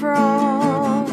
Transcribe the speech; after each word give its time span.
I 0.00 0.02
care 0.02 0.14
for 0.14 0.14
all. 0.14 1.08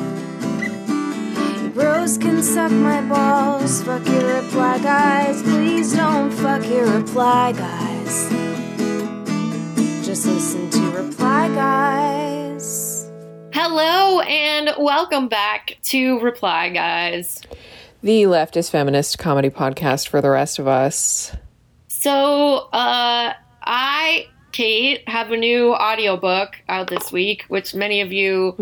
You 1.61 1.70
bros 1.70 2.18
can 2.18 2.41
suck 2.41 2.71
my 2.71 3.02
balls. 3.02 3.84
Fuck 3.84 4.07
your 4.07 4.41
reply 4.41 4.79
guys. 4.79 5.41
Please 5.43 5.93
don't 5.93 6.32
fuck 6.32 6.66
your 6.66 6.88
reply 6.88 7.52
guys. 7.52 8.29
Just 10.05 10.25
listen 10.25 10.70
to 10.70 10.79
reply 10.92 11.50
guys. 11.50 13.11
Hello 13.54 14.21
and 14.21 14.71
welcome 14.78 15.28
back 15.28 15.78
to 15.83 16.19
Reply 16.19 16.69
Guys. 16.69 17.42
The 18.04 18.24
leftist 18.24 18.69
feminist 18.69 19.18
comedy 19.18 19.50
podcast 19.50 20.07
for 20.07 20.21
the 20.21 20.29
rest 20.29 20.60
of 20.60 20.68
us. 20.68 21.36
So, 21.88 22.69
uh, 22.71 23.33
I, 23.64 24.28
Kate, 24.57 25.07
have 25.07 25.32
a 25.32 25.38
new 25.38 25.75
audiobook 25.75 26.56
out 26.68 26.88
this 26.88 27.11
week, 27.11 27.46
which 27.48 27.75
many 27.75 28.02
of 28.02 28.11
you 28.11 28.56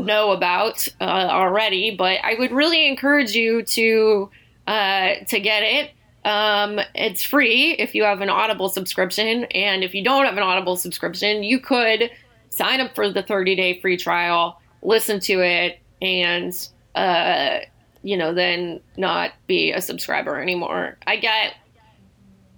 know 0.00 0.30
about 0.30 0.88
uh, 0.98 1.04
already, 1.04 1.94
but 1.94 2.20
I 2.24 2.36
would 2.38 2.50
really 2.52 2.88
encourage 2.88 3.34
you 3.34 3.62
to 3.62 4.30
uh, 4.66 5.16
to 5.28 5.38
get 5.38 5.62
it. 5.62 5.90
Um, 6.24 6.80
it's 6.94 7.22
free 7.22 7.72
if 7.72 7.94
you 7.94 8.04
have 8.04 8.22
an 8.22 8.30
Audible 8.30 8.70
subscription, 8.70 9.44
and 9.44 9.84
if 9.84 9.94
you 9.94 10.02
don't 10.02 10.24
have 10.24 10.38
an 10.38 10.42
Audible 10.42 10.78
subscription, 10.78 11.42
you 11.42 11.60
could 11.60 12.10
sign 12.48 12.80
up 12.80 12.94
for 12.94 13.12
the 13.12 13.22
30 13.22 13.54
day 13.56 13.78
free 13.78 13.98
trial, 13.98 14.58
listen 14.80 15.20
to 15.20 15.42
it, 15.42 15.80
and 16.00 16.66
uh, 16.94 17.58
you 18.02 18.16
know 18.16 18.32
then 18.32 18.80
not 18.96 19.32
be 19.46 19.70
a 19.70 19.82
subscriber 19.82 20.40
anymore. 20.40 20.96
I 21.06 21.16
get, 21.16 21.56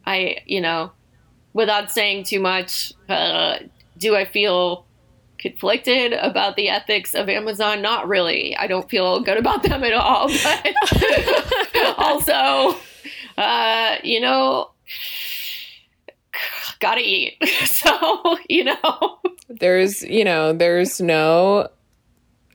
I 0.07 0.37
you 0.47 0.61
know, 0.61 0.93
without 1.55 1.91
saying 1.91 2.25
too 2.25 2.41
much, 2.41 2.93
uh, 3.09 3.59
do 3.99 4.17
I 4.17 4.25
feel 4.25 4.87
conflicted 5.39 6.13
about 6.13 6.57
the 6.57 6.69
ethics 6.69 7.15
of 7.15 7.29
Amazon? 7.29 7.83
Not 7.83 8.07
really. 8.09 8.57
I 8.57 8.67
don't 8.67 8.89
feel 8.89 9.21
good 9.21 9.37
about 9.39 9.63
them 9.63 9.83
at 9.85 9.93
all. 9.93 10.29
But 10.45 10.75
also, 11.99 12.79
uh, 13.37 13.97
you 14.05 14.21
know, 14.21 14.71
gotta 16.81 17.01
eat. 17.03 17.37
So, 17.67 18.37
you 18.49 18.65
know, 18.65 19.19
There's, 19.49 20.03
you 20.05 20.25
know, 20.25 20.53
there's 20.53 21.01
no 21.01 21.69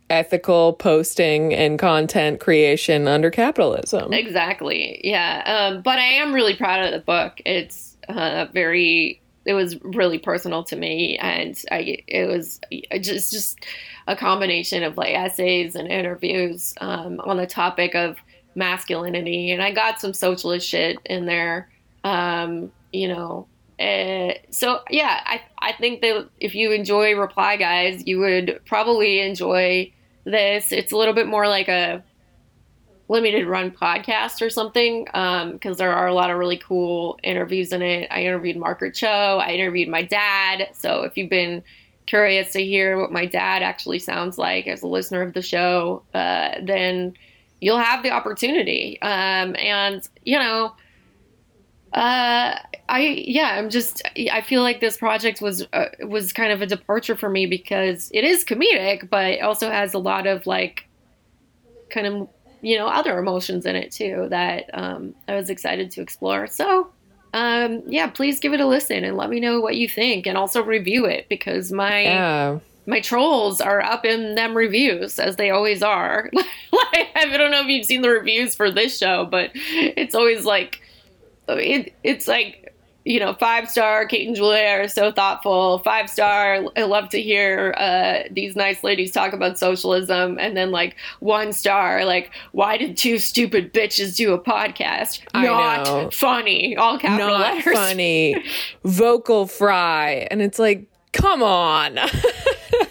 ethical 0.09 0.71
posting 0.73 1.53
and 1.53 1.77
content 1.77 2.39
creation 2.39 3.07
under 3.09 3.29
capitalism. 3.29 4.13
exactly. 4.13 5.01
Yeah. 5.03 5.43
Um, 5.45 5.81
but 5.81 5.99
I 5.99 6.05
am 6.13 6.33
really 6.33 6.55
proud 6.55 6.85
of 6.85 6.91
the 6.93 6.99
book. 6.99 7.41
It's 7.45 7.86
uh, 8.09 8.47
very, 8.53 9.21
it 9.45 9.53
was 9.53 9.81
really 9.83 10.19
personal 10.19 10.63
to 10.65 10.75
me. 10.75 11.17
And 11.17 11.61
I, 11.71 12.03
it 12.07 12.27
was 12.27 12.59
just, 13.01 13.31
just 13.31 13.59
a 14.07 14.15
combination 14.15 14.83
of 14.83 14.97
like 14.97 15.13
essays 15.13 15.75
and 15.75 15.87
interviews 15.87 16.73
um, 16.81 17.19
on 17.21 17.37
the 17.37 17.47
topic 17.47 17.95
of 17.95 18.17
masculinity. 18.55 19.51
And 19.51 19.61
I 19.61 19.71
got 19.71 20.01
some 20.01 20.13
socialist 20.13 20.67
shit 20.67 20.97
in 21.05 21.25
there. 21.25 21.69
Um, 22.03 22.71
you 22.93 23.07
know, 23.07 23.47
uh, 23.79 24.33
so 24.49 24.81
yeah, 24.89 25.21
I 25.25 25.41
I 25.59 25.73
think 25.73 26.01
that 26.01 26.29
if 26.39 26.55
you 26.55 26.71
enjoy 26.71 27.15
Reply 27.15 27.57
Guys, 27.57 28.03
you 28.07 28.19
would 28.19 28.59
probably 28.65 29.19
enjoy 29.19 29.91
this. 30.23 30.71
It's 30.71 30.91
a 30.91 30.97
little 30.97 31.13
bit 31.13 31.27
more 31.27 31.47
like 31.47 31.67
a 31.67 32.03
limited 33.09 33.47
run 33.47 33.71
podcast 33.71 34.41
or 34.41 34.49
something 34.49 35.05
because 35.53 35.77
there 35.77 35.93
are 35.93 36.07
a 36.07 36.13
lot 36.13 36.29
of 36.29 36.37
really 36.37 36.57
cool 36.57 37.17
interviews 37.23 37.71
in 37.71 37.81
it. 37.81 38.07
I 38.11 38.23
interviewed 38.23 38.57
Margaret 38.57 38.95
Cho. 38.95 39.07
I 39.41 39.51
interviewed 39.51 39.87
my 39.87 40.01
dad. 40.01 40.69
So 40.73 41.03
if 41.03 41.17
you've 41.17 41.29
been 41.29 41.63
curious 42.05 42.53
to 42.53 42.63
hear 42.63 42.99
what 42.99 43.11
my 43.11 43.25
dad 43.25 43.63
actually 43.63 43.99
sounds 43.99 44.37
like 44.37 44.67
as 44.67 44.81
a 44.81 44.87
listener 44.87 45.21
of 45.21 45.33
the 45.33 45.41
show, 45.41 46.03
uh, 46.13 46.55
then 46.61 47.13
you'll 47.61 47.79
have 47.79 48.03
the 48.03 48.11
opportunity. 48.11 49.01
Um, 49.01 49.55
and 49.57 50.07
you 50.23 50.37
know 50.37 50.73
uh 51.93 52.59
i 52.89 52.99
yeah 52.99 53.55
i'm 53.57 53.69
just 53.69 54.01
i 54.33 54.41
feel 54.41 54.61
like 54.61 54.81
this 54.81 54.97
project 54.97 55.41
was 55.41 55.65
uh, 55.71 55.85
was 56.01 56.33
kind 56.33 56.51
of 56.51 56.61
a 56.61 56.65
departure 56.65 57.15
for 57.15 57.29
me 57.29 57.45
because 57.45 58.11
it 58.13 58.25
is 58.25 58.43
comedic 58.43 59.09
but 59.09 59.25
it 59.27 59.41
also 59.41 59.71
has 59.71 59.93
a 59.93 59.97
lot 59.97 60.27
of 60.27 60.45
like 60.45 60.85
kind 61.89 62.05
of 62.05 62.27
you 62.61 62.77
know 62.77 62.87
other 62.87 63.17
emotions 63.19 63.65
in 63.65 63.75
it 63.75 63.91
too 63.91 64.27
that 64.29 64.65
um 64.73 65.13
i 65.27 65.35
was 65.35 65.49
excited 65.49 65.91
to 65.91 66.01
explore 66.01 66.47
so 66.47 66.89
um 67.33 67.81
yeah 67.87 68.07
please 68.07 68.39
give 68.39 68.53
it 68.53 68.59
a 68.61 68.65
listen 68.65 69.03
and 69.03 69.15
let 69.17 69.29
me 69.29 69.39
know 69.39 69.59
what 69.59 69.75
you 69.75 69.87
think 69.87 70.25
and 70.25 70.37
also 70.37 70.63
review 70.63 71.05
it 71.05 71.27
because 71.29 71.71
my 71.71 72.01
Yeah. 72.03 72.59
my 72.85 73.01
trolls 73.01 73.59
are 73.61 73.81
up 73.81 74.05
in 74.05 74.35
them 74.35 74.55
reviews 74.55 75.19
as 75.19 75.35
they 75.35 75.49
always 75.49 75.83
are. 75.83 76.29
like 76.33 77.07
I 77.15 77.25
don't 77.37 77.51
know 77.51 77.61
if 77.61 77.67
you've 77.67 77.85
seen 77.85 78.01
the 78.01 78.09
reviews 78.09 78.55
for 78.55 78.71
this 78.71 78.97
show, 78.97 79.25
but 79.25 79.51
it's 79.53 80.15
always 80.15 80.45
like 80.45 80.79
it, 81.49 81.93
it's 82.03 82.27
like 82.27 82.66
you 83.07 83.19
know 83.19 83.33
five 83.33 83.69
star 83.69 84.05
Kate 84.05 84.27
and 84.27 84.35
Julia 84.35 84.67
are 84.83 84.87
so 84.87 85.11
thoughtful. 85.11 85.79
Five 85.79 86.09
star 86.09 86.65
I 86.75 86.83
love 86.83 87.09
to 87.09 87.21
hear 87.21 87.73
uh, 87.77 88.23
these 88.29 88.55
nice 88.55 88.83
ladies 88.83 89.11
talk 89.11 89.33
about 89.33 89.57
socialism, 89.57 90.37
and 90.39 90.55
then 90.57 90.71
like 90.71 90.95
one 91.19 91.53
star 91.53 92.03
like 92.05 92.31
why 92.51 92.77
did 92.77 92.97
two 92.97 93.17
stupid 93.17 93.73
bitches 93.73 94.15
do 94.15 94.33
a 94.33 94.39
podcast? 94.39 95.21
I 95.33 95.45
Not 95.45 95.85
know. 95.85 96.09
funny. 96.11 96.75
All 96.75 96.99
capital 96.99 97.29
Not 97.37 97.55
letters. 97.55 97.73
funny. 97.77 98.43
Vocal 98.83 99.47
fry. 99.47 100.27
And 100.29 100.41
it's 100.41 100.59
like, 100.59 100.85
come 101.13 101.41
on. 101.41 101.97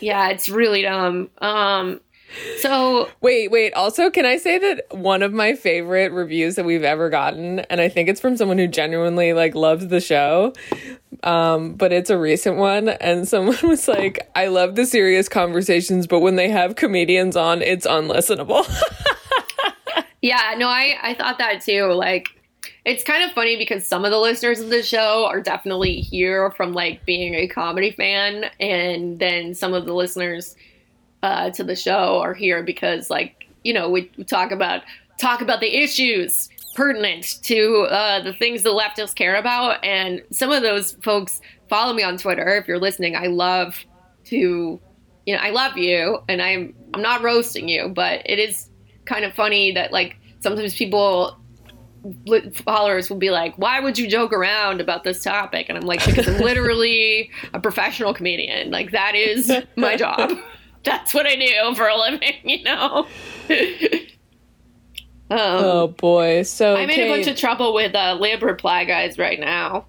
Yeah, 0.01 0.29
it's 0.29 0.49
really 0.49 0.83
dumb. 0.83 1.31
Um, 1.39 2.01
so 2.59 3.09
Wait, 3.21 3.51
wait. 3.51 3.73
Also, 3.75 4.11
can 4.11 4.27
I 4.27 4.37
say 4.37 4.59
that 4.59 4.97
one 4.97 5.23
of 5.23 5.33
my 5.33 5.55
favorite 5.55 6.13
reviews 6.13 6.57
that 6.57 6.65
we've 6.65 6.85
ever 6.85 7.11
gotten, 7.11 7.61
and 7.61 7.81
I 7.81 7.89
think 7.89 8.09
it's 8.09 8.21
from 8.21 8.37
someone 8.37 8.59
who 8.59 8.69
genuinely 8.69 9.33
like 9.33 9.55
loves 9.55 9.89
the 9.89 10.01
show, 10.01 10.53
um, 11.23 11.75
but 11.75 11.93
it's 11.93 12.11
a 12.11 12.19
recent 12.19 12.57
one, 12.57 12.89
and 12.89 13.27
someone 13.29 13.59
was 13.63 13.89
like, 13.89 14.31
"I 14.35 14.47
love 14.47 14.77
the 14.77 14.87
serious 14.87 15.29
conversations, 15.29 16.07
but 16.07 16.21
when 16.21 16.37
they 16.37 16.49
have 16.49 16.77
comedians 16.77 17.37
on, 17.37 17.63
it's 17.63 17.87
unlistenable." 17.87 18.67
Yeah, 20.23 20.55
no, 20.59 20.67
I 20.67 20.97
I 21.03 21.15
thought 21.15 21.39
that 21.39 21.61
too. 21.61 21.93
Like, 21.93 22.31
it's 22.85 23.05
kind 23.05 23.23
of 23.23 23.31
funny 23.31 23.57
because 23.57 23.87
some 23.87 24.05
of 24.05 24.11
the 24.11 24.19
listeners 24.19 24.59
of 24.59 24.71
the 24.71 24.83
show 24.83 25.25
are 25.27 25.41
definitely 25.41 26.01
here 26.01 26.51
from 26.53 26.73
like 26.73 27.05
being 27.05 27.35
a 27.35 27.47
comedy 27.47 27.93
fan, 27.93 28.47
and 28.59 29.21
then 29.21 29.55
some 29.55 29.73
of 29.73 29.85
the 29.85 29.95
listeners 29.95 30.57
uh, 31.27 31.51
to 31.51 31.65
the 31.65 31.75
show 31.75 32.21
are 32.21 32.35
here 32.35 32.63
because 32.63 33.11
like 33.11 33.49
you 33.65 33.75
know 33.75 33.91
we, 33.91 34.09
we 34.17 34.23
talk 34.23 34.53
about 34.53 34.83
talk 35.19 35.41
about 35.41 35.61
the 35.61 35.83
issues 35.83 36.49
pertinent 36.77 37.43
to 37.43 37.83
uh, 37.91 38.23
the 38.23 38.33
things 38.33 38.63
the 38.63 38.71
leftists 38.71 39.15
care 39.15 39.35
about, 39.35 39.85
and 39.85 40.23
some 40.31 40.53
of 40.53 40.63
those 40.63 40.93
folks 41.03 41.41
follow 41.69 41.93
me 41.93 42.05
on 42.05 42.17
Twitter. 42.17 42.57
If 42.57 42.69
you're 42.69 42.79
listening, 42.79 43.17
I 43.17 43.27
love 43.27 43.85
to 44.27 44.81
you 45.27 45.35
know, 45.35 45.41
I 45.41 45.51
love 45.51 45.77
you 45.77 46.21
and 46.29 46.41
I'm 46.41 46.73
I'm 46.95 47.03
not 47.03 47.23
roasting 47.23 47.69
you, 47.69 47.89
but 47.89 48.23
it 48.25 48.39
is 48.39 48.71
kind 49.05 49.25
of 49.25 49.35
funny 49.35 49.73
that 49.73 49.93
like 49.93 50.17
sometimes 50.39 50.77
people 50.77 51.37
followers 52.65 53.11
will 53.11 53.17
be 53.17 53.31
like, 53.31 53.57
"Why 53.57 53.81
would 53.81 53.99
you 53.99 54.07
joke 54.07 54.33
around 54.33 54.81
about 54.81 55.03
this 55.03 55.25
topic?" 55.25 55.67
And 55.69 55.77
I'm 55.77 55.85
like, 55.85 56.07
"Because 56.07 56.29
I'm 56.29 56.39
literally 56.41 57.33
a 57.53 57.59
professional 57.59 58.15
comedian. 58.15 58.71
Like 58.71 58.93
that 58.93 59.17
is 59.17 59.51
my 59.75 59.97
job. 59.97 60.31
That's 60.87 61.13
what 61.13 61.27
I 61.27 61.37
do 61.37 61.75
for 61.75 61.87
a 61.87 61.97
living, 61.99 62.37
you 62.45 62.63
know." 62.63 63.07
um, 65.31 65.39
oh 65.39 65.89
boy! 65.89 66.45
So 66.45 66.77
I'm 66.77 66.89
in 66.89 67.01
a 67.01 67.09
bunch 67.09 67.27
of 67.27 67.37
trouble 67.37 67.75
with 67.75 67.95
uh, 67.95 68.17
lib 68.19 68.43
reply 68.43 68.85
guys 68.85 69.19
right 69.19 69.39
now. 69.39 69.85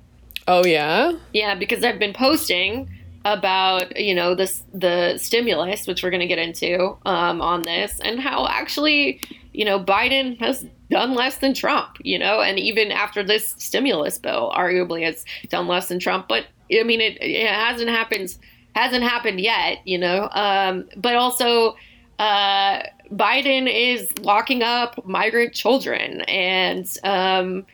oh 0.47 0.65
yeah. 0.65 1.13
Yeah, 1.33 1.55
because 1.55 1.83
I've 1.83 1.99
been 1.99 2.13
posting 2.13 2.89
about 3.25 3.99
you 3.99 4.15
know 4.15 4.35
this 4.35 4.63
the 4.73 5.17
stimulus, 5.17 5.87
which 5.87 6.03
we're 6.03 6.09
going 6.09 6.21
to 6.21 6.27
get 6.27 6.39
into 6.39 6.97
um, 7.05 7.41
on 7.41 7.63
this, 7.63 7.99
and 7.99 8.19
how 8.19 8.47
actually 8.47 9.21
you 9.53 9.65
know 9.65 9.79
Biden 9.79 10.39
has 10.39 10.65
done 10.89 11.13
less 11.13 11.37
than 11.37 11.53
Trump. 11.53 11.97
You 12.01 12.17
know, 12.17 12.41
and 12.41 12.57
even 12.57 12.91
after 12.91 13.23
this 13.23 13.55
stimulus 13.57 14.17
bill, 14.17 14.51
arguably 14.55 15.03
has 15.03 15.25
done 15.49 15.67
less 15.67 15.89
than 15.89 15.99
Trump. 15.99 16.27
But 16.27 16.47
I 16.71 16.83
mean, 16.83 17.01
it, 17.01 17.17
it 17.21 17.49
hasn't 17.49 17.89
happened 17.89 18.35
hasn't 18.77 19.03
happened 19.03 19.41
yet. 19.41 19.79
You 19.85 19.97
know, 19.97 20.29
um, 20.31 20.85
but 20.95 21.15
also. 21.15 21.75
Uh, 22.19 22.81
Biden 23.11 23.71
is 23.71 24.11
locking 24.19 24.63
up 24.63 25.05
migrant 25.05 25.53
children, 25.53 26.21
and 26.21 26.85
um, 27.03 27.65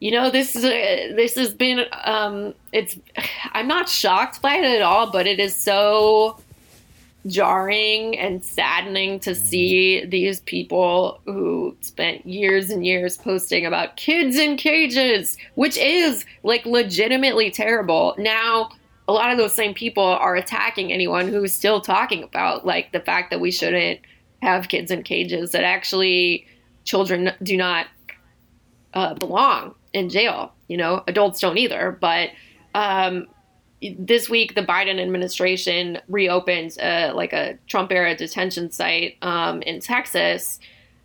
you 0.00 0.10
know 0.10 0.30
this 0.30 0.56
is 0.56 0.64
a, 0.64 1.12
this 1.12 1.34
has 1.36 1.54
been 1.54 1.84
um 2.04 2.54
it's 2.72 2.98
i'm 3.52 3.68
not 3.68 3.88
shocked 3.88 4.42
by 4.42 4.56
it 4.56 4.64
at 4.64 4.82
all 4.82 5.10
but 5.10 5.26
it 5.26 5.38
is 5.38 5.54
so 5.54 6.36
jarring 7.26 8.18
and 8.18 8.42
saddening 8.42 9.20
to 9.20 9.34
see 9.34 10.06
these 10.06 10.40
people 10.40 11.20
who 11.26 11.76
spent 11.82 12.24
years 12.26 12.70
and 12.70 12.84
years 12.84 13.18
posting 13.18 13.66
about 13.66 13.96
kids 13.96 14.36
in 14.36 14.56
cages 14.56 15.36
which 15.54 15.76
is 15.76 16.24
like 16.42 16.64
legitimately 16.64 17.50
terrible 17.50 18.14
now 18.16 18.70
a 19.10 19.12
lot 19.12 19.32
of 19.32 19.38
those 19.38 19.52
same 19.52 19.74
people 19.74 20.04
are 20.04 20.36
attacking 20.36 20.92
anyone 20.92 21.26
who's 21.26 21.52
still 21.52 21.80
talking 21.80 22.22
about 22.22 22.64
like 22.64 22.92
the 22.92 23.00
fact 23.00 23.30
that 23.30 23.40
we 23.40 23.50
shouldn't 23.50 23.98
have 24.40 24.68
kids 24.68 24.92
in 24.92 25.02
cages. 25.02 25.50
That 25.50 25.64
actually 25.64 26.46
children 26.84 27.32
do 27.42 27.56
not 27.56 27.88
uh, 28.94 29.14
belong 29.14 29.74
in 29.92 30.10
jail. 30.10 30.52
You 30.68 30.76
know, 30.76 31.02
adults 31.08 31.40
don't 31.40 31.58
either. 31.58 31.98
But 32.00 32.30
um, 32.76 33.26
this 33.98 34.30
week, 34.30 34.54
the 34.54 34.62
Biden 34.62 35.02
administration 35.02 35.98
reopened 36.06 36.78
uh, 36.80 37.10
like 37.12 37.32
a 37.32 37.58
Trump 37.66 37.90
era 37.90 38.14
detention 38.14 38.70
site 38.70 39.16
um, 39.22 39.60
in 39.62 39.80
Texas, 39.80 40.60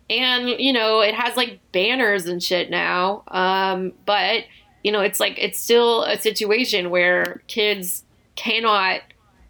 and 0.08 0.48
you 0.48 0.72
know 0.72 1.00
it 1.00 1.16
has 1.16 1.36
like 1.36 1.58
banners 1.72 2.26
and 2.26 2.40
shit 2.40 2.70
now. 2.70 3.24
Um, 3.26 3.94
but 4.04 4.44
you 4.86 4.92
know, 4.92 5.00
it's 5.00 5.18
like 5.18 5.36
it's 5.36 5.58
still 5.58 6.04
a 6.04 6.16
situation 6.16 6.90
where 6.90 7.42
kids 7.48 8.04
cannot 8.36 9.00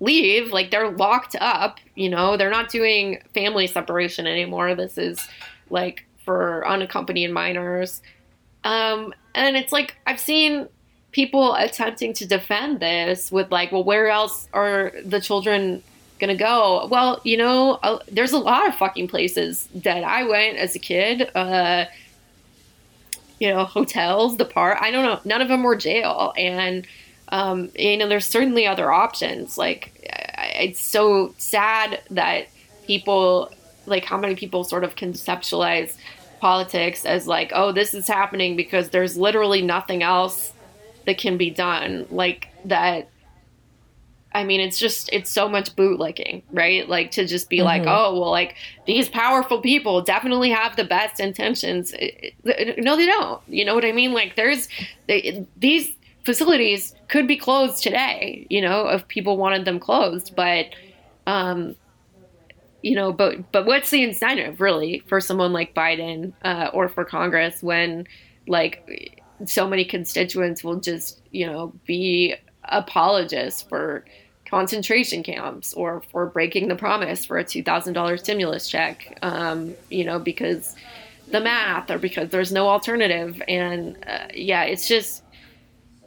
leave. 0.00 0.50
Like 0.50 0.70
they're 0.70 0.90
locked 0.90 1.36
up. 1.38 1.76
You 1.94 2.08
know, 2.08 2.38
they're 2.38 2.48
not 2.48 2.70
doing 2.70 3.20
family 3.34 3.66
separation 3.66 4.26
anymore. 4.26 4.74
This 4.74 4.96
is 4.96 5.28
like 5.68 6.06
for 6.24 6.66
unaccompanied 6.66 7.32
minors. 7.32 8.00
Um, 8.64 9.12
and 9.34 9.58
it's 9.58 9.72
like 9.72 9.96
I've 10.06 10.18
seen 10.18 10.70
people 11.12 11.52
attempting 11.52 12.14
to 12.14 12.26
defend 12.26 12.80
this 12.80 13.30
with 13.30 13.52
like, 13.52 13.72
well, 13.72 13.84
where 13.84 14.08
else 14.08 14.48
are 14.54 14.90
the 15.04 15.20
children 15.20 15.82
gonna 16.18 16.34
go? 16.34 16.88
Well, 16.90 17.20
you 17.24 17.36
know, 17.36 17.72
uh, 17.82 17.98
there's 18.10 18.32
a 18.32 18.38
lot 18.38 18.68
of 18.68 18.74
fucking 18.76 19.08
places 19.08 19.68
that 19.74 20.02
I 20.02 20.24
went 20.26 20.56
as 20.56 20.74
a 20.74 20.78
kid. 20.78 21.30
Uh, 21.34 21.84
you 23.38 23.50
know, 23.50 23.64
hotels, 23.64 24.36
the 24.36 24.44
park. 24.44 24.78
I 24.80 24.90
don't 24.90 25.04
know. 25.04 25.20
None 25.24 25.42
of 25.42 25.48
them 25.48 25.62
were 25.62 25.76
jail, 25.76 26.32
and 26.36 26.86
um, 27.28 27.70
you 27.74 27.96
know, 27.96 28.08
there's 28.08 28.26
certainly 28.26 28.66
other 28.66 28.92
options. 28.92 29.58
Like, 29.58 29.92
it's 30.54 30.80
so 30.80 31.34
sad 31.38 32.00
that 32.10 32.48
people, 32.86 33.50
like, 33.86 34.04
how 34.04 34.16
many 34.16 34.36
people 34.36 34.64
sort 34.64 34.84
of 34.84 34.94
conceptualize 34.94 35.96
politics 36.40 37.04
as 37.04 37.26
like, 37.26 37.50
oh, 37.54 37.72
this 37.72 37.94
is 37.94 38.06
happening 38.06 38.56
because 38.56 38.90
there's 38.90 39.16
literally 39.16 39.62
nothing 39.62 40.02
else 40.02 40.52
that 41.06 41.18
can 41.18 41.36
be 41.36 41.50
done. 41.50 42.06
Like 42.10 42.48
that. 42.66 43.08
I 44.36 44.44
mean, 44.44 44.60
it's 44.60 44.78
just, 44.78 45.08
it's 45.12 45.30
so 45.30 45.48
much 45.48 45.74
bootlicking, 45.76 46.42
right? 46.52 46.86
Like 46.88 47.10
to 47.12 47.26
just 47.26 47.48
be 47.48 47.58
mm-hmm. 47.58 47.64
like, 47.64 47.82
oh, 47.86 48.20
well, 48.20 48.30
like 48.30 48.54
these 48.86 49.08
powerful 49.08 49.60
people 49.60 50.02
definitely 50.02 50.50
have 50.50 50.76
the 50.76 50.84
best 50.84 51.20
intentions. 51.20 51.92
No, 52.44 52.96
they 52.96 53.06
don't. 53.06 53.40
You 53.48 53.64
know 53.64 53.74
what 53.74 53.84
I 53.84 53.92
mean? 53.92 54.12
Like 54.12 54.36
there's, 54.36 54.68
they, 55.08 55.46
these 55.56 55.90
facilities 56.24 56.94
could 57.08 57.26
be 57.26 57.36
closed 57.36 57.82
today, 57.82 58.46
you 58.50 58.60
know, 58.60 58.88
if 58.88 59.08
people 59.08 59.38
wanted 59.38 59.64
them 59.64 59.80
closed. 59.80 60.36
But, 60.36 60.66
um, 61.26 61.74
you 62.82 62.94
know, 62.94 63.12
but 63.12 63.50
but 63.52 63.64
what's 63.64 63.90
the 63.90 64.04
incentive 64.04 64.60
really 64.60 65.02
for 65.08 65.20
someone 65.20 65.52
like 65.52 65.74
Biden 65.74 66.34
uh, 66.44 66.70
or 66.72 66.88
for 66.88 67.04
Congress 67.04 67.62
when 67.62 68.06
like 68.46 69.22
so 69.46 69.66
many 69.66 69.84
constituents 69.84 70.62
will 70.62 70.78
just 70.78 71.20
you 71.32 71.46
know 71.46 71.72
be 71.86 72.36
apologists 72.68 73.62
for 73.62 74.04
concentration 74.48 75.22
camps 75.22 75.74
or 75.74 76.02
for 76.12 76.26
breaking 76.26 76.68
the 76.68 76.76
promise 76.76 77.24
for 77.24 77.38
a 77.38 77.44
two 77.44 77.62
thousand 77.62 77.94
dollars 77.94 78.22
stimulus 78.22 78.68
check, 78.68 79.18
um, 79.22 79.74
you 79.90 80.04
know, 80.04 80.18
because 80.18 80.74
the 81.30 81.40
math 81.40 81.90
or 81.90 81.98
because 81.98 82.30
there's 82.30 82.52
no 82.52 82.68
alternative, 82.68 83.42
and 83.48 83.96
uh, 84.06 84.28
yeah, 84.34 84.62
it's 84.62 84.88
just 84.88 85.22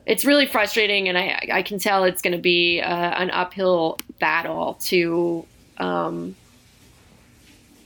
it's 0.06 0.26
really 0.26 0.46
frustrating, 0.46 1.10
and 1.10 1.18
I 1.18 1.48
I 1.52 1.62
can 1.62 1.80
tell 1.80 2.04
it's 2.04 2.22
going 2.22 2.36
to 2.36 2.42
be 2.42 2.82
uh, 2.82 2.88
an 2.88 3.30
uphill 3.32 4.00
battle 4.20 4.76
to 4.86 5.46
um, 5.78 6.36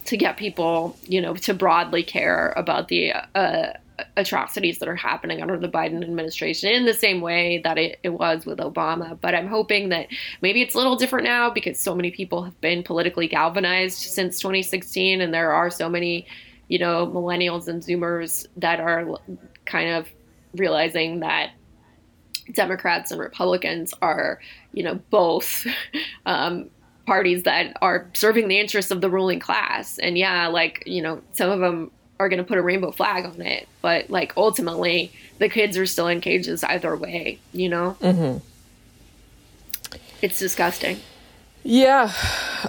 to 0.05 0.17
get 0.17 0.37
people, 0.37 0.97
you 1.03 1.21
know, 1.21 1.33
to 1.35 1.53
broadly 1.53 2.03
care 2.03 2.53
about 2.55 2.87
the 2.87 3.13
uh, 3.35 3.73
atrocities 4.17 4.79
that 4.79 4.89
are 4.89 4.95
happening 4.95 5.41
under 5.41 5.57
the 5.57 5.67
Biden 5.67 6.01
administration 6.03 6.69
in 6.71 6.85
the 6.85 6.93
same 6.93 7.21
way 7.21 7.59
that 7.63 7.77
it, 7.77 7.99
it, 8.03 8.09
was 8.09 8.45
with 8.45 8.59
Obama. 8.59 9.19
But 9.19 9.35
I'm 9.35 9.47
hoping 9.47 9.89
that 9.89 10.07
maybe 10.41 10.61
it's 10.61 10.75
a 10.75 10.77
little 10.77 10.95
different 10.95 11.25
now 11.25 11.49
because 11.49 11.79
so 11.79 11.95
many 11.95 12.11
people 12.11 12.43
have 12.43 12.59
been 12.61 12.83
politically 12.83 13.27
galvanized 13.27 13.99
since 13.99 14.39
2016, 14.39 15.21
and 15.21 15.33
there 15.33 15.51
are 15.51 15.69
so 15.69 15.89
many, 15.89 16.27
you 16.67 16.79
know, 16.79 17.07
millennials 17.07 17.67
and 17.67 17.81
Zoomers 17.81 18.45
that 18.57 18.79
are 18.79 19.19
kind 19.65 19.89
of 19.89 20.07
realizing 20.53 21.21
that 21.21 21.51
Democrats 22.51 23.11
and 23.11 23.19
Republicans 23.19 23.93
are, 24.01 24.39
you 24.73 24.83
know, 24.83 24.95
both 25.09 25.65
um, 26.25 26.69
parties 27.05 27.43
that 27.43 27.75
are 27.81 28.09
serving 28.13 28.47
the 28.47 28.59
interests 28.59 28.91
of 28.91 29.01
the 29.01 29.09
ruling 29.09 29.39
class. 29.39 29.97
And 29.99 30.17
yeah, 30.17 30.47
like, 30.47 30.83
you 30.85 31.01
know, 31.01 31.21
some 31.33 31.49
of 31.49 31.59
them 31.59 31.91
are 32.19 32.29
going 32.29 32.37
to 32.37 32.43
put 32.43 32.57
a 32.57 32.61
rainbow 32.61 32.91
flag 32.91 33.25
on 33.25 33.41
it, 33.41 33.67
but 33.81 34.09
like 34.09 34.33
ultimately 34.37 35.11
the 35.39 35.49
kids 35.49 35.77
are 35.77 35.85
still 35.85 36.07
in 36.07 36.21
cages 36.21 36.63
either 36.63 36.95
way, 36.95 37.39
you 37.51 37.69
know? 37.69 37.97
Mm-hmm. 38.01 38.37
It's 40.21 40.39
disgusting. 40.39 40.99
Yeah. 41.63 42.11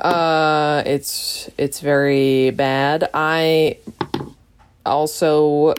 Uh, 0.00 0.82
it's, 0.86 1.50
it's 1.58 1.80
very 1.80 2.50
bad. 2.50 3.10
I 3.12 3.78
also, 4.84 5.74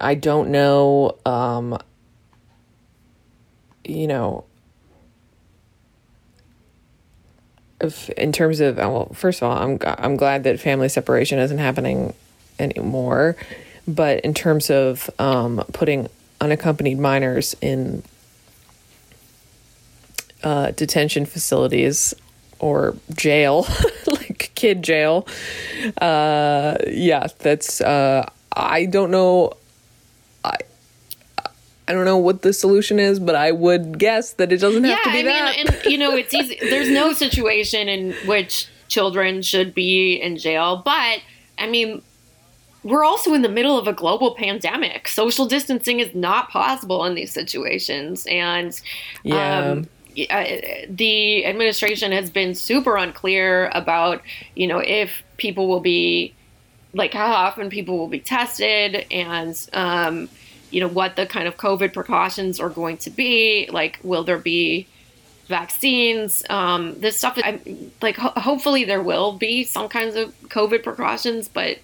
I 0.00 0.14
don't 0.14 0.50
know, 0.50 1.16
um, 1.24 1.78
you 3.84 4.06
know, 4.06 4.44
if, 7.80 8.08
in 8.10 8.32
terms 8.32 8.60
of 8.60 8.76
well, 8.76 9.06
first 9.14 9.42
of 9.42 9.48
all, 9.48 9.56
I'm 9.56 9.78
I'm 9.82 10.16
glad 10.16 10.44
that 10.44 10.60
family 10.60 10.88
separation 10.88 11.38
isn't 11.38 11.58
happening 11.58 12.14
anymore, 12.58 13.36
but 13.86 14.20
in 14.20 14.34
terms 14.34 14.70
of 14.70 15.08
um, 15.18 15.64
putting 15.72 16.08
unaccompanied 16.40 16.98
minors 16.98 17.54
in 17.60 18.02
uh, 20.42 20.70
detention 20.72 21.26
facilities 21.26 22.14
or 22.58 22.96
jail, 23.14 23.66
like 24.06 24.50
kid 24.54 24.82
jail, 24.82 25.26
uh, 26.00 26.76
yeah, 26.88 27.28
that's 27.38 27.80
uh, 27.80 28.28
I 28.52 28.86
don't 28.86 29.10
know. 29.10 29.52
I 31.88 31.92
don't 31.92 32.04
know 32.04 32.18
what 32.18 32.42
the 32.42 32.52
solution 32.52 32.98
is, 32.98 33.18
but 33.18 33.34
I 33.34 33.50
would 33.50 33.98
guess 33.98 34.34
that 34.34 34.52
it 34.52 34.60
doesn't 34.60 34.84
have 34.84 35.02
to 35.04 35.10
be 35.10 35.20
I 35.20 35.22
that. 35.22 35.56
Mean, 35.56 35.66
and 35.66 35.84
you 35.86 35.96
know, 35.96 36.14
it's 36.14 36.34
easy. 36.34 36.58
There's 36.60 36.90
no 36.90 37.14
situation 37.14 37.88
in 37.88 38.12
which 38.26 38.68
children 38.88 39.40
should 39.40 39.74
be 39.74 40.16
in 40.16 40.36
jail, 40.36 40.82
but 40.84 41.20
I 41.58 41.66
mean, 41.66 42.02
we're 42.84 43.04
also 43.04 43.32
in 43.32 43.40
the 43.40 43.48
middle 43.48 43.78
of 43.78 43.88
a 43.88 43.94
global 43.94 44.34
pandemic. 44.34 45.08
Social 45.08 45.46
distancing 45.46 46.00
is 46.00 46.14
not 46.14 46.50
possible 46.50 47.06
in 47.06 47.14
these 47.14 47.32
situations, 47.32 48.26
and 48.30 48.78
yeah. 49.24 49.72
Um, 49.72 49.88
the 50.88 51.46
administration 51.46 52.10
has 52.10 52.28
been 52.28 52.52
super 52.52 52.96
unclear 52.96 53.70
about, 53.72 54.20
you 54.56 54.66
know, 54.66 54.78
if 54.78 55.22
people 55.36 55.68
will 55.68 55.78
be 55.78 56.34
like 56.92 57.14
how 57.14 57.30
often 57.30 57.70
people 57.70 57.98
will 57.98 58.08
be 58.08 58.18
tested 58.18 59.06
and 59.12 59.68
um, 59.72 60.28
you 60.70 60.80
know 60.80 60.88
what 60.88 61.16
the 61.16 61.26
kind 61.26 61.48
of 61.48 61.56
COVID 61.56 61.92
precautions 61.92 62.60
are 62.60 62.68
going 62.68 62.98
to 62.98 63.10
be. 63.10 63.68
Like, 63.72 63.98
will 64.02 64.24
there 64.24 64.38
be 64.38 64.86
vaccines? 65.46 66.42
Um, 66.50 66.98
this 67.00 67.18
stuff, 67.18 67.38
I'm, 67.42 67.92
like, 68.02 68.16
ho- 68.16 68.38
hopefully 68.40 68.84
there 68.84 69.02
will 69.02 69.32
be 69.32 69.64
some 69.64 69.88
kinds 69.88 70.14
of 70.14 70.34
COVID 70.48 70.82
precautions, 70.82 71.48
but 71.48 71.78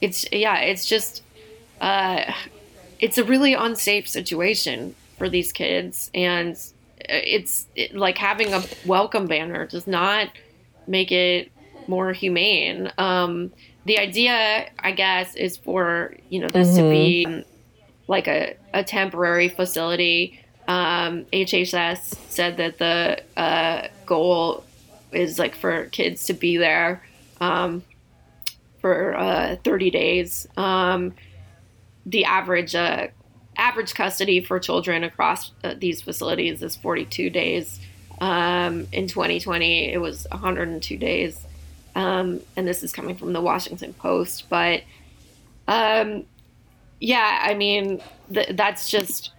it's 0.00 0.24
yeah, 0.32 0.58
it's 0.58 0.86
just 0.86 1.22
uh, 1.80 2.32
it's 2.98 3.18
a 3.18 3.24
really 3.24 3.54
unsafe 3.54 4.08
situation 4.08 4.94
for 5.18 5.28
these 5.28 5.52
kids, 5.52 6.10
and 6.14 6.56
it's 7.00 7.66
it, 7.74 7.94
like 7.94 8.18
having 8.18 8.54
a 8.54 8.62
welcome 8.86 9.26
banner 9.26 9.66
does 9.66 9.86
not 9.86 10.28
make 10.86 11.12
it 11.12 11.50
more 11.86 12.12
humane. 12.12 12.92
Um, 12.96 13.52
the 13.84 13.98
idea, 13.98 14.70
I 14.78 14.92
guess, 14.92 15.34
is 15.34 15.56
for 15.56 16.14
you 16.28 16.40
know 16.40 16.48
this 16.48 16.68
mm-hmm. 16.68 16.76
to 16.76 16.90
be 16.90 17.26
mm-hmm 17.26 17.49
like 18.10 18.26
a, 18.26 18.56
a 18.74 18.82
temporary 18.82 19.48
facility. 19.48 20.40
Um, 20.66 21.26
HHS 21.32 22.16
said 22.28 22.56
that 22.56 22.78
the 22.78 23.22
uh, 23.40 23.86
goal 24.04 24.64
is 25.12 25.38
like 25.38 25.54
for 25.54 25.86
kids 25.86 26.24
to 26.24 26.32
be 26.32 26.56
there 26.56 27.02
um, 27.40 27.84
for 28.80 29.16
uh, 29.16 29.56
30 29.62 29.90
days. 29.90 30.48
Um, 30.56 31.14
the 32.04 32.24
average 32.24 32.74
uh, 32.74 33.06
average 33.56 33.94
custody 33.94 34.40
for 34.40 34.58
children 34.58 35.04
across 35.04 35.52
uh, 35.62 35.74
these 35.78 36.02
facilities 36.02 36.64
is 36.64 36.74
42 36.74 37.30
days. 37.30 37.78
Um, 38.20 38.88
in 38.92 39.06
2020, 39.06 39.92
it 39.92 39.98
was 39.98 40.26
102 40.32 40.96
days. 40.96 41.46
Um, 41.94 42.40
and 42.56 42.66
this 42.66 42.82
is 42.82 42.92
coming 42.92 43.16
from 43.16 43.32
the 43.32 43.40
Washington 43.40 43.92
Post. 43.92 44.48
But 44.48 44.82
um, 45.68 46.24
yeah, 47.00 47.40
I 47.42 47.54
mean, 47.54 48.00
th- 48.32 48.50
that's 48.56 48.88
just, 48.90 49.32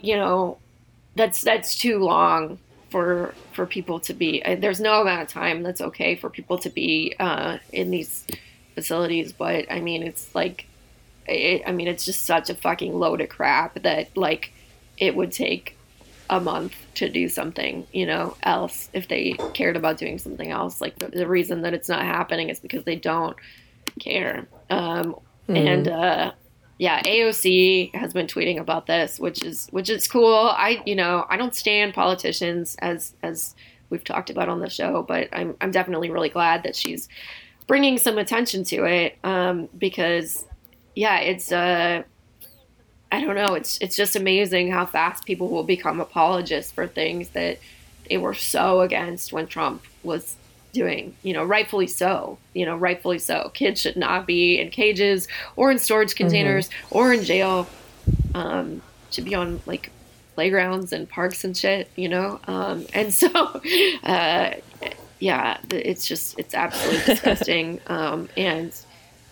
you 0.00 0.16
know, 0.16 0.58
that's 1.16 1.42
that's 1.42 1.76
too 1.76 1.98
long 2.00 2.58
for 2.90 3.34
for 3.52 3.66
people 3.66 4.00
to 4.00 4.14
be. 4.14 4.44
uh, 4.44 4.56
There's 4.56 4.80
no 4.80 5.00
amount 5.00 5.22
of 5.22 5.28
time 5.28 5.62
that's 5.62 5.80
okay 5.80 6.16
for 6.16 6.30
people 6.30 6.58
to 6.58 6.70
be 6.70 7.14
uh, 7.18 7.58
in 7.72 7.90
these 7.90 8.26
facilities. 8.74 9.32
But 9.32 9.66
I 9.70 9.80
mean, 9.80 10.02
it's 10.02 10.34
like, 10.34 10.66
it, 11.26 11.62
I 11.66 11.72
mean, 11.72 11.88
it's 11.88 12.04
just 12.04 12.22
such 12.24 12.50
a 12.50 12.54
fucking 12.54 12.94
load 12.94 13.20
of 13.20 13.30
crap 13.30 13.82
that 13.82 14.16
like 14.16 14.52
it 14.98 15.16
would 15.16 15.32
take 15.32 15.76
a 16.30 16.40
month 16.40 16.74
to 16.94 17.08
do 17.08 17.28
something, 17.28 17.86
you 17.92 18.06
know, 18.06 18.36
else 18.42 18.88
if 18.92 19.08
they 19.08 19.34
cared 19.54 19.76
about 19.76 19.98
doing 19.98 20.18
something 20.18 20.50
else. 20.50 20.80
Like 20.80 20.98
the, 20.98 21.08
the 21.08 21.26
reason 21.26 21.62
that 21.62 21.74
it's 21.74 21.88
not 21.88 22.02
happening 22.02 22.50
is 22.50 22.60
because 22.60 22.84
they 22.84 22.96
don't 22.96 23.36
care. 24.00 24.46
Um, 24.70 25.16
And 25.48 25.88
uh, 25.88 26.32
yeah, 26.78 27.02
AOC 27.02 27.94
has 27.94 28.12
been 28.12 28.26
tweeting 28.26 28.58
about 28.58 28.86
this, 28.86 29.20
which 29.20 29.42
is 29.42 29.68
which 29.70 29.90
is 29.90 30.08
cool. 30.08 30.34
I 30.34 30.82
you 30.86 30.96
know 30.96 31.26
I 31.28 31.36
don't 31.36 31.54
stand 31.54 31.94
politicians 31.94 32.76
as 32.80 33.14
as 33.22 33.54
we've 33.90 34.04
talked 34.04 34.30
about 34.30 34.48
on 34.48 34.60
the 34.60 34.70
show, 34.70 35.02
but 35.02 35.28
I'm 35.32 35.56
I'm 35.60 35.70
definitely 35.70 36.10
really 36.10 36.30
glad 36.30 36.62
that 36.64 36.76
she's 36.76 37.08
bringing 37.66 37.98
some 37.98 38.18
attention 38.18 38.64
to 38.64 38.84
it 38.84 39.18
um, 39.24 39.68
because 39.78 40.44
yeah, 40.94 41.20
it's 41.20 41.52
uh 41.52 42.02
I 43.12 43.20
don't 43.20 43.36
know. 43.36 43.54
It's 43.54 43.78
it's 43.78 43.96
just 43.96 44.16
amazing 44.16 44.72
how 44.72 44.86
fast 44.86 45.24
people 45.24 45.48
will 45.48 45.62
become 45.62 46.00
apologists 46.00 46.72
for 46.72 46.86
things 46.86 47.28
that 47.30 47.58
they 48.08 48.16
were 48.16 48.34
so 48.34 48.80
against 48.80 49.32
when 49.32 49.46
Trump 49.46 49.82
was 50.02 50.36
doing. 50.74 51.16
You 51.22 51.32
know, 51.32 51.44
rightfully 51.44 51.86
so. 51.86 52.38
You 52.52 52.66
know, 52.66 52.76
rightfully 52.76 53.18
so. 53.18 53.50
Kids 53.54 53.80
should 53.80 53.96
not 53.96 54.26
be 54.26 54.60
in 54.60 54.70
cages 54.70 55.26
or 55.56 55.70
in 55.70 55.78
storage 55.78 56.14
containers 56.14 56.68
or 56.90 57.12
in 57.14 57.24
jail. 57.24 57.66
Um, 58.34 58.82
should 59.10 59.24
be 59.24 59.34
on 59.34 59.62
like 59.64 59.90
playgrounds 60.34 60.92
and 60.92 61.08
parks 61.08 61.44
and 61.44 61.56
shit. 61.56 61.90
You 61.96 62.10
know, 62.10 62.40
um, 62.46 62.86
and 62.92 63.14
so 63.14 63.30
uh, 64.04 64.50
yeah, 65.18 65.58
it's 65.70 66.06
just 66.06 66.38
it's 66.38 66.54
absolutely 66.54 67.02
disgusting. 67.14 67.80
Um, 67.86 68.28
and 68.36 68.74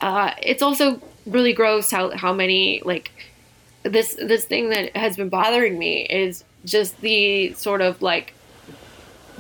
uh, 0.01 0.33
it's 0.41 0.63
also 0.63 1.03
really 1.27 1.53
gross 1.53 1.91
how 1.91 2.17
how 2.17 2.33
many 2.33 2.83
like 2.85 3.13
this 3.83 4.15
this 4.15 4.45
thing 4.45 4.71
that 4.71 4.97
has 4.97 5.17
been 5.17 5.29
bothering 5.29 5.79
me 5.79 6.05
is 6.05 6.45
just 6.65 7.01
the 7.01 7.53
sort 7.55 7.81
of 7.81 8.01
like 8.03 8.35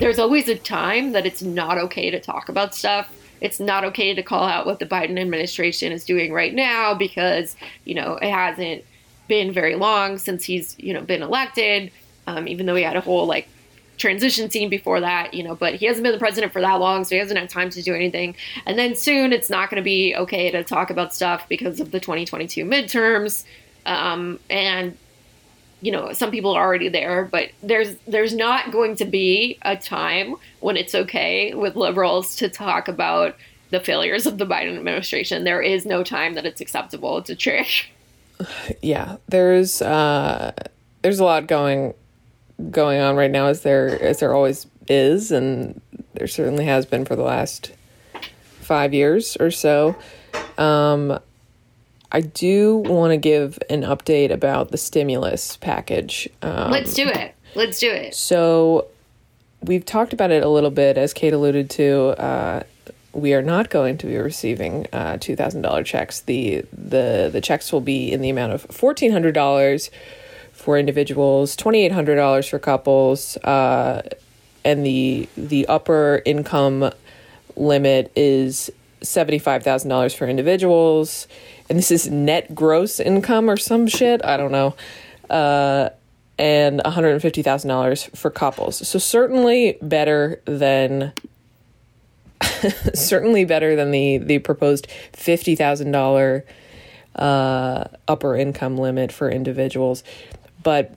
there's 0.02 0.18
always 0.18 0.48
a 0.48 0.56
time 0.56 1.12
that 1.12 1.26
it's 1.26 1.42
not 1.42 1.78
okay 1.78 2.10
to 2.10 2.18
talk 2.18 2.48
about 2.48 2.74
stuff. 2.74 3.08
It's 3.40 3.60
not 3.60 3.84
okay 3.84 4.14
to 4.14 4.22
call 4.22 4.44
out 4.44 4.66
what 4.66 4.80
the 4.80 4.86
Biden 4.86 5.18
administration 5.18 5.92
is 5.92 6.04
doing 6.04 6.32
right 6.32 6.52
now 6.52 6.92
because, 6.92 7.54
you 7.84 7.94
know, 7.94 8.16
it 8.16 8.30
hasn't 8.30 8.84
been 9.28 9.52
very 9.52 9.76
long 9.76 10.18
since 10.18 10.44
he's, 10.44 10.76
you 10.78 10.92
know, 10.92 11.02
been 11.02 11.22
elected, 11.22 11.92
um, 12.26 12.48
even 12.48 12.66
though 12.66 12.74
he 12.74 12.82
had 12.82 12.96
a 12.96 13.00
whole 13.00 13.26
like 13.26 13.46
transition 13.96 14.50
scene 14.50 14.68
before 14.68 14.98
that, 14.98 15.34
you 15.34 15.44
know, 15.44 15.54
but 15.54 15.76
he 15.76 15.86
hasn't 15.86 16.02
been 16.02 16.12
the 16.12 16.18
president 16.18 16.52
for 16.52 16.60
that 16.60 16.74
long, 16.74 17.04
so 17.04 17.14
he 17.14 17.20
hasn't 17.20 17.38
had 17.38 17.48
time 17.48 17.70
to 17.70 17.80
do 17.80 17.94
anything. 17.94 18.34
And 18.66 18.76
then 18.76 18.96
soon 18.96 19.32
it's 19.32 19.50
not 19.50 19.70
going 19.70 19.80
to 19.80 19.84
be 19.84 20.16
okay 20.16 20.50
to 20.50 20.64
talk 20.64 20.90
about 20.90 21.14
stuff 21.14 21.48
because 21.48 21.78
of 21.78 21.92
the 21.92 22.00
2022 22.00 22.64
midterms. 22.64 23.44
Um, 23.86 24.40
and 24.50 24.96
you 25.82 25.92
know 25.92 26.12
some 26.12 26.30
people 26.30 26.52
are 26.52 26.64
already 26.64 26.88
there 26.88 27.28
but 27.30 27.50
there's 27.62 27.96
there's 28.06 28.34
not 28.34 28.70
going 28.72 28.96
to 28.96 29.04
be 29.04 29.58
a 29.62 29.76
time 29.76 30.36
when 30.60 30.76
it's 30.76 30.94
okay 30.94 31.52
with 31.52 31.76
liberals 31.76 32.36
to 32.36 32.48
talk 32.48 32.88
about 32.88 33.36
the 33.70 33.80
failures 33.80 34.26
of 34.26 34.36
the 34.36 34.44
Biden 34.44 34.76
administration. 34.76 35.44
There 35.44 35.62
is 35.62 35.86
no 35.86 36.04
time 36.04 36.34
that 36.34 36.44
it's 36.44 36.60
acceptable 36.60 37.18
a 37.18 37.34
trick. 37.34 37.90
Yeah 38.80 39.16
there's 39.28 39.82
uh 39.82 40.52
there's 41.02 41.20
a 41.20 41.24
lot 41.24 41.46
going 41.46 41.94
going 42.70 43.00
on 43.00 43.16
right 43.16 43.30
now 43.30 43.46
as 43.46 43.62
there 43.62 44.00
as 44.02 44.20
there 44.20 44.34
always 44.34 44.66
is 44.88 45.30
and 45.30 45.80
there 46.14 46.26
certainly 46.26 46.64
has 46.64 46.86
been 46.86 47.04
for 47.04 47.16
the 47.16 47.22
last 47.22 47.72
five 48.60 48.92
years 48.94 49.36
or 49.38 49.50
so. 49.50 49.96
Um 50.58 51.18
i 52.12 52.20
do 52.20 52.76
want 52.76 53.10
to 53.10 53.16
give 53.16 53.58
an 53.68 53.82
update 53.82 54.30
about 54.30 54.70
the 54.70 54.78
stimulus 54.78 55.56
package 55.56 56.28
um, 56.42 56.70
let's 56.70 56.94
do 56.94 57.08
it 57.08 57.34
let's 57.54 57.80
do 57.80 57.90
it 57.90 58.14
so 58.14 58.86
we've 59.62 59.84
talked 59.84 60.12
about 60.12 60.30
it 60.30 60.42
a 60.42 60.48
little 60.48 60.70
bit, 60.70 60.98
as 60.98 61.12
Kate 61.12 61.32
alluded 61.32 61.70
to. 61.70 62.20
Uh, 62.20 62.62
we 63.12 63.34
are 63.34 63.42
not 63.42 63.70
going 63.70 63.98
to 63.98 64.06
be 64.06 64.16
receiving 64.16 64.86
uh, 64.92 65.18
two 65.18 65.36
thousand 65.36 65.62
dollar 65.62 65.82
checks. 65.84 66.20
the 66.20 66.64
the 66.72 67.30
The 67.32 67.40
checks 67.40 67.72
will 67.72 67.80
be 67.80 68.12
in 68.12 68.20
the 68.20 68.30
amount 68.30 68.52
of 68.52 68.62
fourteen 68.62 69.12
hundred 69.12 69.34
dollars 69.34 69.90
for 70.52 70.78
individuals, 70.78 71.56
twenty 71.56 71.84
eight 71.84 71.92
hundred 71.92 72.16
dollars 72.16 72.48
for 72.48 72.58
couples, 72.58 73.36
uh, 73.38 74.02
and 74.64 74.84
the 74.84 75.28
the 75.36 75.66
upper 75.66 76.22
income 76.24 76.90
limit 77.54 78.10
is 78.16 78.70
seventy 79.02 79.38
five 79.38 79.62
thousand 79.62 79.90
dollars 79.90 80.14
for 80.14 80.26
individuals, 80.26 81.28
and 81.72 81.78
this 81.78 81.90
is 81.90 82.10
net 82.10 82.54
gross 82.54 83.00
income 83.00 83.48
or 83.48 83.56
some 83.56 83.86
shit. 83.86 84.22
I 84.22 84.36
don't 84.36 84.52
know. 84.52 84.74
Uh, 85.30 85.88
and 86.38 86.80
$150,000 86.80 88.14
for 88.14 88.30
couples. 88.30 88.86
So 88.86 88.98
certainly 88.98 89.78
better 89.80 90.42
than 90.44 91.14
certainly 92.92 93.46
better 93.46 93.74
than 93.74 93.90
the 93.90 94.18
the 94.18 94.38
proposed 94.40 94.86
$50,000 95.14 96.42
uh 97.16 97.84
upper 98.06 98.36
income 98.36 98.76
limit 98.76 99.10
for 99.10 99.30
individuals. 99.30 100.04
But 100.62 100.94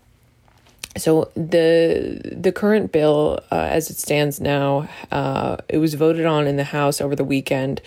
so 0.98 1.32
the 1.36 2.20
the 2.36 2.52
current 2.52 2.92
bill 2.92 3.40
uh, 3.50 3.70
as 3.72 3.90
it 3.90 3.98
stands 3.98 4.42
now 4.42 4.90
uh 5.12 5.56
it 5.70 5.78
was 5.78 5.94
voted 5.94 6.26
on 6.26 6.48
in 6.48 6.58
the 6.58 6.66
House 6.66 7.00
over 7.00 7.16
the 7.16 7.24
weekend 7.24 7.82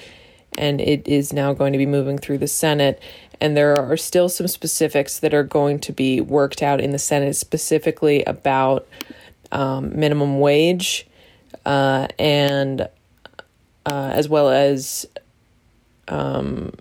and 0.59 0.81
it 0.81 1.07
is 1.07 1.33
now 1.33 1.55
going 1.55 1.73
to 1.73 1.79
be 1.79 1.87
moving 1.87 2.19
through 2.19 2.39
the 2.39 2.49
Senate. 2.49 3.01
And 3.41 3.57
there 3.57 3.77
are 3.77 3.97
still 3.97 4.29
some 4.29 4.49
specifics 4.49 5.21
that 5.21 5.33
are 5.33 5.45
going 5.45 5.79
to 5.81 5.93
be 5.93 6.21
worked 6.21 6.63
out 6.63 6.81
in 6.81 6.91
the 6.91 6.99
Senate, 6.99 7.37
specifically 7.37 8.25
about 8.25 8.87
um, 9.53 9.99
minimum 9.99 10.41
wage 10.41 11.07
uh, 11.65 12.09
and 12.19 12.83
uh, 13.87 14.11
as 14.13 14.29
well 14.29 14.51
as 14.51 15.07
um, 16.09 16.73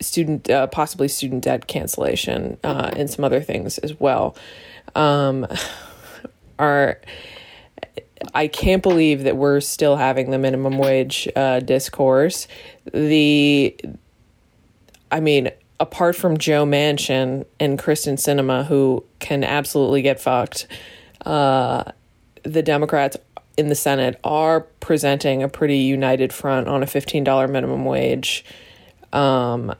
student, 0.00 0.48
uh, 0.50 0.66
possibly 0.68 1.08
student 1.08 1.44
debt 1.44 1.66
cancellation 1.66 2.56
uh, 2.64 2.90
and 2.96 3.10
some 3.10 3.24
other 3.24 3.40
things 3.40 3.78
as 3.78 3.98
well. 4.00 4.36
Um, 4.94 5.46
are 6.58 7.00
I 8.34 8.48
can't 8.48 8.82
believe 8.82 9.24
that 9.24 9.36
we're 9.36 9.60
still 9.60 9.96
having 9.96 10.30
the 10.30 10.38
minimum 10.38 10.78
wage 10.78 11.28
uh, 11.36 11.60
discourse. 11.60 12.48
The, 12.92 13.76
I 15.10 15.20
mean, 15.20 15.50
apart 15.80 16.16
from 16.16 16.38
Joe 16.38 16.64
Manchin 16.64 17.44
and 17.60 17.78
Kyrsten 17.78 18.14
Sinema, 18.14 18.66
who 18.66 19.04
can 19.18 19.44
absolutely 19.44 20.02
get 20.02 20.20
fucked, 20.20 20.66
uh, 21.26 21.84
the 22.42 22.62
Democrats 22.62 23.16
in 23.56 23.68
the 23.68 23.74
Senate 23.74 24.18
are 24.24 24.60
presenting 24.60 25.42
a 25.42 25.48
pretty 25.48 25.78
united 25.78 26.32
front 26.32 26.68
on 26.68 26.82
a 26.82 26.86
$15 26.86 27.50
minimum 27.50 27.84
wage. 27.84 28.44
Um, 29.12 29.74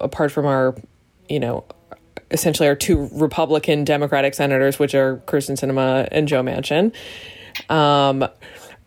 apart 0.00 0.32
from 0.32 0.46
our, 0.46 0.74
you 1.28 1.38
know, 1.38 1.64
essentially 2.32 2.68
our 2.68 2.74
two 2.74 3.08
Republican 3.12 3.84
Democratic 3.84 4.34
senators, 4.34 4.78
which 4.78 4.94
are 4.94 5.18
Kyrsten 5.26 5.56
Sinema 5.56 6.08
and 6.10 6.26
Joe 6.26 6.42
Manchin. 6.42 6.92
Um, 7.70 8.26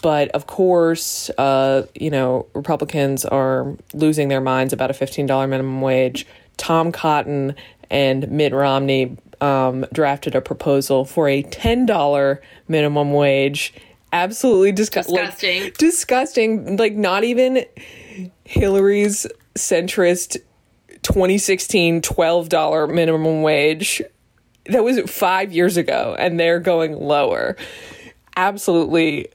but 0.02 0.30
of 0.30 0.48
course, 0.48 1.30
uh, 1.38 1.88
you 1.96 2.10
know, 2.10 2.48
Republicans 2.54 3.26
are 3.26 3.76
losing 3.94 4.28
their 4.28 4.42
minds 4.42 4.74
about 4.74 4.92
a 4.92 4.94
$15 4.94 5.28
minimum 5.50 5.82
wage. 5.82 6.28
Tom 6.58 6.92
Cotton 6.92 7.56
and 7.90 8.30
Mitt 8.32 8.54
Romney 8.54 9.18
um, 9.42 9.86
drafted 9.94 10.36
a 10.36 10.42
proposal 10.42 11.06
for 11.06 11.28
a 11.28 11.44
$10 11.44 12.40
minimum 12.68 13.14
wage. 13.14 13.74
Absolutely 14.14 14.72
disgu- 14.72 15.04
Disgusting. 15.04 15.64
Like, 15.64 15.78
disgusting. 15.78 16.78
Like, 16.78 16.94
not 16.94 17.24
even 17.24 17.66
Hillary's 18.44 19.28
centrist 19.56 20.38
2016 21.06 22.02
$12 22.02 22.94
minimum 22.94 23.44
wage. 23.44 24.02
That 24.66 24.84
was 24.84 25.00
five 25.02 25.54
years 25.54 25.78
ago, 25.78 26.16
and 26.18 26.40
they're 26.40 26.60
going 26.60 26.98
lower. 27.00 27.56
Absolutely 28.36 29.28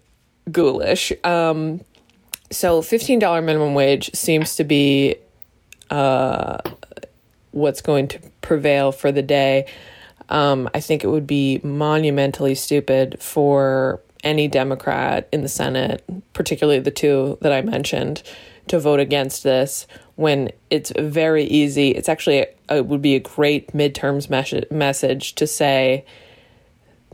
ghoulish. 0.51 1.13
Um, 1.23 1.81
so, 2.51 2.83
$15 2.83 3.45
minimum 3.45 3.75
wage 3.75 4.13
seems 4.13 4.57
to 4.57 4.65
be 4.65 5.15
uh, 5.91 6.59
what's 7.53 7.81
going 7.81 8.09
to 8.09 8.21
prevail 8.41 8.91
for 8.91 9.13
the 9.13 9.23
day. 9.23 9.67
Um, 10.29 10.69
I 10.75 10.81
think 10.81 11.05
it 11.05 11.09
would 11.09 11.27
be 11.29 11.61
monumentally 11.63 12.57
stupid 12.57 13.23
for 13.23 14.01
any 14.25 14.49
Democrat 14.49 15.29
in 15.33 15.43
the 15.43 15.49
Senate, 15.49 16.03
particularly 16.33 16.81
the 16.81 16.91
two 16.91 17.39
that 17.43 17.53
I 17.53 17.63
mentioned, 17.63 18.25
to 18.67 18.81
vote 18.81 18.99
against 18.99 19.45
this 19.45 19.87
when 20.21 20.51
it's 20.69 20.93
very 20.99 21.45
easy. 21.45 21.93
It's 21.93 22.07
actually, 22.07 22.41
a, 22.41 22.47
it 22.69 22.87
would 22.87 23.01
be 23.01 23.15
a 23.15 23.21
great 23.21 23.73
midterms 23.73 24.29
mes- 24.29 24.71
message 24.71 25.35
to 25.37 25.47
say 25.47 26.05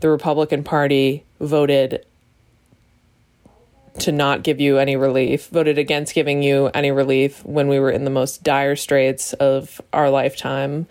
the 0.01 0.09
Republican 0.09 0.61
Party 0.61 1.23
voted 1.39 2.05
to 3.99 4.11
not 4.11 4.43
give 4.43 4.59
you 4.59 4.77
any 4.77 4.97
relief, 4.97 5.47
voted 5.47 5.77
against 5.77 6.13
giving 6.15 6.43
you 6.43 6.69
any 6.73 6.91
relief 6.91 7.45
when 7.45 7.69
we 7.69 7.79
were 7.79 7.91
in 7.91 8.03
the 8.03 8.09
most 8.09 8.43
dire 8.43 8.75
straits 8.75 9.31
of 9.31 9.79
our 9.93 10.09
lifetime. 10.09 10.85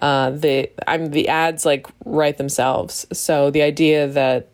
Uh, 0.00 0.30
the 0.30 0.70
I'm 0.86 1.10
the 1.10 1.28
ads 1.28 1.66
like 1.66 1.88
write 2.04 2.38
themselves. 2.38 3.08
So 3.12 3.50
the 3.50 3.62
idea 3.62 4.06
that 4.06 4.48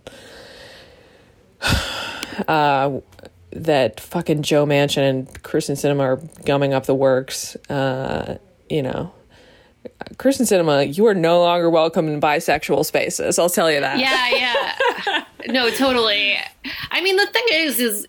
uh, 2.49 3.01
that 3.65 4.01
fucking 4.01 4.43
Joe 4.43 4.67
Manchin 4.67 5.09
and 5.09 5.43
Kyrsten 5.43 5.73
Sinema 5.73 6.01
are 6.01 6.17
gumming 6.45 6.73
up 6.73 6.87
the 6.87 6.95
works, 6.95 7.57
uh, 7.69 8.39
you 8.69 8.83
know, 8.83 9.13
Kyrsten 10.15 10.43
Sinema, 10.43 10.97
you 10.97 11.07
are 11.07 11.15
no 11.15 11.41
longer 11.41 11.71
welcome 11.71 12.09
in 12.09 12.21
bisexual 12.21 12.85
spaces. 12.85 13.39
I'll 13.39 13.51
tell 13.51 13.71
you 13.71 13.81
that. 13.81 13.99
Yeah, 13.99 14.29
yeah. 15.07 15.25
no, 15.53 15.71
totally. 15.71 16.37
I 16.91 17.01
mean, 17.01 17.17
the 17.17 17.27
thing 17.27 17.45
is, 17.51 17.81
is 17.81 18.07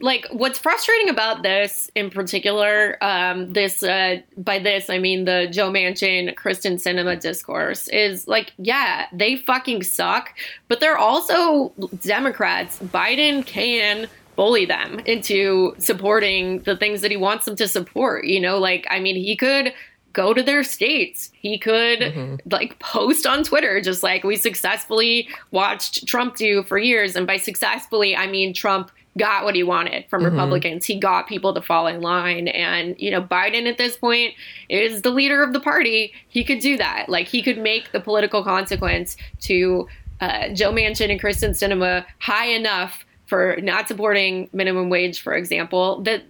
like 0.00 0.26
what's 0.30 0.58
frustrating 0.58 1.08
about 1.08 1.42
this 1.42 1.90
in 1.94 2.10
particular, 2.10 2.96
um, 3.02 3.52
this 3.52 3.82
uh, 3.82 4.20
by 4.36 4.58
this 4.58 4.88
I 4.90 4.98
mean 4.98 5.24
the 5.24 5.48
Joe 5.50 5.70
Manchin, 5.70 6.34
Kyrsten 6.34 6.74
Sinema 6.74 7.20
discourse 7.20 7.88
is 7.88 8.26
like, 8.26 8.52
yeah, 8.58 9.06
they 9.12 9.36
fucking 9.36 9.82
suck, 9.82 10.34
but 10.68 10.80
they're 10.80 10.98
also 10.98 11.72
Democrats. 12.00 12.78
Biden 12.78 13.44
can 13.44 14.08
bully 14.38 14.64
them 14.64 15.00
into 15.00 15.74
supporting 15.78 16.60
the 16.60 16.76
things 16.76 17.00
that 17.00 17.10
he 17.10 17.16
wants 17.16 17.44
them 17.44 17.56
to 17.56 17.66
support. 17.66 18.24
You 18.24 18.38
know, 18.40 18.56
like 18.56 18.86
I 18.88 19.00
mean, 19.00 19.16
he 19.16 19.34
could 19.34 19.74
go 20.12 20.32
to 20.32 20.44
their 20.44 20.62
states. 20.62 21.32
He 21.34 21.58
could 21.58 21.98
mm-hmm. 21.98 22.36
like 22.48 22.78
post 22.78 23.26
on 23.26 23.42
Twitter, 23.42 23.80
just 23.80 24.04
like 24.04 24.22
we 24.22 24.36
successfully 24.36 25.28
watched 25.50 26.06
Trump 26.06 26.36
do 26.36 26.62
for 26.62 26.78
years. 26.78 27.16
And 27.16 27.26
by 27.26 27.36
successfully, 27.36 28.14
I 28.14 28.28
mean 28.28 28.54
Trump 28.54 28.92
got 29.18 29.42
what 29.42 29.56
he 29.56 29.64
wanted 29.64 30.08
from 30.08 30.22
mm-hmm. 30.22 30.36
Republicans. 30.36 30.86
He 30.86 31.00
got 31.00 31.26
people 31.26 31.52
to 31.52 31.60
fall 31.60 31.88
in 31.88 32.00
line. 32.00 32.46
And, 32.46 32.94
you 32.96 33.10
know, 33.10 33.20
Biden 33.20 33.68
at 33.68 33.76
this 33.76 33.96
point 33.96 34.34
is 34.68 35.02
the 35.02 35.10
leader 35.10 35.42
of 35.42 35.52
the 35.52 35.58
party. 35.58 36.12
He 36.28 36.44
could 36.44 36.60
do 36.60 36.76
that. 36.76 37.08
Like, 37.08 37.26
he 37.26 37.42
could 37.42 37.58
make 37.58 37.90
the 37.90 37.98
political 37.98 38.44
consequence 38.44 39.16
to 39.40 39.88
uh, 40.20 40.50
Joe 40.50 40.72
Manchin 40.72 41.10
and 41.10 41.20
Kyrsten 41.20 41.50
Sinema 41.50 42.04
high 42.20 42.46
enough 42.46 43.04
for 43.28 43.56
not 43.62 43.86
supporting 43.86 44.48
minimum 44.52 44.88
wage, 44.88 45.20
for 45.20 45.34
example, 45.34 46.00
that 46.02 46.22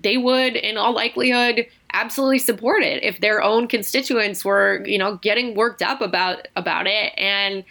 they 0.00 0.16
would, 0.16 0.56
in 0.56 0.78
all 0.78 0.94
likelihood, 0.94 1.66
absolutely 1.92 2.38
support 2.38 2.82
it 2.82 3.02
if 3.02 3.20
their 3.20 3.42
own 3.42 3.68
constituents 3.68 4.44
were, 4.44 4.82
you 4.86 4.98
know, 4.98 5.16
getting 5.16 5.54
worked 5.54 5.82
up 5.82 6.00
about 6.00 6.48
about 6.56 6.86
it. 6.86 7.12
And 7.18 7.64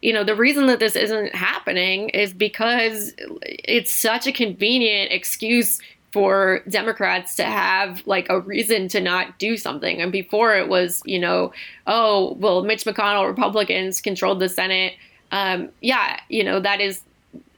you 0.00 0.12
know, 0.12 0.24
the 0.24 0.34
reason 0.34 0.66
that 0.66 0.80
this 0.80 0.96
isn't 0.96 1.34
happening 1.34 2.08
is 2.08 2.34
because 2.34 3.14
it's 3.18 3.94
such 3.94 4.26
a 4.26 4.32
convenient 4.32 5.12
excuse 5.12 5.80
for 6.10 6.60
Democrats 6.68 7.36
to 7.36 7.44
have 7.44 8.02
like 8.04 8.26
a 8.28 8.40
reason 8.40 8.88
to 8.88 9.00
not 9.00 9.38
do 9.38 9.56
something. 9.56 10.02
And 10.02 10.12
before 10.12 10.56
it 10.56 10.68
was, 10.68 11.02
you 11.06 11.18
know, 11.18 11.52
oh, 11.86 12.34
well, 12.34 12.62
Mitch 12.64 12.84
McConnell, 12.84 13.26
Republicans 13.26 14.00
controlled 14.00 14.40
the 14.40 14.48
Senate. 14.48 14.94
Um, 15.30 15.70
yeah, 15.80 16.20
you 16.28 16.44
know, 16.44 16.60
that 16.60 16.80
is 16.80 17.00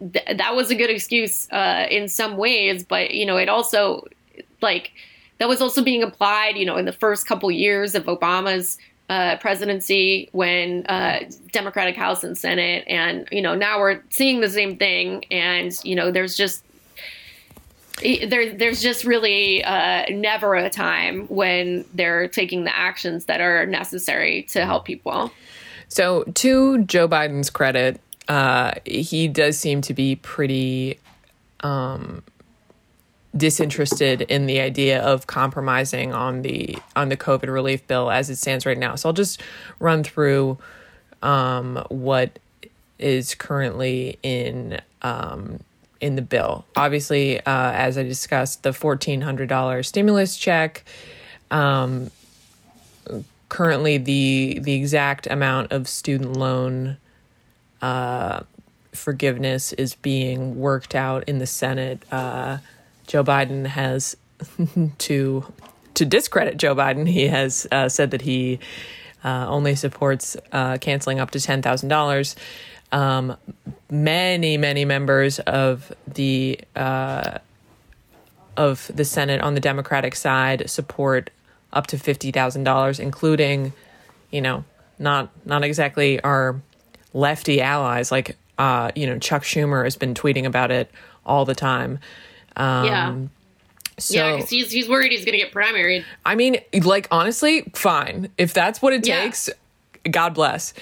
th- 0.00 0.36
that 0.36 0.54
was 0.54 0.70
a 0.70 0.74
good 0.74 0.90
excuse 0.90 1.50
uh, 1.50 1.86
in 1.90 2.08
some 2.08 2.36
ways, 2.36 2.84
but 2.84 3.12
you 3.12 3.26
know, 3.26 3.36
it 3.36 3.48
also 3.48 4.06
like 4.60 4.92
that 5.38 5.48
was 5.48 5.60
also 5.60 5.82
being 5.82 6.02
applied, 6.02 6.56
you 6.56 6.64
know, 6.64 6.76
in 6.76 6.84
the 6.84 6.92
first 6.92 7.26
couple 7.26 7.50
years 7.50 7.94
of 7.94 8.04
Obama's 8.04 8.78
uh, 9.08 9.36
presidency 9.36 10.28
when 10.32 10.86
uh, 10.86 11.20
Democratic 11.52 11.96
House 11.96 12.24
and 12.24 12.36
Senate, 12.38 12.84
and 12.86 13.28
you 13.30 13.42
know, 13.42 13.54
now 13.54 13.78
we're 13.78 14.02
seeing 14.10 14.40
the 14.40 14.50
same 14.50 14.76
thing, 14.76 15.24
and 15.30 15.72
you 15.84 15.94
know, 15.94 16.10
there's 16.10 16.36
just 16.36 16.64
there, 18.00 18.52
there's 18.54 18.82
just 18.82 19.04
really 19.04 19.62
uh, 19.62 20.04
never 20.10 20.54
a 20.54 20.68
time 20.68 21.26
when 21.26 21.84
they're 21.94 22.28
taking 22.28 22.64
the 22.64 22.74
actions 22.74 23.26
that 23.26 23.40
are 23.40 23.66
necessary 23.66 24.42
to 24.50 24.64
help 24.64 24.84
people. 24.84 25.30
So, 25.88 26.24
to 26.34 26.82
Joe 26.84 27.06
Biden's 27.06 27.50
credit, 27.50 28.00
uh, 28.28 28.72
he 28.84 29.28
does 29.28 29.58
seem 29.58 29.80
to 29.82 29.94
be 29.94 30.16
pretty 30.16 30.98
um, 31.60 32.22
disinterested 33.36 34.22
in 34.22 34.46
the 34.46 34.60
idea 34.60 35.02
of 35.02 35.26
compromising 35.26 36.12
on 36.12 36.42
the 36.42 36.78
on 36.94 37.08
the 37.08 37.16
COVID 37.16 37.52
relief 37.52 37.86
bill 37.86 38.10
as 38.10 38.30
it 38.30 38.36
stands 38.36 38.64
right 38.64 38.78
now. 38.78 38.94
So 38.94 39.08
I'll 39.08 39.14
just 39.14 39.42
run 39.78 40.04
through 40.04 40.58
um, 41.22 41.84
what 41.88 42.38
is 42.98 43.34
currently 43.34 44.18
in 44.22 44.80
um, 45.02 45.60
in 46.00 46.16
the 46.16 46.22
bill. 46.22 46.64
Obviously, 46.76 47.40
uh, 47.40 47.72
as 47.72 47.98
I 47.98 48.02
discussed, 48.04 48.62
the 48.62 48.72
fourteen 48.72 49.20
hundred 49.22 49.48
dollars 49.48 49.88
stimulus 49.88 50.36
check. 50.36 50.84
Um, 51.50 52.10
currently, 53.48 53.98
the 53.98 54.58
the 54.60 54.74
exact 54.74 55.26
amount 55.26 55.72
of 55.72 55.88
student 55.88 56.36
loan 56.36 56.98
uh, 57.84 58.44
forgiveness 58.92 59.74
is 59.74 59.94
being 59.96 60.58
worked 60.58 60.94
out 60.94 61.24
in 61.28 61.38
the 61.38 61.46
Senate. 61.46 62.02
Uh, 62.10 62.58
Joe 63.06 63.22
Biden 63.22 63.66
has 63.66 64.16
to 64.98 65.52
to 65.92 66.04
discredit 66.06 66.56
Joe 66.56 66.74
Biden. 66.74 67.06
He 67.06 67.28
has 67.28 67.66
uh, 67.70 67.90
said 67.90 68.12
that 68.12 68.22
he 68.22 68.58
uh, 69.22 69.46
only 69.48 69.74
supports 69.74 70.34
uh, 70.50 70.78
canceling 70.78 71.20
up 71.20 71.32
to 71.32 71.40
ten 71.40 71.60
thousand 71.60 71.90
dollars. 71.90 72.36
Um, 72.90 73.36
many 73.90 74.56
many 74.56 74.86
members 74.86 75.38
of 75.40 75.92
the 76.06 76.58
uh, 76.74 77.38
of 78.56 78.90
the 78.94 79.04
Senate 79.04 79.42
on 79.42 79.52
the 79.52 79.60
Democratic 79.60 80.16
side 80.16 80.70
support 80.70 81.28
up 81.70 81.86
to 81.88 81.98
fifty 81.98 82.30
thousand 82.30 82.64
dollars, 82.64 82.98
including, 82.98 83.74
you 84.30 84.40
know, 84.40 84.64
not 84.98 85.28
not 85.44 85.62
exactly 85.62 86.18
our 86.22 86.62
lefty 87.14 87.62
allies 87.62 88.12
like 88.12 88.36
uh, 88.58 88.90
you 88.94 89.06
know 89.06 89.18
Chuck 89.18 89.42
Schumer 89.42 89.84
has 89.84 89.96
been 89.96 90.14
tweeting 90.14 90.44
about 90.44 90.70
it 90.70 90.90
all 91.24 91.44
the 91.44 91.54
time. 91.54 91.98
Um, 92.56 92.86
yeah. 92.86 93.16
So, 93.96 94.14
yeah, 94.14 94.36
because 94.36 94.50
he's, 94.50 94.70
he's 94.72 94.88
worried 94.88 95.12
he's 95.12 95.24
going 95.24 95.38
to 95.38 95.44
get 95.44 95.52
primaried. 95.52 96.04
I 96.26 96.34
mean, 96.34 96.58
like, 96.82 97.06
honestly, 97.12 97.62
fine. 97.74 98.28
If 98.36 98.52
that's 98.52 98.82
what 98.82 98.92
it 98.92 99.04
takes. 99.04 99.48
God 100.10 100.34
bless. 100.34 100.74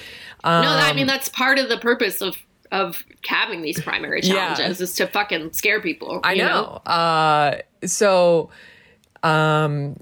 Um, 0.44 0.64
no, 0.64 0.70
I 0.70 0.92
mean, 0.94 1.06
that's 1.06 1.28
part 1.28 1.58
of 1.58 1.68
the 1.68 1.78
purpose 1.78 2.20
of 2.20 2.36
of 2.72 3.04
having 3.26 3.60
these 3.60 3.80
primary 3.80 4.20
challenges 4.22 4.80
yeah. 4.80 4.84
is 4.84 4.94
to 4.94 5.06
fucking 5.06 5.52
scare 5.52 5.80
people. 5.80 6.20
I 6.24 6.34
know. 6.34 6.46
know? 6.86 6.90
Uh, 6.90 7.58
so, 7.84 8.48
um, 9.22 9.96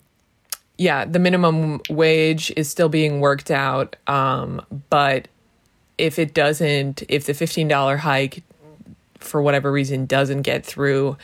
yeah, 0.79 1.05
the 1.05 1.19
minimum 1.19 1.81
wage 1.91 2.53
is 2.57 2.71
still 2.71 2.89
being 2.89 3.21
worked 3.21 3.51
out. 3.51 3.97
Um, 4.07 4.65
but 4.89 5.27
if 6.01 6.19
it 6.19 6.35
doesn't, 6.35 7.03
if 7.09 7.27
the 7.27 7.33
$15 7.33 7.99
hike 7.99 8.43
for 9.19 9.43
whatever 9.43 9.71
reason 9.71 10.07
doesn't 10.07 10.43
get 10.43 10.65
through, 10.65 11.17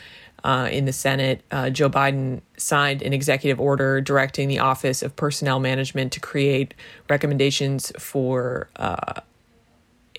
uh, 0.43 0.69
in 0.71 0.85
the 0.85 0.93
Senate, 0.93 1.41
uh, 1.51 1.69
Joe 1.69 1.89
Biden 1.89 2.41
signed 2.57 3.01
an 3.01 3.11
executive 3.11 3.59
order 3.59 3.99
directing 4.01 4.47
the 4.47 4.59
Office 4.59 5.01
of 5.01 5.15
Personnel 5.15 5.59
Management 5.59 6.13
to 6.13 6.19
create 6.19 6.73
recommendations 7.09 7.91
for 7.99 8.69
uh, 8.75 9.21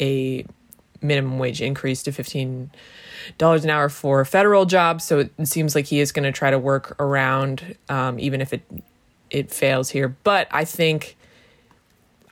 a 0.01 0.45
minimum 1.01 1.39
wage 1.39 1.63
increase 1.63 2.03
to 2.03 2.13
fifteen 2.13 2.71
dollars 3.39 3.65
an 3.65 3.71
hour 3.71 3.89
for 3.89 4.25
federal 4.25 4.67
jobs. 4.67 5.05
So 5.05 5.21
it 5.21 5.33
seems 5.45 5.75
like 5.75 5.87
he 5.87 6.01
is 6.01 6.13
going 6.13 6.25
to 6.25 6.33
try 6.33 6.51
to 6.51 6.59
work 6.59 6.97
around, 7.01 7.77
um, 7.89 8.19
even 8.19 8.41
if 8.41 8.53
it 8.53 8.63
it 9.31 9.51
fails 9.51 9.91
here. 9.91 10.09
But 10.25 10.49
I 10.51 10.65
think. 10.65 11.17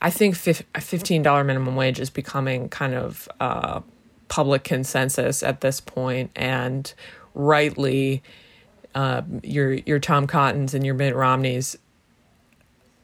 I 0.01 0.11
think 0.11 0.37
fifteen 0.37 1.23
dollar 1.23 1.45
minimum 1.45 1.77
wage 1.77 2.01
is 2.01 2.11
becoming 2.11 2.69
kind 2.69 2.95
of 2.95 3.29
uh, 3.41 3.81
public 4.29 4.65
consensus 4.65 5.43
at 5.43 5.61
this 5.61 5.81
point, 5.81 6.31
and 6.37 6.93
rightly 7.35 8.23
uh, 8.95 9.23
your 9.43 9.73
your 9.73 9.99
Tom 9.99 10.27
Cottons 10.27 10.75
and 10.75 10.85
your 10.85 10.95
Mitt 10.95 11.15
Romneys 11.15 11.77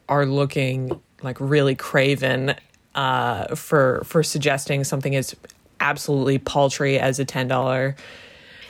are 0.09 0.27
looking 0.27 1.01
like 1.23 1.41
really 1.41 1.75
craven 1.75 2.55
uh, 2.95 3.55
for 3.55 4.03
for 4.05 4.23
suggesting 4.23 4.85
something 4.85 5.17
as 5.17 5.35
absolutely 5.81 6.39
paltry 6.39 6.99
as 6.99 7.19
a 7.19 7.25
ten 7.25 7.49
dollar. 7.49 7.97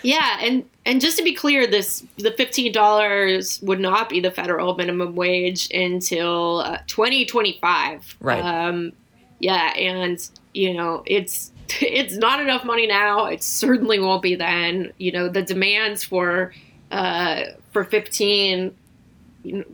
Yeah, 0.02 0.38
and 0.40 0.64
and 0.84 1.00
just 1.00 1.16
to 1.18 1.22
be 1.22 1.32
clear, 1.32 1.66
this 1.66 2.04
the 2.18 2.32
fifteen 2.32 2.72
dollars 2.72 3.60
would 3.62 3.80
not 3.80 4.08
be 4.08 4.20
the 4.20 4.30
federal 4.30 4.74
minimum 4.74 5.14
wage 5.14 5.70
until 5.72 6.60
uh, 6.60 6.78
twenty 6.86 7.24
twenty 7.24 7.58
five. 7.60 8.16
Right. 8.20 8.42
Um, 8.42 8.92
yeah, 9.38 9.72
and 9.76 10.28
you 10.54 10.74
know 10.74 11.02
it's 11.06 11.52
it's 11.80 12.16
not 12.16 12.40
enough 12.40 12.64
money 12.64 12.86
now. 12.86 13.26
It 13.26 13.42
certainly 13.42 13.98
won't 13.98 14.22
be 14.22 14.34
then. 14.34 14.92
You 14.98 15.12
know, 15.12 15.28
the 15.28 15.42
demands 15.42 16.04
for 16.04 16.52
uh, 16.90 17.44
for 17.72 17.84
15 17.84 18.74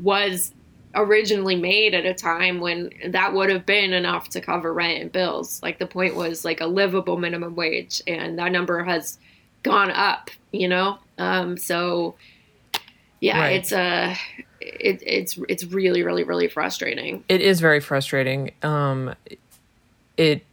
was 0.01 0.55
originally 0.95 1.57
made 1.57 1.95
at 1.95 2.07
a 2.07 2.15
time 2.15 2.61
when 2.61 2.91
that 3.09 3.35
would 3.35 3.51
have 3.51 3.67
been 3.67 3.93
enough 3.93 4.29
to 4.31 4.41
cover 4.41 4.73
rent 4.73 5.03
and 5.03 5.13
bills. 5.13 5.61
Like 5.63 5.79
the 5.79 5.87
point 5.87 6.15
was 6.15 6.45
like 6.45 6.61
a 6.61 6.67
livable 6.67 7.19
minimum 7.19 7.55
wage, 7.55 8.03
and 8.07 8.39
that 8.39 8.53
number 8.53 8.83
has 8.85 9.19
gone 9.63 9.91
up. 9.91 10.31
You 10.53 10.69
know, 10.69 10.99
um, 11.19 11.57
so 11.57 12.15
yeah, 13.21 13.41
right. 13.41 13.57
it's 13.57 13.73
a. 13.73 13.79
Uh, 13.81 14.15
it, 14.61 15.03
it's 15.07 15.39
it's 15.49 15.65
really 15.65 16.03
really 16.03 16.25
really 16.25 16.49
frustrating. 16.49 17.25
It 17.29 17.41
is 17.41 17.61
very 17.61 17.81
frustrating. 17.81 18.53
Um, 18.63 19.15
it 20.17 20.45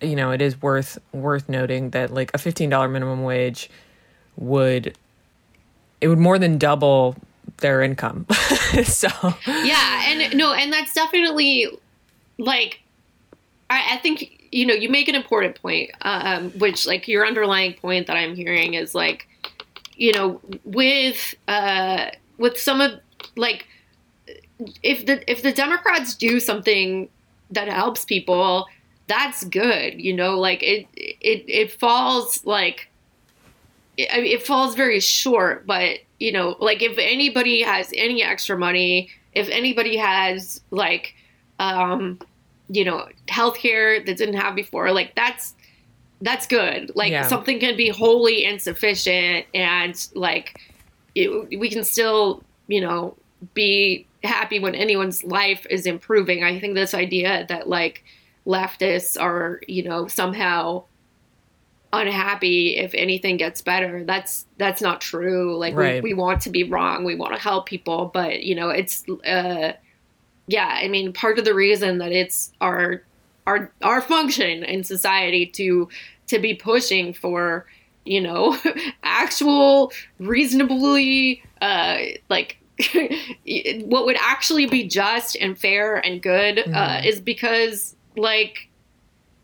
you 0.00 0.16
know 0.16 0.30
it 0.30 0.42
is 0.42 0.60
worth 0.62 0.98
worth 1.12 1.48
noting 1.48 1.90
that 1.90 2.12
like 2.12 2.30
a 2.34 2.38
fifteen 2.38 2.70
dollar 2.70 2.88
minimum 2.88 3.22
wage 3.22 3.70
would 4.36 4.96
it 6.00 6.08
would 6.08 6.18
more 6.18 6.38
than 6.38 6.58
double 6.58 7.16
their 7.58 7.82
income. 7.82 8.26
so 8.84 9.08
yeah, 9.46 10.02
and 10.06 10.36
no, 10.36 10.52
and 10.52 10.72
that's 10.72 10.94
definitely 10.94 11.66
like 12.38 12.80
I, 13.68 13.94
I 13.94 13.96
think 13.98 14.39
you 14.52 14.66
know 14.66 14.74
you 14.74 14.88
make 14.88 15.08
an 15.08 15.14
important 15.14 15.60
point, 15.60 15.90
um, 16.02 16.50
which 16.52 16.86
like 16.86 17.08
your 17.08 17.26
underlying 17.26 17.74
point 17.74 18.06
that 18.06 18.16
I'm 18.16 18.34
hearing 18.34 18.74
is 18.74 18.94
like 18.94 19.28
you 19.96 20.12
know 20.12 20.40
with 20.64 21.34
uh, 21.48 22.10
with 22.38 22.58
some 22.58 22.80
of 22.80 23.00
like 23.36 23.66
if 24.82 25.06
the 25.06 25.30
if 25.30 25.42
the 25.42 25.52
Democrats 25.52 26.14
do 26.14 26.40
something 26.40 27.08
that 27.50 27.68
helps 27.68 28.04
people, 28.04 28.66
that's 29.06 29.44
good. 29.44 30.00
You 30.00 30.14
know, 30.14 30.38
like 30.38 30.62
it 30.62 30.86
it 30.94 31.44
it 31.48 31.72
falls 31.72 32.44
like 32.44 32.90
it, 33.96 34.24
it 34.24 34.46
falls 34.46 34.74
very 34.74 35.00
short, 35.00 35.66
but 35.66 35.98
you 36.18 36.32
know, 36.32 36.56
like 36.60 36.82
if 36.82 36.98
anybody 36.98 37.62
has 37.62 37.92
any 37.94 38.22
extra 38.22 38.56
money, 38.56 39.10
if 39.32 39.48
anybody 39.48 39.96
has 39.96 40.60
like, 40.70 41.14
um, 41.58 42.18
you 42.72 42.84
know, 42.84 43.08
healthcare 43.26 44.04
that 44.06 44.16
didn't 44.16 44.36
have 44.36 44.54
before, 44.54 44.92
like 44.92 45.14
that's 45.16 45.54
that's 46.22 46.46
good. 46.46 46.92
Like 46.94 47.10
yeah. 47.10 47.26
something 47.26 47.58
can 47.58 47.76
be 47.76 47.88
wholly 47.88 48.44
insufficient, 48.44 49.46
and 49.54 50.08
like 50.14 50.60
it, 51.14 51.58
we 51.58 51.68
can 51.68 51.82
still, 51.82 52.42
you 52.68 52.80
know, 52.80 53.16
be 53.54 54.06
happy 54.22 54.60
when 54.60 54.74
anyone's 54.74 55.24
life 55.24 55.66
is 55.68 55.86
improving. 55.86 56.44
I 56.44 56.60
think 56.60 56.74
this 56.74 56.94
idea 56.94 57.44
that 57.48 57.68
like 57.68 58.04
leftists 58.46 59.20
are, 59.20 59.60
you 59.66 59.82
know, 59.82 60.06
somehow 60.06 60.84
unhappy 61.92 62.76
if 62.76 62.94
anything 62.94 63.36
gets 63.36 63.60
better 63.62 64.04
that's 64.04 64.46
that's 64.58 64.80
not 64.80 65.00
true 65.00 65.58
like 65.58 65.74
right. 65.74 66.00
we, 66.04 66.10
we 66.10 66.14
want 66.14 66.40
to 66.40 66.48
be 66.48 66.62
wrong 66.62 67.02
we 67.02 67.16
want 67.16 67.34
to 67.34 67.40
help 67.40 67.66
people 67.66 68.12
but 68.14 68.44
you 68.44 68.54
know 68.54 68.70
it's 68.70 69.04
uh 69.26 69.72
yeah 70.50 70.78
i 70.82 70.88
mean 70.88 71.12
part 71.12 71.38
of 71.38 71.44
the 71.44 71.54
reason 71.54 71.98
that 71.98 72.12
it's 72.12 72.52
our 72.60 73.02
our 73.46 73.72
our 73.82 74.00
function 74.00 74.64
in 74.64 74.82
society 74.82 75.46
to 75.46 75.88
to 76.26 76.38
be 76.38 76.54
pushing 76.54 77.12
for 77.12 77.66
you 78.04 78.20
know 78.20 78.56
actual 79.02 79.92
reasonably 80.18 81.42
uh 81.62 81.98
like 82.28 82.58
what 83.84 84.06
would 84.06 84.16
actually 84.18 84.66
be 84.66 84.86
just 84.86 85.36
and 85.36 85.58
fair 85.58 85.96
and 85.96 86.22
good 86.22 86.56
mm. 86.56 86.74
uh, 86.74 86.96
mm-hmm. 86.96 87.06
is 87.06 87.20
because 87.20 87.94
like 88.16 88.68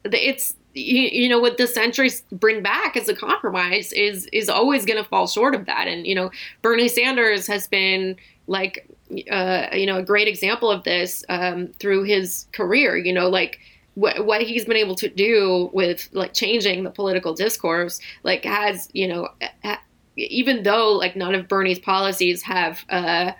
it's 0.05 0.55
you, 0.75 1.03
you 1.03 1.29
know 1.29 1.38
what 1.38 1.57
the 1.57 1.66
centuries 1.66 2.23
bring 2.33 2.62
back 2.62 2.97
as 2.97 3.09
a 3.09 3.14
compromise 3.14 3.92
is 3.92 4.27
is 4.33 4.49
always 4.49 4.85
going 4.85 5.03
to 5.03 5.09
fall 5.09 5.27
short 5.27 5.55
of 5.55 5.66
that 5.66 5.87
and 5.87 6.07
you 6.07 6.14
know 6.14 6.31
bernie 6.62 6.88
sanders 6.88 7.47
has 7.47 7.66
been 7.66 8.16
like 8.47 8.88
uh, 9.31 9.69
you 9.73 9.87
know 9.87 9.99
a 9.99 10.03
great 10.03 10.29
example 10.29 10.71
of 10.71 10.85
this 10.85 11.25
um, 11.29 11.69
through 11.79 12.05
his 12.05 12.47
career 12.53 12.97
you 12.97 13.12
know 13.12 13.29
like 13.29 13.61
what, 13.95 14.27
what 14.27 14.42
he's 14.42 14.64
been 14.66 14.77
able 14.77 14.95
to 14.95 15.09
do 15.09 15.71
with 15.73 16.09
like 16.12 16.35
changing 16.35 16.85
the 16.85 16.90
political 16.90 17.35
discourse 17.35 18.01
like 18.23 18.45
has 18.45 18.88
you 18.92 19.09
know 19.09 19.29
ha- 19.64 19.83
even 20.16 20.62
though 20.62 20.92
like 20.92 21.16
none 21.16 21.35
of 21.35 21.49
bernie's 21.49 21.79
policies 21.79 22.42
have 22.42 22.85
uh, 22.90 23.33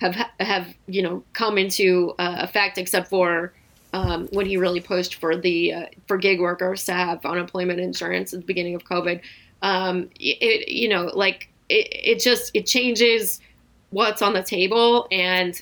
have 0.00 0.14
have 0.40 0.74
you 0.86 1.02
know 1.02 1.22
come 1.32 1.58
into 1.58 2.14
uh, 2.18 2.36
effect 2.40 2.78
except 2.78 3.08
for 3.08 3.52
um, 3.92 4.28
when 4.32 4.46
he 4.46 4.56
really 4.56 4.80
pushed 4.80 5.16
for 5.16 5.36
the 5.36 5.72
uh, 5.72 5.86
for 6.06 6.16
gig 6.16 6.40
workers 6.40 6.84
to 6.84 6.92
have 6.92 7.24
unemployment 7.24 7.80
insurance 7.80 8.32
at 8.32 8.40
the 8.40 8.46
beginning 8.46 8.74
of 8.74 8.84
COVID. 8.84 9.20
Um, 9.62 10.10
it 10.20 10.68
you 10.68 10.88
know 10.88 11.10
like 11.14 11.48
it, 11.68 11.88
it 11.90 12.20
just 12.20 12.50
it 12.54 12.66
changes 12.66 13.40
what's 13.90 14.22
on 14.22 14.34
the 14.34 14.42
table, 14.42 15.06
and 15.10 15.60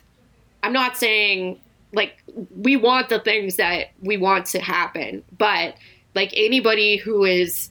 I'm 0.62 0.72
not 0.72 0.96
saying 0.96 1.60
like 1.92 2.22
we 2.56 2.76
want 2.76 3.08
the 3.08 3.20
things 3.20 3.56
that 3.56 3.88
we 4.02 4.16
want 4.16 4.46
to 4.46 4.60
happen, 4.60 5.24
but 5.38 5.76
like 6.14 6.32
anybody 6.34 6.96
who 6.96 7.24
is 7.24 7.70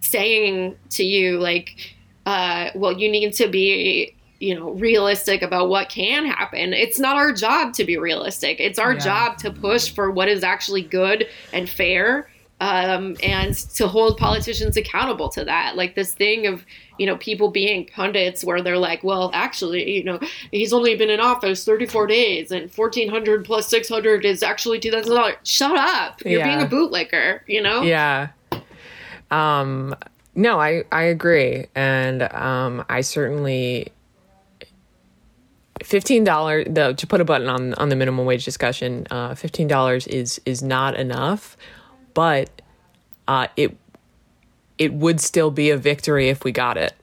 saying 0.00 0.76
to 0.90 1.04
you 1.04 1.38
like 1.38 1.94
uh, 2.24 2.70
well 2.74 2.92
you 2.92 3.10
need 3.10 3.32
to 3.34 3.48
be 3.48 4.14
you 4.38 4.54
know 4.54 4.70
realistic 4.70 5.42
about 5.42 5.68
what 5.68 5.88
can 5.88 6.24
happen 6.24 6.72
it's 6.72 6.98
not 6.98 7.16
our 7.16 7.32
job 7.32 7.74
to 7.74 7.84
be 7.84 7.98
realistic 7.98 8.60
it's 8.60 8.78
our 8.78 8.92
yeah. 8.92 8.98
job 8.98 9.36
to 9.36 9.50
push 9.50 9.92
for 9.92 10.10
what 10.10 10.28
is 10.28 10.44
actually 10.44 10.82
good 10.82 11.26
and 11.52 11.68
fair 11.68 12.30
um, 12.60 13.16
and 13.22 13.54
to 13.54 13.86
hold 13.86 14.18
politicians 14.18 14.76
accountable 14.76 15.28
to 15.30 15.44
that. 15.44 15.76
Like 15.76 15.94
this 15.94 16.14
thing 16.14 16.46
of 16.46 16.64
you 16.98 17.06
know 17.06 17.16
people 17.16 17.50
being 17.50 17.86
pundits 17.86 18.44
where 18.44 18.60
they're 18.60 18.78
like 18.78 19.04
well 19.04 19.30
actually 19.32 19.88
you 19.88 20.02
know 20.02 20.18
he's 20.50 20.72
only 20.72 20.96
been 20.96 21.10
in 21.10 21.20
office 21.20 21.64
34 21.64 22.08
days 22.08 22.50
and 22.50 22.70
1400 22.72 23.44
plus 23.44 23.68
600 23.68 24.24
is 24.24 24.42
actually 24.42 24.80
$2000 24.80 25.36
shut 25.44 25.76
up. 25.76 26.20
You're 26.24 26.40
yeah. 26.40 26.56
being 26.56 26.66
a 26.66 26.68
bootlicker 26.68 27.40
you 27.46 27.62
know? 27.62 27.82
Yeah. 27.82 28.30
Um 29.30 29.94
no 30.34 30.60
i 30.60 30.82
i 30.90 31.02
agree. 31.02 31.66
And 31.76 32.22
um 32.34 32.84
i 32.88 33.00
certainly 33.00 33.92
fifteen 35.84 36.24
dollars 36.24 36.66
to 36.74 37.06
put 37.06 37.20
a 37.20 37.24
button 37.24 37.48
on 37.48 37.74
on 37.74 37.88
the 37.88 37.96
minimum 37.96 38.26
wage 38.26 38.44
discussion. 38.44 39.06
Uh, 39.10 39.34
fifteen 39.34 39.68
dollars 39.68 40.06
is 40.06 40.40
is 40.44 40.62
not 40.62 40.96
enough, 40.96 41.56
but 42.18 42.50
uh, 43.28 43.46
it 43.56 43.76
it 44.76 44.92
would 44.92 45.20
still 45.20 45.52
be 45.52 45.70
a 45.70 45.76
victory 45.76 46.30
if 46.30 46.42
we 46.42 46.50
got 46.50 46.76
it. 46.76 46.96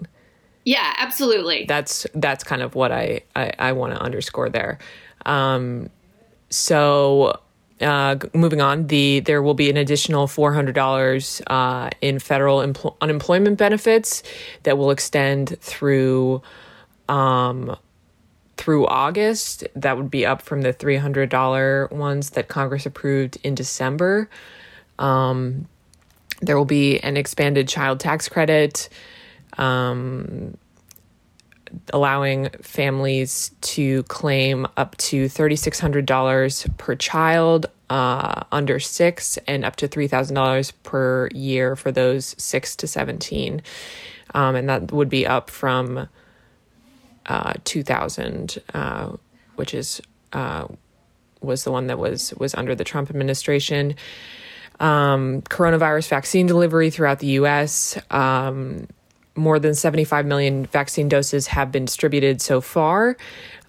Yeah, 0.65 0.93
absolutely. 0.97 1.63
That's 1.69 2.06
that's 2.15 2.43
kind 2.43 2.62
of 2.62 2.75
what 2.75 2.91
I 2.91 3.21
I, 3.34 3.54
I 3.58 3.71
want 3.71 3.93
to 3.93 4.01
underscore 4.01 4.49
there. 4.49 4.78
Um, 5.25 5.89
so 6.49 7.39
uh, 7.80 8.17
moving 8.34 8.60
on, 8.60 8.88
the 8.88 9.21
there 9.21 9.41
will 9.41 9.54
be 9.54 9.69
an 9.69 9.78
additional 9.78 10.28
four 10.28 10.51
hundred 10.51 10.75
dollars 10.75 11.41
uh, 11.47 11.91
in 12.01 12.19
federal 12.19 12.58
empl- 12.58 12.97
unemployment 12.99 13.58
benefits 13.58 14.21
that 14.63 14.78
will 14.78 14.91
extend 14.91 15.58
through 15.62 16.41
um, 17.08 17.78
through 18.58 18.86
August. 18.88 19.63
That 19.78 19.95
would 19.95 20.12
be 20.12 20.25
up 20.25 20.41
from 20.41 20.62
the 20.62 20.73
$300 20.73 21.91
ones 21.91 22.32
that 22.32 22.47
Congress 22.47 22.86
approved 22.86 23.38
in 23.43 23.56
December. 23.56 24.30
Um, 25.00 25.68
there 26.42 26.58
will 26.58 26.66
be 26.66 27.00
an 27.00 27.18
expanded 27.18 27.68
child 27.68 28.00
tax 28.00 28.28
credit, 28.28 28.90
um, 29.58 30.58
allowing 31.92 32.50
families 32.62 33.52
to 33.62 34.04
claim 34.04 34.68
up 34.78 34.96
to 34.98 35.26
$3,600 35.26 36.78
per 36.78 36.96
child 36.96 37.66
uh, 37.90 38.44
under 38.52 38.80
six 38.80 39.38
and 39.48 39.64
up 39.64 39.76
to 39.78 39.88
$3,000 39.88 40.72
per 40.84 41.30
year 41.34 41.76
for 41.76 41.92
those 41.92 42.36
six 42.38 42.76
to 42.78 42.88
17. 42.88 43.62
Um, 44.34 44.56
and 44.56 44.70
that 44.70 44.92
would 44.92 45.10
be 45.10 45.26
up 45.26 45.50
from 45.50 46.08
uh, 47.28 47.54
2000, 47.64 48.62
uh, 48.74 49.12
which 49.56 49.74
is 49.74 50.02
uh, 50.34 50.68
was 51.42 51.64
the 51.64 51.72
one 51.72 51.88
that 51.88 51.98
was 51.98 52.34
was 52.36 52.54
under 52.56 52.76
the 52.76 52.84
Trump 52.84 53.10
administration. 53.10 53.96
Um, 54.80 55.42
coronavirus 55.44 56.10
vaccine 56.10 56.48
delivery 56.48 56.90
throughout 56.90 57.20
the 57.20 57.28
U.S. 57.28 57.98
Um, 58.12 58.88
more 59.36 59.60
than 59.60 59.74
75 59.74 60.26
million 60.26 60.66
vaccine 60.66 61.10
doses 61.10 61.48
have 61.48 61.72
been 61.72 61.86
distributed 61.86 62.42
so 62.42 62.62
far. 62.62 63.18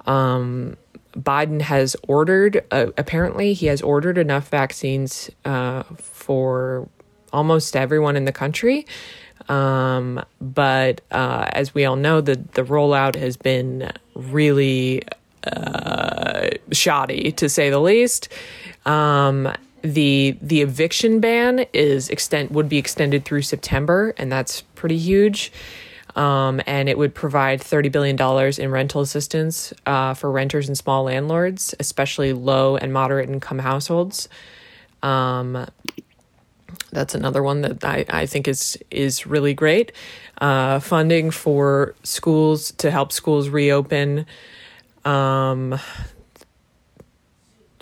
Um, 0.06 0.76
Biden 1.16 1.62
has 1.62 1.96
ordered, 2.06 2.64
uh, 2.70 2.86
apparently, 2.98 3.54
he 3.54 3.66
has 3.66 3.80
ordered 3.82 4.18
enough 4.18 4.48
vaccines 4.48 5.30
uh, 5.44 5.82
for 5.96 6.88
almost 7.32 7.74
everyone 7.76 8.16
in 8.16 8.24
the 8.24 8.32
country. 8.32 8.86
Um, 9.48 10.24
but 10.40 11.00
uh, 11.10 11.46
as 11.52 11.74
we 11.74 11.84
all 11.84 11.96
know, 11.96 12.20
the 12.20 12.36
the 12.36 12.64
rollout 12.64 13.14
has 13.14 13.36
been 13.36 13.92
really 14.14 15.02
uh, 15.46 16.48
shoddy, 16.72 17.32
to 17.32 17.48
say 17.48 17.70
the 17.70 17.78
least. 17.78 18.28
Um, 18.84 19.52
the 19.86 20.36
the 20.42 20.62
eviction 20.62 21.20
ban 21.20 21.66
is 21.72 22.08
extend 22.08 22.50
would 22.50 22.68
be 22.68 22.78
extended 22.78 23.24
through 23.24 23.42
September, 23.42 24.14
and 24.16 24.30
that's 24.30 24.62
pretty 24.74 24.98
huge. 24.98 25.52
Um, 26.14 26.62
and 26.66 26.88
it 26.88 26.96
would 26.96 27.14
provide 27.14 27.60
$30 27.60 27.92
billion 27.92 28.16
in 28.58 28.70
rental 28.70 29.02
assistance 29.02 29.74
uh, 29.84 30.14
for 30.14 30.30
renters 30.30 30.66
and 30.66 30.76
small 30.76 31.04
landlords, 31.04 31.74
especially 31.78 32.32
low 32.32 32.78
and 32.78 32.90
moderate 32.90 33.28
income 33.28 33.58
households. 33.58 34.30
Um, 35.02 35.66
that's 36.90 37.14
another 37.14 37.42
one 37.42 37.60
that 37.60 37.84
I, 37.84 38.06
I 38.08 38.26
think 38.26 38.48
is 38.48 38.78
is 38.90 39.26
really 39.26 39.52
great. 39.52 39.92
Uh, 40.40 40.80
funding 40.80 41.30
for 41.30 41.94
schools 42.02 42.72
to 42.72 42.90
help 42.90 43.12
schools 43.12 43.48
reopen. 43.48 44.26
Um, 45.04 45.78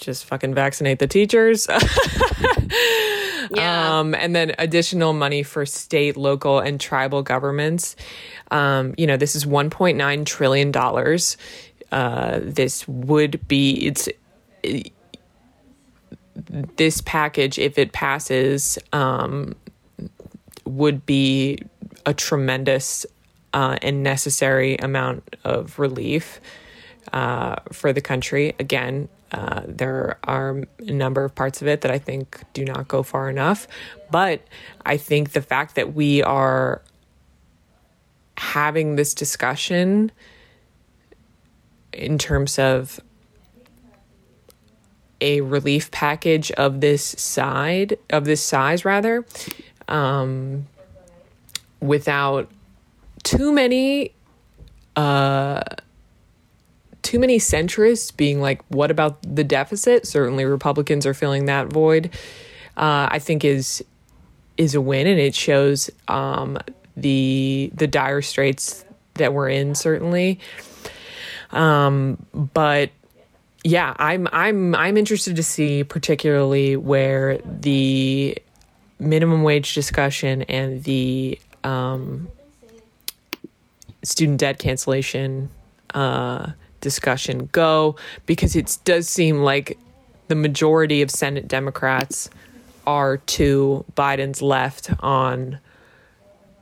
just 0.04 0.24
fucking 0.26 0.54
vaccinate 0.54 0.98
the 0.98 1.06
teachers. 1.06 1.66
Yeah. 3.50 3.98
Um, 3.98 4.14
and 4.14 4.34
then 4.34 4.52
additional 4.58 5.12
money 5.12 5.42
for 5.42 5.66
state, 5.66 6.16
local, 6.16 6.60
and 6.60 6.80
tribal 6.80 7.22
governments. 7.22 7.96
Um, 8.50 8.94
you 8.96 9.06
know, 9.06 9.16
this 9.16 9.34
is 9.34 9.44
$1.9 9.44 10.26
trillion. 10.26 10.72
Uh, 11.92 12.40
this 12.42 12.88
would 12.88 13.46
be, 13.46 13.86
it's, 13.86 14.08
this 16.76 17.00
package, 17.02 17.58
if 17.58 17.78
it 17.78 17.92
passes, 17.92 18.78
um, 18.92 19.54
would 20.64 21.04
be 21.06 21.58
a 22.06 22.14
tremendous 22.14 23.06
uh, 23.52 23.76
and 23.82 24.02
necessary 24.02 24.76
amount 24.76 25.36
of 25.44 25.78
relief 25.78 26.40
uh, 27.12 27.56
for 27.72 27.92
the 27.92 28.00
country. 28.00 28.54
Again, 28.58 29.08
uh, 29.34 29.62
there 29.66 30.16
are 30.22 30.62
a 30.78 30.92
number 30.92 31.24
of 31.24 31.34
parts 31.34 31.60
of 31.60 31.66
it 31.66 31.80
that 31.80 31.90
I 31.90 31.98
think 31.98 32.40
do 32.52 32.64
not 32.64 32.86
go 32.86 33.02
far 33.02 33.28
enough. 33.28 33.66
But 34.08 34.42
I 34.86 34.96
think 34.96 35.32
the 35.32 35.42
fact 35.42 35.74
that 35.74 35.92
we 35.92 36.22
are 36.22 36.82
having 38.38 38.94
this 38.94 39.12
discussion 39.12 40.12
in 41.92 42.16
terms 42.16 42.60
of 42.60 43.00
a 45.20 45.40
relief 45.40 45.90
package 45.90 46.52
of 46.52 46.80
this 46.80 47.02
side 47.02 47.98
of 48.10 48.26
this 48.26 48.42
size 48.42 48.84
rather 48.84 49.24
um, 49.88 50.68
without 51.80 52.48
too 53.24 53.52
many 53.52 54.12
uh, 54.94 55.62
too 57.04 57.18
many 57.18 57.38
centrists 57.38 58.14
being 58.14 58.40
like, 58.40 58.62
what 58.68 58.90
about 58.90 59.18
the 59.22 59.44
deficit? 59.44 60.06
Certainly, 60.06 60.46
Republicans 60.46 61.06
are 61.06 61.14
filling 61.14 61.44
that 61.44 61.68
void. 61.68 62.06
Uh, 62.76 63.06
I 63.10 63.20
think 63.20 63.44
is 63.44 63.84
is 64.56 64.74
a 64.74 64.80
win, 64.80 65.06
and 65.06 65.20
it 65.20 65.34
shows 65.34 65.90
um, 66.08 66.58
the 66.96 67.70
the 67.74 67.86
dire 67.86 68.22
straits 68.22 68.84
that 69.14 69.32
we're 69.32 69.50
in. 69.50 69.74
Certainly, 69.74 70.40
um, 71.52 72.26
but 72.32 72.90
yeah, 73.62 73.94
I'm 73.98 74.26
I'm 74.32 74.74
I'm 74.74 74.96
interested 74.96 75.36
to 75.36 75.42
see 75.42 75.84
particularly 75.84 76.76
where 76.76 77.38
the 77.44 78.36
minimum 78.98 79.42
wage 79.42 79.74
discussion 79.74 80.42
and 80.42 80.82
the 80.84 81.38
um, 81.62 82.28
student 84.02 84.40
debt 84.40 84.58
cancellation 84.58 85.50
uh, 85.92 86.50
discussion 86.84 87.48
go 87.50 87.96
because 88.26 88.54
it 88.54 88.78
does 88.84 89.08
seem 89.08 89.38
like 89.38 89.76
the 90.28 90.36
majority 90.36 91.02
of 91.02 91.10
Senate 91.10 91.48
Democrats 91.48 92.30
are 92.86 93.16
to 93.16 93.84
Biden's 93.96 94.40
left 94.40 94.90
on 95.00 95.58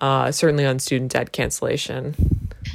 uh, 0.01 0.33
certainly 0.33 0.65
on 0.65 0.79
student 0.79 1.13
debt 1.13 1.33
cancellation. 1.33 2.15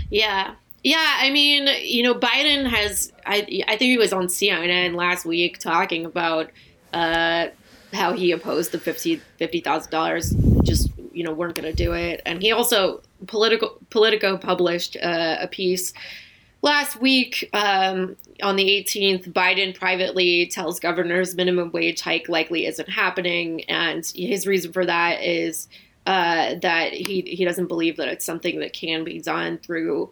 Yeah. 0.09 0.53
Yeah, 0.83 1.17
I 1.19 1.31
mean, 1.31 1.67
you 1.81 2.03
know, 2.03 2.13
Biden 2.13 2.65
has. 2.65 3.11
I 3.25 3.63
I 3.67 3.75
think 3.75 3.89
he 3.89 3.97
was 3.97 4.13
on 4.13 4.27
CNN 4.27 4.95
last 4.95 5.25
week 5.25 5.59
talking 5.59 6.05
about 6.05 6.49
uh, 6.93 7.47
how 7.91 8.13
he 8.13 8.31
opposed 8.31 8.71
the 8.71 8.79
fifty 8.79 9.17
fifty 9.37 9.59
thousand 9.59 9.91
dollars. 9.91 10.33
Just 10.63 10.89
you 11.11 11.23
know, 11.23 11.33
weren't 11.33 11.55
going 11.55 11.69
to 11.69 11.75
do 11.75 11.91
it, 11.93 12.21
and 12.25 12.41
he 12.41 12.53
also 12.53 13.01
political 13.25 13.79
Politico 13.89 14.37
published 14.37 14.95
uh, 15.03 15.37
a 15.41 15.47
piece 15.47 15.91
last 16.67 16.99
week 17.01 17.49
um, 17.53 18.15
on 18.43 18.57
the 18.57 18.65
18th. 18.65 19.31
Biden 19.31 19.73
privately 19.73 20.45
tells 20.47 20.79
governors 20.79 21.35
minimum 21.35 21.71
wage 21.71 22.01
hike 22.01 22.29
likely 22.29 22.65
isn't 22.67 22.89
happening, 22.89 23.63
and 23.63 24.05
his 24.13 24.45
reason 24.45 24.71
for 24.73 24.85
that 24.85 25.23
is 25.23 25.67
uh, 26.05 26.55
that 26.61 26.93
he 26.93 27.21
he 27.21 27.43
doesn't 27.45 27.67
believe 27.67 27.97
that 27.97 28.07
it's 28.09 28.25
something 28.25 28.59
that 28.59 28.73
can 28.73 29.03
be 29.03 29.19
done 29.19 29.57
through 29.57 30.11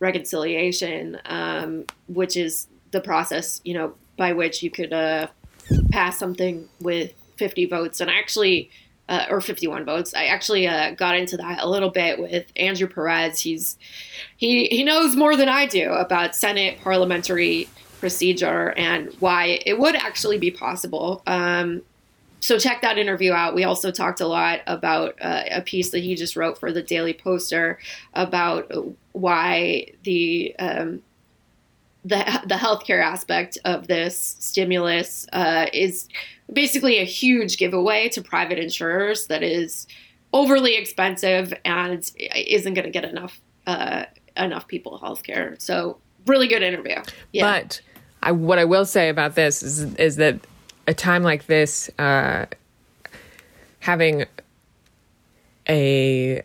reconciliation, 0.00 1.18
um, 1.26 1.84
which 2.08 2.36
is 2.36 2.66
the 2.90 3.00
process, 3.00 3.60
you 3.62 3.74
know, 3.74 3.94
by 4.16 4.32
which 4.32 4.62
you 4.62 4.70
could 4.70 4.92
uh, 4.92 5.28
pass 5.92 6.18
something 6.18 6.68
with 6.80 7.12
50 7.36 7.66
votes. 7.66 8.00
And 8.00 8.10
actually, 8.10 8.70
uh, 9.10 9.26
or 9.28 9.40
51 9.40 9.84
votes. 9.84 10.14
I 10.14 10.26
actually 10.26 10.66
uh, 10.66 10.92
got 10.92 11.16
into 11.16 11.36
that 11.36 11.58
a 11.60 11.68
little 11.68 11.90
bit 11.90 12.18
with 12.18 12.46
Andrew 12.56 12.86
Perez. 12.86 13.40
He's 13.40 13.76
he 14.36 14.66
he 14.66 14.84
knows 14.84 15.16
more 15.16 15.36
than 15.36 15.48
I 15.48 15.66
do 15.66 15.90
about 15.90 16.36
Senate 16.36 16.80
parliamentary 16.80 17.68
procedure 17.98 18.70
and 18.78 19.12
why 19.18 19.60
it 19.66 19.78
would 19.78 19.96
actually 19.96 20.38
be 20.38 20.50
possible. 20.50 21.22
Um, 21.26 21.82
so 22.38 22.58
check 22.58 22.80
that 22.80 22.96
interview 22.96 23.32
out. 23.32 23.54
We 23.54 23.64
also 23.64 23.90
talked 23.90 24.20
a 24.22 24.26
lot 24.26 24.60
about 24.66 25.16
uh, 25.20 25.42
a 25.50 25.60
piece 25.60 25.90
that 25.90 25.98
he 25.98 26.14
just 26.14 26.36
wrote 26.36 26.56
for 26.56 26.72
the 26.72 26.82
Daily 26.82 27.12
Poster 27.12 27.78
about 28.14 28.72
why 29.12 29.88
the 30.04 30.54
um, 30.58 31.02
the 32.04 32.24
the 32.46 32.54
healthcare 32.54 33.02
aspect 33.02 33.58
of 33.64 33.88
this 33.88 34.36
stimulus 34.38 35.26
uh, 35.32 35.66
is 35.72 36.08
basically 36.52 36.98
a 36.98 37.04
huge 37.04 37.56
giveaway 37.58 38.08
to 38.10 38.22
private 38.22 38.58
insurers 38.58 39.26
that 39.26 39.42
is 39.42 39.86
overly 40.32 40.76
expensive 40.76 41.52
and 41.64 42.10
isn't 42.34 42.74
going 42.74 42.84
to 42.84 42.90
get 42.90 43.04
enough 43.04 43.40
uh, 43.66 44.04
enough 44.36 44.66
people 44.68 44.98
healthcare. 45.02 45.60
So 45.60 45.98
really 46.26 46.48
good 46.48 46.62
interview. 46.62 46.96
Yeah. 47.32 47.60
But 47.60 47.80
I, 48.22 48.32
what 48.32 48.58
I 48.58 48.64
will 48.64 48.84
say 48.84 49.08
about 49.08 49.34
this 49.34 49.62
is 49.62 49.94
is 49.94 50.16
that 50.16 50.38
a 50.86 50.94
time 50.94 51.22
like 51.22 51.46
this, 51.46 51.90
uh, 51.98 52.46
having 53.80 54.24
a 55.68 56.42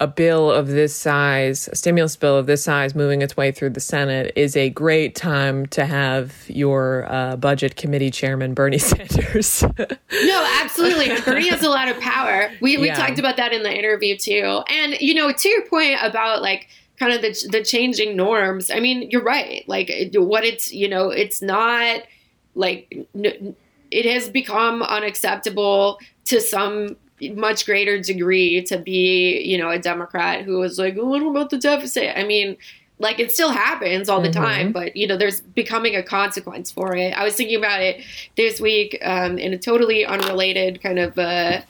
a 0.00 0.06
bill 0.06 0.50
of 0.50 0.68
this 0.68 0.94
size, 0.94 1.68
a 1.72 1.76
stimulus 1.76 2.16
bill 2.16 2.36
of 2.36 2.46
this 2.46 2.62
size, 2.62 2.94
moving 2.94 3.22
its 3.22 3.36
way 3.36 3.50
through 3.50 3.70
the 3.70 3.80
Senate 3.80 4.32
is 4.36 4.56
a 4.56 4.70
great 4.70 5.14
time 5.14 5.66
to 5.66 5.84
have 5.84 6.44
your 6.48 7.10
uh, 7.10 7.36
budget 7.36 7.76
committee 7.76 8.10
chairman 8.10 8.54
Bernie 8.54 8.78
Sanders. 8.78 9.62
no, 9.62 10.58
absolutely. 10.60 11.08
Bernie 11.22 11.48
has 11.48 11.62
a 11.62 11.70
lot 11.70 11.88
of 11.88 11.98
power. 12.00 12.50
We 12.60 12.76
we 12.76 12.86
yeah. 12.86 12.94
talked 12.94 13.18
about 13.18 13.36
that 13.36 13.52
in 13.52 13.62
the 13.62 13.76
interview 13.76 14.16
too, 14.16 14.62
and 14.68 14.94
you 15.00 15.14
know, 15.14 15.32
to 15.32 15.48
your 15.48 15.66
point 15.66 15.96
about 16.00 16.42
like 16.42 16.68
kind 16.98 17.12
of 17.12 17.22
the 17.22 17.48
the 17.50 17.64
changing 17.64 18.16
norms. 18.16 18.70
I 18.70 18.80
mean, 18.80 19.10
you're 19.10 19.22
right. 19.24 19.64
Like 19.68 19.90
what 20.14 20.44
it's 20.44 20.72
you 20.72 20.88
know, 20.88 21.10
it's 21.10 21.42
not 21.42 22.02
like 22.54 23.06
it 23.90 24.04
has 24.06 24.28
become 24.28 24.82
unacceptable 24.82 25.98
to 26.26 26.40
some 26.40 26.96
much 27.34 27.66
greater 27.66 28.00
degree 28.00 28.62
to 28.64 28.78
be, 28.78 29.40
you 29.40 29.58
know, 29.58 29.70
a 29.70 29.78
Democrat 29.78 30.44
who 30.44 30.58
was 30.58 30.78
like, 30.78 30.96
oh, 30.98 31.06
what 31.06 31.22
about 31.22 31.50
the 31.50 31.58
deficit? 31.58 32.16
I 32.18 32.24
mean, 32.24 32.56
like 32.98 33.20
it 33.20 33.32
still 33.32 33.50
happens 33.50 34.08
all 34.08 34.20
the 34.20 34.28
mm-hmm. 34.28 34.42
time, 34.42 34.72
but 34.72 34.96
you 34.96 35.06
know, 35.06 35.16
there's 35.16 35.40
becoming 35.40 35.94
a 35.94 36.02
consequence 36.02 36.70
for 36.70 36.96
it. 36.96 37.12
I 37.12 37.24
was 37.24 37.34
thinking 37.34 37.56
about 37.56 37.80
it 37.80 38.02
this 38.36 38.60
week 38.60 38.98
um, 39.02 39.38
in 39.38 39.52
a 39.52 39.58
totally 39.58 40.04
unrelated 40.04 40.82
kind 40.82 40.98
of 40.98 41.18
uh, 41.18 41.60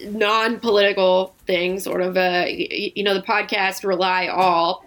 non-political 0.00 1.34
thing, 1.46 1.80
sort 1.80 2.00
of. 2.00 2.16
Uh, 2.16 2.46
you 2.48 3.02
know, 3.02 3.14
the 3.14 3.22
podcast 3.22 3.84
"Rely 3.84 4.28
All," 4.28 4.86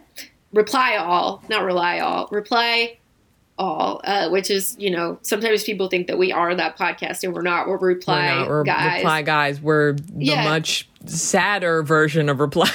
reply 0.51 0.95
all, 0.95 1.43
not 1.47 1.63
rely 1.63 1.99
all, 1.99 2.27
reply 2.31 2.97
all, 3.57 4.01
uh, 4.03 4.29
which 4.29 4.49
is, 4.49 4.75
you 4.77 4.91
know, 4.91 5.17
sometimes 5.21 5.63
people 5.63 5.87
think 5.87 6.07
that 6.07 6.17
we 6.17 6.31
are 6.31 6.53
that 6.55 6.77
podcast 6.77 7.23
and 7.23 7.33
we're 7.33 7.41
not. 7.41 7.67
We're 7.67 7.77
reply 7.77 8.29
we're 8.29 8.39
not, 8.39 8.49
we're 8.49 8.63
guys. 8.63 8.97
Reply 8.97 9.21
guys. 9.21 9.61
We're 9.61 9.93
the 9.93 10.25
yeah. 10.25 10.43
much 10.43 10.89
sadder 11.05 11.83
version 11.83 12.27
of 12.29 12.39
reply. 12.39 12.71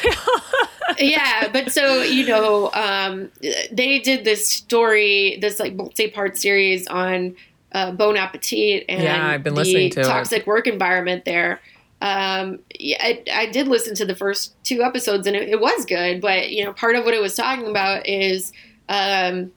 yeah, 0.98 1.48
but 1.52 1.70
so 1.70 2.02
you 2.02 2.26
know, 2.26 2.70
um, 2.72 3.30
they 3.70 3.98
did 3.98 4.24
this 4.24 4.48
story, 4.48 5.38
this 5.40 5.60
like 5.60 5.74
multi-part 5.74 6.38
series 6.38 6.86
on 6.86 7.36
uh, 7.72 7.92
Bon 7.92 8.16
Appetit 8.16 8.84
and 8.88 9.02
yeah, 9.02 9.28
I've 9.28 9.42
been 9.42 9.54
listening 9.54 9.90
to 9.90 10.02
toxic 10.02 10.40
it. 10.40 10.46
work 10.46 10.66
environment 10.66 11.24
there. 11.24 11.60
Um, 12.02 12.60
yeah, 12.78 12.96
I, 12.98 13.22
I, 13.30 13.46
did 13.46 13.68
listen 13.68 13.94
to 13.96 14.06
the 14.06 14.16
first 14.16 14.54
two 14.64 14.82
episodes 14.82 15.26
and 15.26 15.36
it, 15.36 15.50
it, 15.50 15.60
was 15.60 15.84
good, 15.84 16.22
but 16.22 16.50
you 16.50 16.64
know, 16.64 16.72
part 16.72 16.96
of 16.96 17.04
what 17.04 17.12
it 17.12 17.20
was 17.20 17.34
talking 17.34 17.66
about 17.66 18.08
is 18.08 18.54
um, 18.88 19.52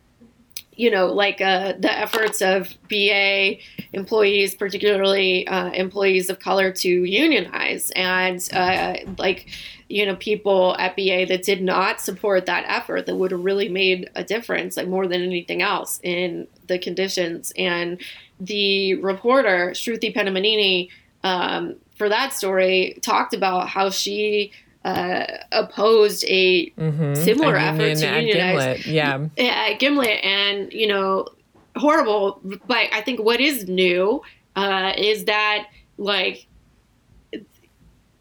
you 0.76 0.90
know, 0.90 1.08
like 1.08 1.42
uh, 1.42 1.74
the 1.80 1.92
efforts 1.92 2.42
of 2.42 2.76
BA 2.90 3.58
employees, 3.94 4.56
particularly 4.56 5.48
uh, 5.48 5.70
employees 5.72 6.30
of 6.30 6.40
color, 6.40 6.72
to 6.72 6.90
unionize, 6.90 7.92
and 7.96 8.48
uh, 8.54 8.96
like, 9.18 9.50
you 9.90 10.06
know, 10.06 10.16
people 10.16 10.76
at 10.80 10.96
BA 10.96 11.26
that 11.28 11.44
did 11.44 11.62
not 11.62 12.02
support 12.02 12.46
that 12.46 12.66
effort 12.68 13.06
that 13.06 13.16
would 13.16 13.32
have 13.32 13.44
really 13.44 13.70
made 13.70 14.10
a 14.16 14.24
difference, 14.24 14.78
like 14.78 14.88
more 14.88 15.08
than 15.08 15.22
anything 15.22 15.62
else, 15.62 16.00
in 16.04 16.48
the 16.68 16.80
conditions. 16.80 17.54
And 17.58 18.02
the 18.40 18.96
reporter, 18.96 19.72
Sruthi 19.72 20.14
Pinnamaneni, 20.14 20.90
um, 21.24 21.76
for 21.96 22.10
that 22.10 22.34
story, 22.34 22.98
talked 23.02 23.34
about 23.34 23.70
how 23.70 23.90
she 23.90 24.52
uh, 24.86 25.26
opposed 25.52 26.26
a 26.28 26.70
mm-hmm. 26.72 27.16
similar 27.16 27.56
effort 27.56 27.98
to 27.98 28.22
unionize. 28.22 28.84
Gimlet. 28.84 28.86
Yeah, 28.86 29.28
at 29.38 29.80
Gimlet, 29.80 30.24
and 30.24 30.72
you 30.74 30.88
know, 30.88 31.28
horrible. 31.76 32.42
But 32.44 32.90
I 32.92 33.02
think 33.02 33.20
what 33.20 33.40
is 33.40 33.68
new 33.68 34.22
uh, 34.56 34.94
is 34.98 35.26
that 35.26 35.68
like 35.98 36.48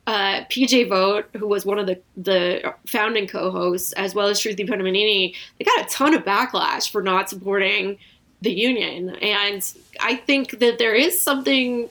uh, 0.06 0.44
PJ 0.44 0.88
Vogt, 0.88 1.34
who 1.36 1.46
was 1.46 1.64
one 1.66 1.78
of 1.78 1.86
the 1.86 2.00
the 2.16 2.74
founding 2.86 3.26
co-hosts, 3.26 3.92
as 3.92 4.14
well 4.14 4.28
as 4.28 4.40
Sruthi 4.40 4.68
Pinnamaneni, 4.68 5.34
they 5.58 5.64
got 5.64 5.86
a 5.86 5.88
ton 5.88 6.14
of 6.14 6.24
backlash 6.24 6.90
for 6.90 7.02
not 7.02 7.28
supporting 7.28 7.98
the 8.40 8.52
union, 8.52 9.10
and 9.16 9.72
I 10.00 10.16
think 10.16 10.58
that 10.58 10.78
there 10.78 10.94
is 10.94 11.20
something 11.20 11.88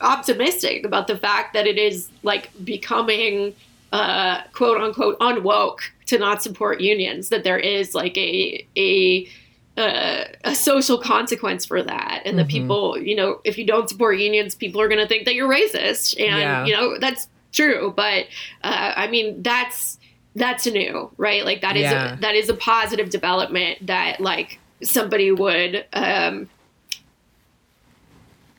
optimistic 0.00 0.84
about 0.84 1.06
the 1.06 1.16
fact 1.16 1.54
that 1.54 1.66
it 1.66 1.78
is 1.78 2.08
like 2.22 2.50
becoming 2.64 3.54
uh, 3.92 4.42
quote 4.52 4.80
unquote 4.80 5.18
unwoke 5.20 5.78
to 6.06 6.18
not 6.18 6.42
support 6.42 6.80
unions. 6.80 7.28
That 7.28 7.44
there 7.44 7.58
is 7.58 7.94
like 7.94 8.16
a 8.16 8.66
a 8.76 9.28
uh, 9.76 10.24
a 10.44 10.54
social 10.54 10.98
consequence 10.98 11.66
for 11.66 11.82
that, 11.82 12.22
and 12.24 12.36
mm-hmm. 12.36 12.46
the 12.46 12.52
people, 12.52 12.98
you 12.98 13.14
know, 13.14 13.40
if 13.44 13.58
you 13.58 13.66
don't 13.66 13.88
support 13.88 14.18
unions, 14.18 14.54
people 14.54 14.80
are 14.80 14.88
going 14.88 15.00
to 15.00 15.06
think 15.06 15.24
that 15.26 15.34
you're 15.34 15.48
racist, 15.48 16.18
and 16.18 16.40
yeah. 16.40 16.64
you 16.64 16.72
know 16.72 16.98
that's 16.98 17.28
true. 17.52 17.92
But 17.94 18.26
uh, 18.64 18.92
I 18.96 19.06
mean, 19.08 19.42
that's 19.42 19.98
that's 20.34 20.66
new, 20.66 21.10
right? 21.16 21.44
Like 21.44 21.62
that 21.62 21.76
is 21.76 21.82
yeah. 21.82 22.14
a, 22.14 22.16
that 22.20 22.34
is 22.34 22.48
a 22.48 22.54
positive 22.54 23.10
development 23.10 23.86
that 23.86 24.20
like 24.20 24.58
somebody 24.82 25.32
would 25.32 25.84
um, 25.92 26.48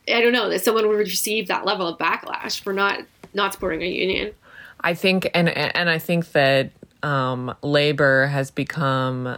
I 0.07 0.21
don't 0.21 0.33
know 0.33 0.49
that 0.49 0.63
someone 0.63 0.87
would 0.87 0.97
receive 0.97 1.47
that 1.47 1.65
level 1.65 1.87
of 1.87 1.97
backlash 1.97 2.61
for 2.61 2.73
not 2.73 3.01
not 3.33 3.53
supporting 3.53 3.81
a 3.81 3.87
union. 3.87 4.33
I 4.81 4.93
think, 4.93 5.29
and 5.33 5.49
and 5.49 5.89
I 5.89 5.99
think 5.99 6.31
that 6.31 6.71
um, 7.03 7.55
labor 7.61 8.27
has 8.27 8.51
become 8.51 9.37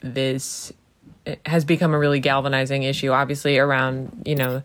this 0.00 0.72
has 1.46 1.64
become 1.64 1.94
a 1.94 1.98
really 1.98 2.20
galvanizing 2.20 2.82
issue. 2.82 3.10
Obviously, 3.10 3.58
around 3.58 4.22
you 4.24 4.36
know, 4.36 4.62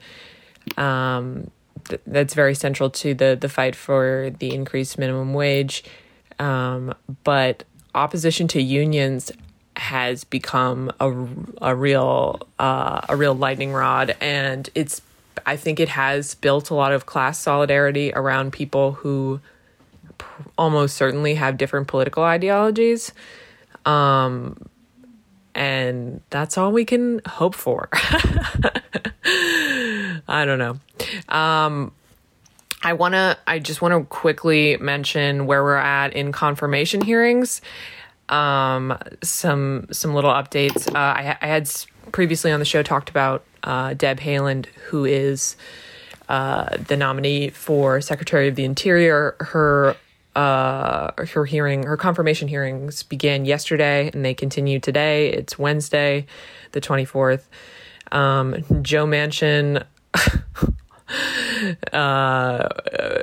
um, 0.77 1.49
th- 1.87 2.01
that's 2.05 2.33
very 2.33 2.55
central 2.55 2.89
to 2.91 3.13
the 3.13 3.37
the 3.39 3.49
fight 3.49 3.75
for 3.75 4.31
the 4.39 4.53
increased 4.53 4.97
minimum 4.97 5.33
wage. 5.33 5.83
Um, 6.37 6.93
but 7.23 7.63
opposition 7.95 8.47
to 8.49 8.61
unions 8.61 9.31
has 9.79 10.23
become 10.23 10.91
a, 10.99 11.27
a 11.61 11.75
real 11.75 12.41
uh, 12.59 13.01
a 13.09 13.15
real 13.15 13.33
lightning 13.33 13.73
rod, 13.73 14.15
and 14.21 14.69
it's 14.75 15.01
I 15.45 15.55
think 15.55 15.79
it 15.79 15.89
has 15.89 16.35
built 16.35 16.69
a 16.69 16.75
lot 16.75 16.91
of 16.91 17.05
class 17.05 17.39
solidarity 17.39 18.11
around 18.13 18.51
people 18.51 18.91
who 18.91 19.39
almost 20.57 20.95
certainly 20.95 21.35
have 21.35 21.57
different 21.57 21.87
political 21.87 22.23
ideologies. 22.23 23.13
Um, 23.85 24.57
and 25.55 26.21
that's 26.29 26.57
all 26.57 26.71
we 26.71 26.85
can 26.85 27.21
hope 27.25 27.55
for. 27.55 27.89
I 30.27 30.45
don't 30.45 30.59
know. 30.59 30.79
Um, 31.29 31.91
I 32.83 32.93
want 32.93 33.13
to, 33.13 33.37
I 33.47 33.59
just 33.59 33.81
want 33.81 33.93
to 33.93 34.03
quickly 34.05 34.77
mention 34.77 35.47
where 35.47 35.63
we're 35.63 35.75
at 35.75 36.13
in 36.13 36.31
confirmation 36.31 37.01
hearings 37.01 37.61
um, 38.29 38.97
some 39.21 39.87
some 39.91 40.13
little 40.13 40.31
updates. 40.31 40.87
Uh, 40.87 40.97
I, 40.97 41.37
I, 41.41 41.47
had 41.47 41.69
previously 42.11 42.51
on 42.51 42.59
the 42.59 42.65
show 42.65 42.83
talked 42.83 43.09
about 43.09 43.43
uh, 43.63 43.93
Deb 43.95 44.19
Haaland, 44.19 44.67
who 44.67 45.05
is 45.05 45.55
uh, 46.29 46.77
the 46.77 46.95
nominee 46.95 47.49
for 47.49 48.01
Secretary 48.01 48.47
of 48.47 48.55
the 48.55 48.65
Interior. 48.65 49.35
Her 49.39 49.97
uh, 50.35 51.11
her 51.25 51.45
hearing, 51.45 51.83
her 51.83 51.97
confirmation 51.97 52.47
hearings 52.47 53.03
began 53.03 53.45
yesterday, 53.45 54.11
and 54.13 54.23
they 54.23 54.35
continue 54.35 54.79
today. 54.79 55.29
It's 55.29 55.57
Wednesday, 55.57 56.27
the 56.71 56.81
twenty 56.81 57.05
fourth. 57.05 57.49
Um, 58.11 58.63
Joe 58.81 59.05
Manchin. 59.05 59.83
Uh, 61.93 62.67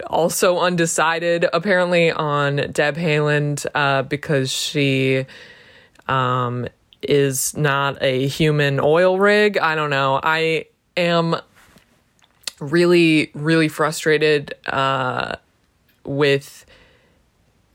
also 0.06 0.58
undecided 0.58 1.46
apparently 1.52 2.10
on 2.10 2.56
Deb 2.72 2.96
Haaland 2.96 3.66
uh, 3.74 4.02
because 4.02 4.50
she 4.50 5.26
um, 6.08 6.66
is 7.02 7.56
not 7.56 8.02
a 8.02 8.26
human 8.26 8.80
oil 8.80 9.18
rig. 9.18 9.58
I 9.58 9.74
don't 9.74 9.90
know. 9.90 10.20
I 10.22 10.66
am 10.96 11.36
really, 12.60 13.30
really 13.34 13.68
frustrated 13.68 14.54
uh, 14.66 15.36
with 16.04 16.64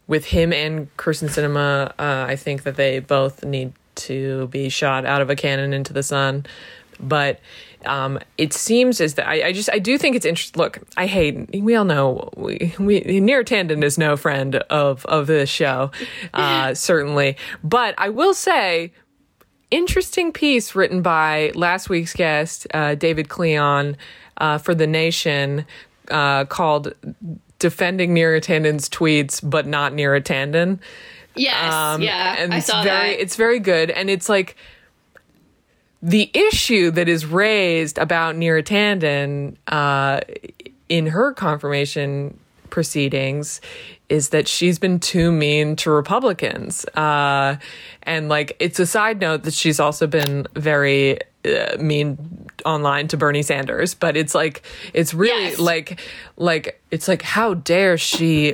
with 0.07 0.25
him 0.25 0.51
and 0.51 0.95
Kyrsten 0.97 1.29
Sinema. 1.29 1.91
Uh, 1.97 2.25
I 2.27 2.35
think 2.35 2.63
that 2.63 2.75
they 2.75 2.99
both 2.99 3.45
need 3.45 3.71
to 3.95 4.47
be 4.47 4.67
shot 4.67 5.05
out 5.05 5.21
of 5.21 5.29
a 5.29 5.35
cannon 5.35 5.73
into 5.73 5.93
the 5.93 6.03
sun, 6.03 6.45
but 6.99 7.39
um, 7.85 8.19
it 8.37 8.53
seems 8.53 9.01
as 9.01 9.15
that 9.15 9.27
I, 9.27 9.47
I, 9.47 9.51
just 9.51 9.69
I 9.71 9.79
do 9.79 9.97
think 9.97 10.15
it's 10.15 10.25
interesting. 10.25 10.61
Look, 10.61 10.79
I 10.97 11.07
hate. 11.07 11.61
We 11.61 11.75
all 11.75 11.85
know 11.85 12.29
we, 12.35 12.73
we 12.79 13.01
Neera 13.01 13.43
Tanden 13.43 13.83
is 13.83 13.97
no 13.97 14.17
friend 14.17 14.55
of 14.55 15.05
of 15.05 15.27
this 15.27 15.49
show, 15.49 15.91
uh, 16.33 16.73
certainly. 16.73 17.37
But 17.63 17.95
I 17.97 18.09
will 18.09 18.33
say, 18.33 18.91
interesting 19.69 20.31
piece 20.31 20.75
written 20.75 21.01
by 21.01 21.51
last 21.55 21.89
week's 21.89 22.13
guest 22.13 22.67
uh, 22.73 22.95
David 22.95 23.29
Klion 23.29 23.95
uh, 24.37 24.57
for 24.57 24.75
the 24.75 24.87
Nation 24.87 25.65
uh, 26.09 26.45
called 26.45 26.93
"Defending 27.59 28.13
Neera 28.13 28.41
Tanden's 28.41 28.89
Tweets, 28.89 29.41
but 29.47 29.65
not 29.65 29.93
Neera 29.93 30.21
Tanden." 30.21 30.79
Yes, 31.35 31.73
um, 31.73 32.01
yeah, 32.01 32.35
and 32.37 32.53
I 32.53 32.57
it's 32.57 32.67
saw 32.67 32.83
very, 32.83 33.11
that. 33.11 33.21
It's 33.21 33.35
very 33.35 33.59
good, 33.59 33.89
and 33.89 34.09
it's 34.09 34.27
like 34.27 34.57
the 36.01 36.31
issue 36.33 36.91
that 36.91 37.07
is 37.07 37.25
raised 37.25 37.97
about 37.97 38.35
Neera 38.35 38.63
Tanden 38.63 39.55
uh, 39.67 40.21
in 40.89 41.07
her 41.07 41.33
confirmation 41.33 42.39
proceedings 42.69 43.61
is 44.09 44.29
that 44.29 44.47
she's 44.47 44.79
been 44.79 44.99
too 44.99 45.31
mean 45.31 45.75
to 45.77 45.91
Republicans. 45.91 46.85
Uh, 46.95 47.57
and 48.03 48.29
like, 48.29 48.55
it's 48.59 48.79
a 48.79 48.85
side 48.85 49.19
note 49.19 49.43
that 49.43 49.53
she's 49.53 49.79
also 49.79 50.07
been 50.07 50.47
very 50.55 51.19
uh, 51.45 51.77
mean 51.79 52.47
online 52.65 53.07
to 53.09 53.17
Bernie 53.17 53.43
Sanders, 53.43 53.93
but 53.93 54.17
it's 54.17 54.33
like, 54.33 54.63
it's 54.93 55.13
really 55.13 55.49
yes. 55.49 55.59
like, 55.59 55.99
like, 56.35 56.81
it's 56.89 57.07
like, 57.07 57.21
how 57.21 57.53
dare 57.53 57.97
she 57.97 58.53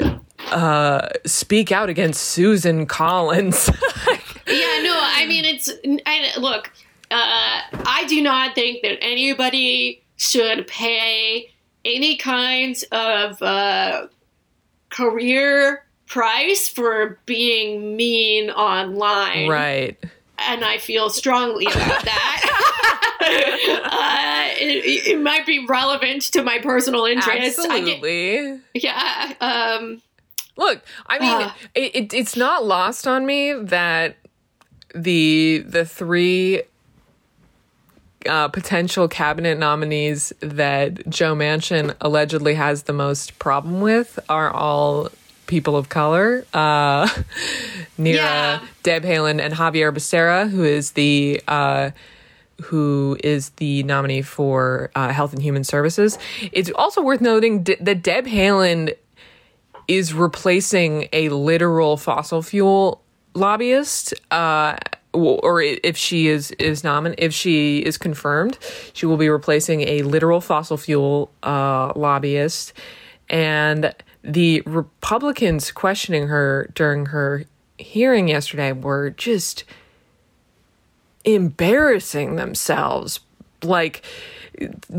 uh, 0.51 1.07
speak 1.25 1.71
out 1.71 1.89
against 1.89 2.21
Susan 2.21 2.86
Collins? 2.86 3.69
yeah, 4.47 4.81
no, 4.83 4.99
I 5.01 5.25
mean, 5.27 5.45
it's, 5.45 5.71
I, 6.05 6.33
look, 6.39 6.71
uh, 7.11 7.61
I 7.85 8.05
do 8.07 8.21
not 8.21 8.55
think 8.55 8.81
that 8.83 9.03
anybody 9.03 10.03
should 10.17 10.67
pay 10.67 11.51
any 11.85 12.17
kind 12.17 12.75
of 12.91 13.41
uh, 13.41 14.07
career 14.89 15.85
price 16.07 16.67
for 16.69 17.19
being 17.25 17.95
mean 17.95 18.49
online. 18.49 19.49
Right. 19.49 19.97
And 20.39 20.63
I 20.63 20.77
feel 20.77 21.10
strongly 21.10 21.65
about 21.65 22.03
that. 22.03 22.93
uh, 24.60 24.62
it, 24.62 25.08
it, 25.08 25.21
might 25.21 25.45
be 25.45 25.65
relevant 25.65 26.21
to 26.33 26.43
my 26.43 26.60
personal 26.60 27.05
interests. 27.05 27.60
Absolutely. 27.60 28.60
Get, 28.73 28.83
yeah. 28.83 29.33
Um, 29.41 30.01
Look, 30.58 30.81
I 31.05 31.19
mean, 31.19 31.41
uh, 31.47 31.53
it, 31.75 31.95
it, 31.95 32.13
it's 32.13 32.35
not 32.35 32.65
lost 32.65 33.08
on 33.08 33.25
me 33.25 33.53
that 33.53 34.17
the 34.95 35.63
the 35.67 35.85
three 35.85 36.63
uh, 38.25 38.47
potential 38.49 39.07
cabinet 39.07 39.57
nominees 39.57 40.33
that 40.39 41.07
Joe 41.09 41.35
Manchin 41.35 41.95
allegedly 42.01 42.55
has 42.55 42.83
the 42.83 42.93
most 42.93 43.39
problem 43.39 43.81
with 43.81 44.19
are 44.29 44.51
all 44.51 45.09
people 45.45 45.75
of 45.75 45.89
color. 45.89 46.45
Uh, 46.53 47.07
Neera, 47.97 48.15
yeah. 48.15 48.59
Deb 48.83 49.03
Haaland, 49.03 49.41
and 49.41 49.55
Xavier 49.55 49.91
Becerra, 49.91 50.49
who 50.49 50.63
is 50.63 50.91
the 50.91 51.41
uh, 51.47 51.91
who 52.63 53.17
is 53.23 53.49
the 53.51 53.83
nominee 53.83 54.23
for 54.23 54.89
uh, 54.95 55.09
Health 55.09 55.33
and 55.33 55.41
Human 55.41 55.63
Services. 55.63 56.17
It's 56.51 56.71
also 56.71 57.01
worth 57.01 57.21
noting 57.21 57.63
d- 57.63 57.77
that 57.79 58.01
Deb 58.01 58.25
Haaland 58.25 58.95
is 59.87 60.13
replacing 60.13 61.07
a 61.13 61.29
literal 61.29 61.97
fossil 61.97 62.41
fuel 62.41 63.01
lobbyist. 63.33 64.13
Uh, 64.31 64.75
or 65.17 65.61
if 65.61 65.97
she 65.97 66.27
is 66.27 66.51
is 66.51 66.83
nomin 66.83 67.15
if 67.17 67.33
she 67.33 67.79
is 67.79 67.97
confirmed, 67.97 68.57
she 68.93 69.05
will 69.05 69.17
be 69.17 69.29
replacing 69.29 69.81
a 69.81 70.01
literal 70.03 70.41
fossil 70.41 70.77
fuel 70.77 71.31
uh, 71.43 71.93
lobbyist, 71.95 72.73
and 73.29 73.93
the 74.23 74.61
Republicans 74.65 75.71
questioning 75.71 76.27
her 76.27 76.69
during 76.75 77.07
her 77.07 77.45
hearing 77.77 78.27
yesterday 78.27 78.71
were 78.71 79.11
just 79.11 79.63
embarrassing 81.25 82.35
themselves, 82.35 83.19
like 83.63 84.03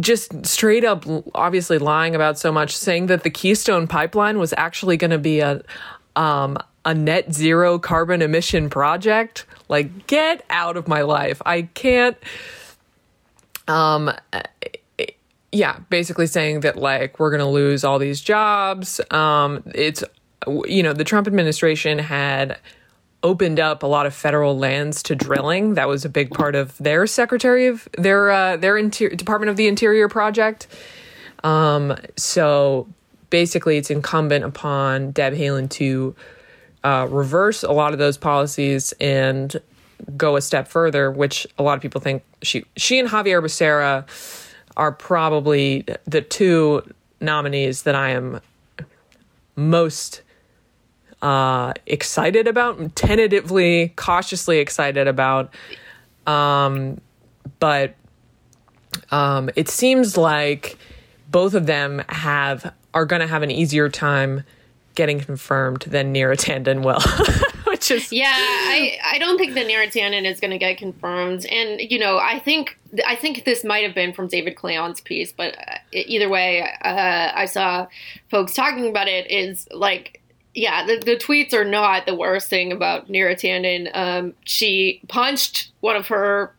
just 0.01 0.47
straight 0.47 0.85
up 0.85 1.05
obviously 1.35 1.79
lying 1.79 2.15
about 2.15 2.39
so 2.39 2.53
much 2.53 2.77
saying 2.77 3.07
that 3.07 3.25
the 3.25 3.31
keystone 3.31 3.89
pipeline 3.89 4.39
was 4.39 4.55
actually 4.57 4.97
going 4.97 5.11
to 5.11 5.19
be 5.19 5.41
a 5.41 5.63
um, 6.15 6.57
a 6.85 6.95
net 6.95 7.33
zero 7.33 7.79
carbon 7.79 8.23
emission 8.23 8.71
project. 8.71 9.47
Like, 9.69 10.07
get 10.07 10.45
out 10.51 10.77
of 10.77 10.89
my 10.89 11.03
life. 11.03 11.43
I 11.45 11.63
can't. 11.63 12.17
Um, 13.67 14.11
yeah, 15.53 15.79
basically 15.91 16.27
saying 16.27 16.61
that 16.61 16.77
like 16.77 17.19
we're 17.19 17.31
going 17.31 17.41
to 17.41 17.47
lose 17.47 17.85
all 17.85 17.99
these 17.99 18.21
jobs. 18.21 19.01
Um, 19.11 19.63
it's 19.75 20.05
you 20.67 20.83
know 20.83 20.93
the 20.93 21.05
Trump 21.05 21.27
administration 21.27 21.99
had 21.99 22.59
opened 23.23 23.59
up 23.59 23.83
a 23.83 23.87
lot 23.87 24.07
of 24.07 24.15
federal 24.15 24.57
lands 24.57 25.03
to 25.05 25.15
drilling. 25.15 25.75
That 25.75 25.89
was 25.89 26.05
a 26.05 26.09
big 26.09 26.31
part 26.31 26.55
of 26.55 26.77
their 26.79 27.07
Secretary 27.07 27.67
of 27.67 27.89
their 27.97 28.31
uh, 28.31 28.57
their 28.57 28.81
Department 28.81 29.51
of 29.51 29.57
the 29.57 29.69
Interior 29.69 30.09
project. 30.09 30.67
Um, 31.45 31.97
so 32.17 32.87
basically, 33.31 33.79
it's 33.79 33.91
incumbent 33.91 34.45
upon 34.45 35.13
Deb 35.13 35.35
Haaland 35.35 35.71
to 35.71 36.15
uh, 36.85 37.07
reverse 37.11 37.63
a 37.63 37.73
lot 37.73 37.93
of 37.93 37.99
those 37.99 38.17
policies 38.17 38.93
and 39.01 39.61
go 40.17 40.37
a 40.37 40.41
step 40.41 40.69
further, 40.69 41.11
which 41.11 41.47
a 41.59 41.63
lot 41.63 41.75
of 41.75 41.83
people 41.83 42.01
think 42.01 42.23
she 42.43 42.65
she 42.77 42.99
and 42.99 43.09
Xavier 43.09 43.43
Becerra 43.43 44.07
are 44.77 44.93
probably 44.93 45.85
the 46.05 46.21
two 46.21 46.83
nominees 47.21 47.83
that 47.83 47.95
I 47.95 48.11
am 48.11 48.41
most 49.57 50.23
uh, 51.21 51.73
excited 51.87 52.47
about, 52.47 52.95
tentatively, 52.95 53.93
cautiously 53.97 54.59
excited 54.59 55.09
about. 55.09 55.53
Um, 56.27 57.01
but 57.59 57.97
um, 59.11 59.51
it 59.57 59.69
seems 59.69 60.17
like 60.17 60.79
both 61.29 61.55
of 61.55 61.67
them 61.67 62.05
have 62.09 62.73
are 62.95 63.05
going 63.05 63.21
to 63.21 63.27
have 63.27 63.43
an 63.43 63.51
easier 63.51 63.89
time 63.89 64.45
getting 64.99 65.21
confirmed 65.21 65.83
than 65.83 66.13
Neera 66.13 66.37
Tanden 66.37 66.83
will. 66.85 67.01
Which 67.71 67.93
is 67.93 68.13
yeah, 68.13 68.35
I, 68.35 68.99
I 69.13 69.19
don't 69.19 69.39
think 69.39 69.55
that 69.55 69.67
Neera 69.69 69.87
Tanden 69.87 70.29
is 70.29 70.41
going 70.41 70.51
to 70.51 70.59
get 70.59 70.77
confirmed, 70.77 71.47
and 71.47 71.81
you 71.81 72.01
know 72.01 72.19
I 72.19 72.41
think 72.41 72.77
I 73.07 73.15
think 73.15 73.45
this 73.45 73.63
might 73.63 73.85
have 73.85 73.95
been 73.95 74.13
from 74.13 74.27
David 74.27 74.57
Klion's 74.57 75.01
piece, 75.01 75.31
but 75.31 75.57
uh, 75.57 75.77
either 75.93 76.29
way, 76.29 76.63
uh, 76.63 77.33
I 77.33 77.47
saw 77.47 77.87
folks 78.29 78.55
talking 78.55 78.89
about 78.89 79.07
it. 79.07 79.31
Is 79.31 79.69
like 79.71 80.21
yeah, 80.55 80.85
the, 80.85 80.99
the 80.99 81.17
tweets 81.17 81.53
are 81.55 81.65
not 81.65 82.07
the 82.07 82.17
worst 82.17 82.51
thing 82.51 82.73
about 82.73 83.09
Neera 83.09 83.37
Tanden. 83.37 83.89
Um, 83.95 84.35
she 84.45 85.01
punched 85.07 85.71
one 85.81 85.95
of 85.95 86.09
her 86.09 86.57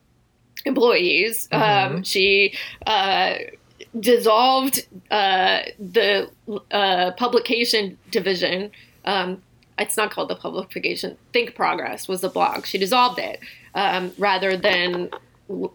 employees. 0.64 1.48
Mm-hmm. 1.48 1.96
Um, 1.96 2.02
she 2.02 2.54
uh, 2.86 3.34
dissolved 3.98 4.86
uh, 5.10 5.60
the 5.78 6.30
uh, 6.70 7.12
publication 7.12 7.98
division. 8.10 8.70
Um, 9.04 9.42
it's 9.78 9.96
not 9.96 10.10
called 10.10 10.28
the 10.28 10.36
publication. 10.36 11.16
Think 11.32 11.54
Progress 11.54 12.06
was 12.06 12.20
the 12.20 12.28
blog. 12.28 12.66
She 12.66 12.78
dissolved 12.78 13.18
it 13.18 13.40
um, 13.74 14.12
rather 14.18 14.56
than, 14.56 15.10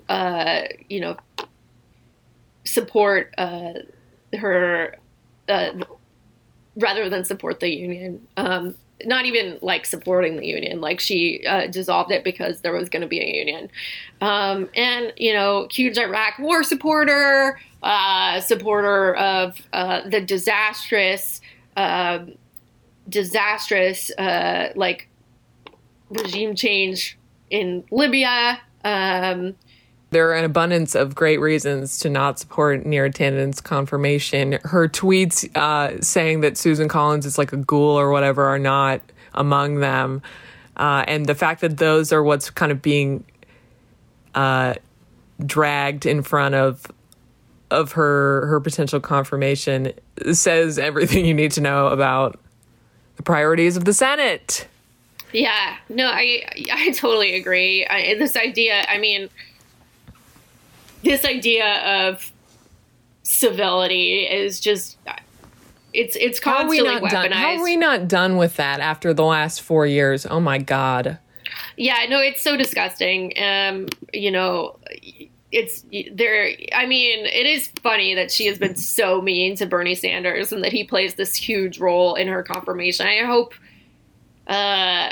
uh, 0.08 0.62
you 0.88 1.00
know, 1.00 1.18
support 2.64 3.34
uh, 3.38 3.74
her, 4.38 4.96
uh, 5.50 5.72
rather 6.76 7.10
than 7.10 7.26
support 7.26 7.60
the 7.60 7.70
union. 7.70 8.28
Um, 8.38 8.76
not 9.04 9.26
even 9.26 9.58
like 9.62 9.86
supporting 9.86 10.38
the 10.38 10.46
union. 10.46 10.80
Like 10.80 11.00
she 11.00 11.44
uh, 11.46 11.68
dissolved 11.68 12.12
it 12.12 12.24
because 12.24 12.62
there 12.62 12.74
was 12.74 12.90
going 12.90 13.02
to 13.02 13.08
be 13.08 13.20
a 13.20 13.38
union. 13.38 13.70
Um, 14.22 14.70
and, 14.76 15.12
you 15.18 15.34
know, 15.34 15.68
huge 15.70 15.98
Iraq 15.98 16.40
war 16.40 16.64
supporter, 16.64 17.60
uh, 17.84 18.40
supporter 18.40 19.16
of 19.16 19.60
uh, 19.74 20.08
the 20.08 20.22
disastrous, 20.22 21.42
uh, 21.76 22.20
disastrous, 23.10 24.12
uh, 24.18 24.72
like 24.76 25.10
regime 26.10 26.56
change 26.56 27.18
in 27.50 27.84
Libya. 27.92 28.60
Um, 28.84 29.56
there 30.12 30.30
are 30.30 30.34
an 30.36 30.46
abundance 30.46 30.96
of 30.96 31.16
great 31.16 31.40
reasons 31.40 32.00
to 32.00 32.10
not 32.10 32.40
support 32.40 32.84
Neera 32.84 33.14
Tanden's 33.14 33.60
confirmation. 33.60 34.60
Her 34.64 34.88
tweets 34.88 35.54
uh, 35.58 36.02
saying 36.02 36.42
that 36.42 36.58
Susan 36.58 36.88
Collins 36.88 37.26
is 37.26 37.38
like 37.38 37.52
a 37.54 37.58
ghoul 37.58 38.00
or 38.00 38.12
whatever 38.12 38.46
are 38.46 38.60
not 38.60 39.02
among 39.34 39.80
them. 39.80 40.22
Uh, 40.78 41.04
and 41.08 41.26
the 41.26 41.36
fact 41.36 41.62
that 41.62 41.78
those 41.78 42.12
are 42.12 42.24
what's 42.24 42.50
kind 42.50 42.72
of 42.72 42.82
being 42.82 43.26
uh, 44.36 44.76
dragged 45.46 46.06
in 46.06 46.22
front 46.22 46.56
of 46.56 46.86
of 47.72 47.94
her 47.94 48.46
her 48.46 48.60
potential 48.60 49.00
confirmation 49.00 49.92
says 50.32 50.78
everything 50.78 51.26
you 51.26 51.34
need 51.34 51.52
to 51.52 51.62
know 51.62 51.88
about 51.88 52.40
the 53.16 53.24
priorities 53.24 53.76
of 53.76 53.86
the 53.86 53.94
Senate. 53.94 54.68
Yeah, 55.34 55.76
no, 55.90 56.08
I 56.08 56.46
I 56.72 56.92
totally 56.92 57.36
agree. 57.36 57.86
I, 57.88 58.16
this 58.20 58.36
idea, 58.36 58.86
I 58.88 58.98
mean 58.98 59.30
this 61.06 61.24
idea 61.24 62.10
of 62.10 62.34
civility 63.24 64.24
is 64.24 64.60
just 64.60 64.98
it's 65.94 66.16
it's 66.18 66.40
constantly 66.40 66.80
How 66.80 66.84
are 66.84 67.02
we 67.02 67.02
not 67.02 67.04
weaponized. 67.04 67.12
Done? 67.12 67.32
How 67.32 67.56
are 67.56 67.64
we 67.64 67.76
not 67.78 68.08
done 68.08 68.38
with 68.38 68.58
that 68.58 68.82
after 68.82 69.14
the 69.14 69.24
last 69.24 69.62
four 69.62 69.86
years? 69.86 70.26
Oh 70.26 70.42
my 70.42 70.58
god. 70.58 71.20
Yeah, 71.78 72.06
no, 72.10 72.20
it's 72.20 72.42
so 72.42 72.58
disgusting. 72.58 73.34
Um, 73.42 73.88
you 74.14 74.32
know, 74.32 74.78
it's 75.52 75.86
there. 76.12 76.52
I 76.74 76.86
mean, 76.86 77.26
it 77.26 77.46
is 77.46 77.72
funny 77.82 78.16
that 78.16 78.32
she 78.32 78.48
has 78.48 78.58
been 78.58 78.76
so 78.76 79.22
mean 79.22 79.56
to 79.58 79.66
Bernie 79.66 79.96
Sanders 79.96 80.52
and 80.52 80.64
that 80.64 80.74
he 80.74 80.84
plays 80.84 81.14
this 81.14 81.36
huge 81.36 81.80
role 81.80 82.16
in 82.16 82.28
her 82.28 82.44
confirmation. 82.44 83.08
I 83.08 83.24
hope. 83.26 83.54
Uh, 84.48 85.10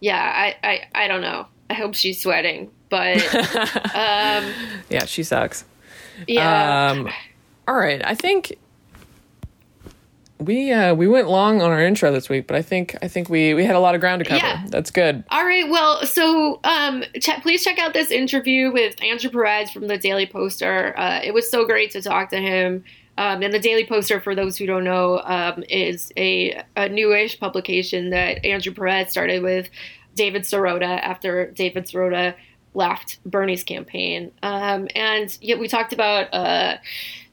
yeah, 0.00 0.20
I, 0.20 0.56
I, 0.62 1.04
I 1.04 1.08
don't 1.08 1.22
know. 1.22 1.46
I 1.70 1.74
hope 1.74 1.94
she's 1.94 2.20
sweating 2.20 2.70
but 2.94 3.16
um, 3.96 4.52
yeah, 4.88 5.04
she 5.06 5.24
sucks. 5.24 5.64
Yeah. 6.28 6.90
Um, 6.92 7.10
all 7.66 7.74
right, 7.74 8.00
I 8.06 8.14
think 8.14 8.56
we 10.38 10.70
uh, 10.70 10.94
we 10.94 11.08
went 11.08 11.28
long 11.28 11.60
on 11.60 11.72
our 11.72 11.80
intro 11.80 12.12
this 12.12 12.28
week, 12.28 12.46
but 12.46 12.56
I 12.56 12.62
think 12.62 12.96
I 13.02 13.08
think 13.08 13.28
we 13.28 13.52
we 13.52 13.64
had 13.64 13.74
a 13.74 13.80
lot 13.80 13.96
of 13.96 14.00
ground 14.00 14.22
to 14.22 14.28
cover. 14.30 14.46
Yeah. 14.46 14.64
That's 14.68 14.92
good. 14.92 15.24
All 15.30 15.44
right. 15.44 15.68
Well, 15.68 16.06
so 16.06 16.60
um, 16.62 17.02
ch- 17.18 17.42
please 17.42 17.64
check 17.64 17.80
out 17.80 17.94
this 17.94 18.12
interview 18.12 18.70
with 18.70 19.02
Andrew 19.02 19.30
Perez 19.30 19.72
from 19.72 19.88
the 19.88 19.98
Daily 19.98 20.26
Poster. 20.26 20.96
Uh, 20.96 21.20
it 21.24 21.34
was 21.34 21.50
so 21.50 21.64
great 21.64 21.90
to 21.92 22.02
talk 22.02 22.30
to 22.30 22.38
him. 22.38 22.84
Um, 23.18 23.42
and 23.42 23.52
the 23.52 23.60
Daily 23.60 23.86
Poster, 23.86 24.20
for 24.20 24.36
those 24.36 24.56
who 24.56 24.66
don't 24.66 24.82
know, 24.82 25.20
um, 25.24 25.64
is 25.68 26.12
a, 26.16 26.62
a 26.76 26.88
newish 26.88 27.38
publication 27.38 28.10
that 28.10 28.44
Andrew 28.44 28.74
Perez 28.74 29.10
started 29.10 29.42
with 29.42 29.68
David 30.14 30.42
Sirota 30.42 31.00
after 31.00 31.50
David 31.52 31.86
Sirota 31.86 32.34
left 32.74 33.18
Bernie's 33.24 33.64
campaign. 33.64 34.32
Um, 34.42 34.88
and 34.94 35.36
yet 35.40 35.58
we 35.58 35.68
talked 35.68 35.92
about 35.92 36.32
uh, 36.32 36.76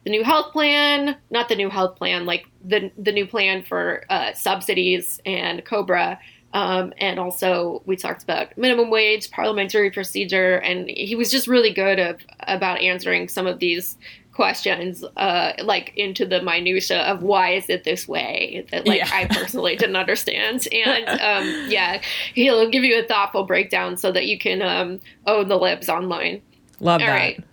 the 0.04 0.10
new 0.10 0.24
health 0.24 0.52
plan, 0.52 1.18
not 1.30 1.50
the 1.50 1.56
new 1.56 1.70
health 1.70 1.96
plan, 1.96 2.26
like 2.26 2.48
the 2.64 2.92
the 2.98 3.12
new 3.12 3.28
plan 3.28 3.64
for 3.64 4.06
uh, 4.10 4.34
subsidies 4.34 5.22
and 5.26 5.64
Cobra. 5.66 6.20
Um, 6.54 6.94
and 6.98 7.18
also, 7.18 7.82
we 7.86 7.96
talked 7.96 8.24
about 8.24 8.58
minimum 8.58 8.90
wage, 8.90 9.32
parliamentary 9.32 9.90
procedure, 9.90 10.58
and 10.58 10.90
he 10.90 11.16
was 11.16 11.32
just 11.32 11.48
really 11.48 11.74
good 11.74 11.98
of, 11.98 12.20
about 12.42 12.82
answering 12.82 13.30
some 13.30 13.48
of 13.48 13.60
these 13.60 13.98
questions 14.34 15.04
uh, 15.18 15.54
like 15.64 15.94
into 15.96 16.26
the 16.26 16.42
minutia 16.42 17.02
of 17.02 17.22
why 17.22 17.52
is 17.52 17.70
it 17.70 17.84
this 17.84 18.08
way 18.08 18.66
that 18.72 18.88
like 18.88 19.00
yeah. 19.00 19.10
I 19.12 19.26
personally 19.26 19.76
didn't 19.76 19.96
understand. 19.96 20.68
And 20.82 21.08
um, 21.08 21.70
yeah 21.70 22.02
he'll 22.34 22.70
give 22.70 22.84
you 22.84 23.00
a 23.00 23.04
thoughtful 23.04 23.46
breakdown 23.46 23.98
so 23.98 24.12
that 24.12 24.26
you 24.26 24.40
can 24.40 24.62
um, 24.62 25.00
own 25.28 25.48
the 25.48 25.58
libs 25.58 25.90
online. 25.90 26.42
Love 26.80 27.02
All 27.02 27.08
that. 27.08 27.14
right. 27.14 27.44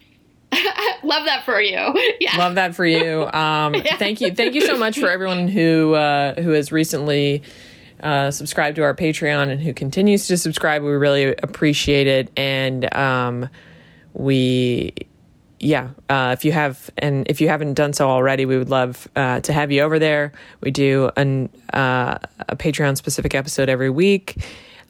love 1.02 1.26
that 1.26 1.44
for 1.44 1.60
you. 1.60 1.78
Yeah. 2.20 2.36
Love 2.36 2.54
that 2.56 2.74
for 2.74 2.86
you. 2.86 3.26
Um, 3.26 3.74
yeah. 3.74 3.96
thank 3.96 4.20
you 4.20 4.32
thank 4.34 4.54
you 4.54 4.62
so 4.62 4.76
much 4.76 4.98
for 4.98 5.08
everyone 5.08 5.48
who 5.48 5.94
uh, 5.94 6.40
who 6.40 6.50
has 6.50 6.72
recently 6.72 7.42
uh, 8.02 8.30
subscribed 8.30 8.76
to 8.76 8.82
our 8.82 8.94
patreon 8.94 9.48
and 9.48 9.60
who 9.60 9.74
continues 9.74 10.26
to 10.28 10.36
subscribe. 10.36 10.82
We 10.82 10.90
really 10.90 11.34
appreciate 11.42 12.06
it. 12.06 12.30
And 12.36 12.92
um, 12.94 13.48
we 14.14 14.92
yeah, 15.60 15.90
uh, 16.08 16.34
if 16.36 16.44
you 16.44 16.52
have, 16.52 16.90
and 16.98 17.26
if 17.28 17.40
you 17.40 17.48
haven't 17.48 17.74
done 17.74 17.92
so 17.92 18.08
already, 18.08 18.46
we 18.46 18.58
would 18.58 18.70
love 18.70 19.08
uh, 19.16 19.40
to 19.40 19.52
have 19.52 19.72
you 19.72 19.82
over 19.82 19.98
there. 19.98 20.32
We 20.60 20.70
do 20.70 21.10
an, 21.16 21.48
uh, 21.72 22.18
a 22.48 22.56
Patreon 22.56 22.96
specific 22.96 23.34
episode 23.34 23.68
every 23.68 23.90
week. 23.90 24.36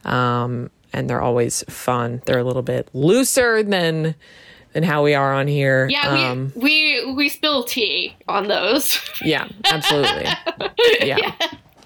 Um, 0.05 0.69
and 0.93 1.09
they're 1.09 1.21
always 1.21 1.63
fun. 1.69 2.21
They're 2.25 2.39
a 2.39 2.43
little 2.43 2.61
bit 2.61 2.89
looser 2.93 3.63
than 3.63 4.15
than 4.73 4.83
how 4.83 5.03
we 5.03 5.15
are 5.15 5.33
on 5.33 5.47
here. 5.47 5.87
Yeah, 5.89 6.13
we 6.13 6.23
um, 6.23 6.53
we, 6.55 7.13
we 7.13 7.29
spill 7.29 7.63
tea 7.63 8.15
on 8.27 8.47
those. 8.47 8.99
Yeah, 9.21 9.47
absolutely. 9.65 10.27
Yeah. 11.01 11.17
yeah. 11.17 11.35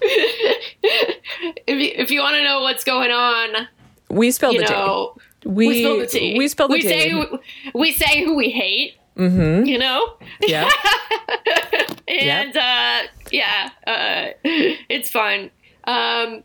if 0.02 1.78
you, 1.80 1.90
if 1.94 2.10
you 2.10 2.20
want 2.20 2.34
to 2.34 2.44
know 2.44 2.60
what's 2.60 2.84
going 2.84 3.10
on, 3.10 3.68
we 4.08 4.30
spill 4.30 4.52
the 4.52 4.60
know, 4.60 5.12
tea. 5.16 5.23
We, 5.44 5.68
we 5.68 5.80
spill 5.80 5.98
the 5.98 6.06
tea. 6.06 6.38
We 6.38 6.48
spill 6.48 6.68
the 6.68 6.72
we 6.74 6.82
tea. 6.82 6.88
Say, 6.88 7.26
we 7.74 7.92
say 7.92 8.24
who 8.24 8.34
we 8.34 8.50
hate. 8.50 8.96
Mm-hmm. 9.16 9.66
You 9.66 9.78
know? 9.78 10.16
Yeah. 10.40 10.68
and 12.08 12.54
yep. 12.54 12.56
uh, 12.56 13.08
yeah, 13.30 13.70
uh, 13.86 14.26
it's 14.44 15.10
fun. 15.10 15.50
Um, 15.84 16.42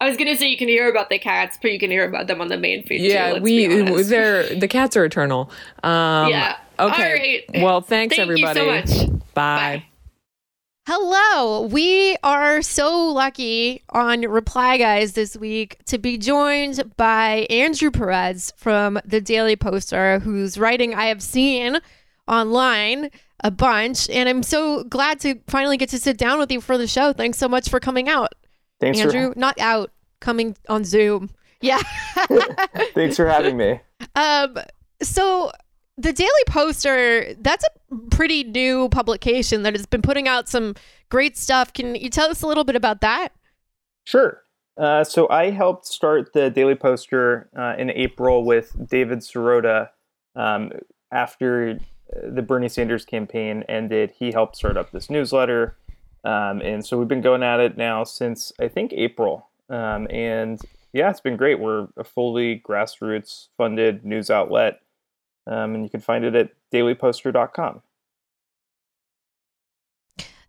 I 0.00 0.08
was 0.08 0.16
gonna 0.16 0.36
say 0.36 0.48
you 0.48 0.58
can 0.58 0.68
hear 0.68 0.90
about 0.90 1.08
the 1.08 1.18
cats, 1.18 1.58
but 1.60 1.72
you 1.72 1.78
can 1.78 1.90
hear 1.90 2.06
about 2.06 2.26
them 2.26 2.40
on 2.40 2.48
the 2.48 2.58
main 2.58 2.84
feed. 2.84 3.00
Yeah, 3.00 3.34
too, 3.34 3.40
we 3.40 4.02
they're 4.02 4.54
the 4.54 4.68
cats 4.68 4.96
are 4.96 5.04
eternal. 5.04 5.50
Um, 5.82 6.28
yeah. 6.28 6.56
Okay. 6.78 7.46
Well, 7.54 7.80
thanks 7.80 8.16
Thank 8.16 8.28
everybody. 8.28 8.60
So 8.60 8.66
much. 8.66 9.10
Bye. 9.34 9.82
Bye. 9.82 9.84
Hello. 10.88 11.62
We 11.62 12.16
are 12.22 12.62
so 12.62 13.08
lucky 13.08 13.82
on 13.90 14.20
Reply 14.20 14.78
Guys 14.78 15.14
this 15.14 15.36
week 15.36 15.78
to 15.86 15.98
be 15.98 16.16
joined 16.16 16.96
by 16.96 17.48
Andrew 17.50 17.90
Perez 17.90 18.52
from 18.56 19.00
the 19.04 19.20
Daily 19.20 19.56
Poster, 19.56 20.20
whose 20.20 20.56
writing 20.56 20.94
I 20.94 21.06
have 21.06 21.24
seen 21.24 21.80
online 22.28 23.10
a 23.42 23.50
bunch. 23.50 24.08
And 24.08 24.28
I'm 24.28 24.44
so 24.44 24.84
glad 24.84 25.18
to 25.22 25.40
finally 25.48 25.76
get 25.76 25.88
to 25.88 25.98
sit 25.98 26.18
down 26.18 26.38
with 26.38 26.52
you 26.52 26.60
for 26.60 26.78
the 26.78 26.86
show. 26.86 27.12
Thanks 27.12 27.38
so 27.38 27.48
much 27.48 27.68
for 27.68 27.80
coming 27.80 28.08
out. 28.08 28.36
Thanks 28.78 29.00
Andrew, 29.00 29.32
for... 29.32 29.38
not 29.40 29.58
out, 29.58 29.90
coming 30.20 30.56
on 30.68 30.84
Zoom. 30.84 31.30
Yeah. 31.60 31.82
Thanks 32.94 33.16
for 33.16 33.26
having 33.26 33.56
me. 33.56 33.80
Um, 34.14 34.56
so 35.02 35.50
the 35.98 36.12
Daily 36.12 36.30
Poster, 36.46 37.34
that's 37.40 37.64
a 37.64 37.96
pretty 38.10 38.44
new 38.44 38.88
publication 38.90 39.62
that 39.62 39.74
has 39.74 39.86
been 39.86 40.02
putting 40.02 40.28
out 40.28 40.48
some 40.48 40.74
great 41.08 41.36
stuff. 41.36 41.72
Can 41.72 41.94
you 41.94 42.10
tell 42.10 42.30
us 42.30 42.42
a 42.42 42.46
little 42.46 42.64
bit 42.64 42.76
about 42.76 43.00
that? 43.00 43.30
Sure. 44.04 44.42
Uh, 44.76 45.04
so 45.04 45.28
I 45.30 45.50
helped 45.50 45.86
start 45.86 46.32
the 46.34 46.50
Daily 46.50 46.74
Poster 46.74 47.48
uh, 47.56 47.74
in 47.78 47.90
April 47.90 48.44
with 48.44 48.76
David 48.88 49.20
Sirota 49.20 49.88
um, 50.34 50.70
after 51.10 51.78
the 52.22 52.42
Bernie 52.42 52.68
Sanders 52.68 53.04
campaign 53.04 53.64
ended. 53.68 54.12
He 54.18 54.32
helped 54.32 54.56
start 54.56 54.76
up 54.76 54.90
this 54.92 55.08
newsletter. 55.08 55.76
Um, 56.24 56.60
and 56.60 56.84
so 56.84 56.98
we've 56.98 57.08
been 57.08 57.22
going 57.22 57.42
at 57.42 57.60
it 57.60 57.76
now 57.76 58.04
since 58.04 58.52
I 58.60 58.68
think 58.68 58.92
April. 58.92 59.48
Um, 59.70 60.06
and 60.10 60.60
yeah, 60.92 61.08
it's 61.08 61.20
been 61.20 61.36
great. 61.36 61.58
We're 61.58 61.88
a 61.96 62.04
fully 62.04 62.60
grassroots 62.60 63.48
funded 63.56 64.04
news 64.04 64.30
outlet. 64.30 64.80
Um, 65.46 65.74
and 65.74 65.84
you 65.84 65.90
can 65.90 66.00
find 66.00 66.24
it 66.24 66.34
at 66.34 66.50
dailyposter.com. 66.72 67.82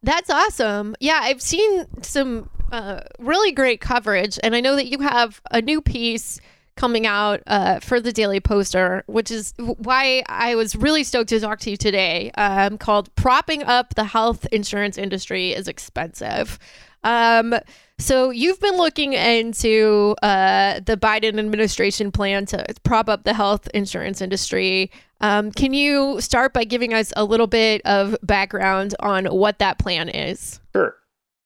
That's 0.03 0.29
awesome. 0.29 0.95
Yeah, 0.99 1.19
I've 1.21 1.41
seen 1.41 1.85
some 2.01 2.49
uh, 2.71 3.01
really 3.19 3.51
great 3.51 3.81
coverage, 3.81 4.39
and 4.43 4.55
I 4.55 4.61
know 4.61 4.75
that 4.75 4.87
you 4.87 4.99
have 4.99 5.41
a 5.51 5.61
new 5.61 5.81
piece 5.81 6.39
coming 6.75 7.07
out 7.07 7.41
uh, 7.47 7.79
for 7.79 7.99
the 7.99 8.13
Daily 8.13 8.39
Poster, 8.39 9.03
which 9.07 9.31
is 9.31 9.53
why 9.57 10.23
I 10.29 10.55
was 10.55 10.75
really 10.75 11.03
stoked 11.03 11.29
to 11.29 11.39
talk 11.39 11.59
to 11.61 11.71
you 11.71 11.77
today, 11.77 12.31
um, 12.37 12.77
called 12.77 13.13
Propping 13.15 13.63
Up 13.63 13.95
the 13.95 14.03
Health 14.03 14.45
Insurance 14.51 14.97
Industry 14.97 15.53
is 15.53 15.67
Expensive. 15.67 16.59
Um, 17.03 17.55
so 17.99 18.29
you've 18.29 18.59
been 18.59 18.77
looking 18.77 19.13
into 19.13 20.15
uh, 20.21 20.79
the 20.81 20.97
Biden 20.97 21.39
administration 21.39 22.11
plan 22.11 22.45
to 22.47 22.65
prop 22.83 23.09
up 23.09 23.23
the 23.23 23.33
health 23.33 23.67
insurance 23.73 24.21
industry. 24.21 24.91
Um, 25.21 25.51
can 25.51 25.73
you 25.73 26.21
start 26.21 26.53
by 26.53 26.63
giving 26.63 26.93
us 26.93 27.11
a 27.15 27.25
little 27.25 27.47
bit 27.47 27.81
of 27.85 28.15
background 28.21 28.95
on 28.99 29.25
what 29.25 29.59
that 29.59 29.79
plan 29.79 30.09
is? 30.09 30.59
Sure. 30.73 30.95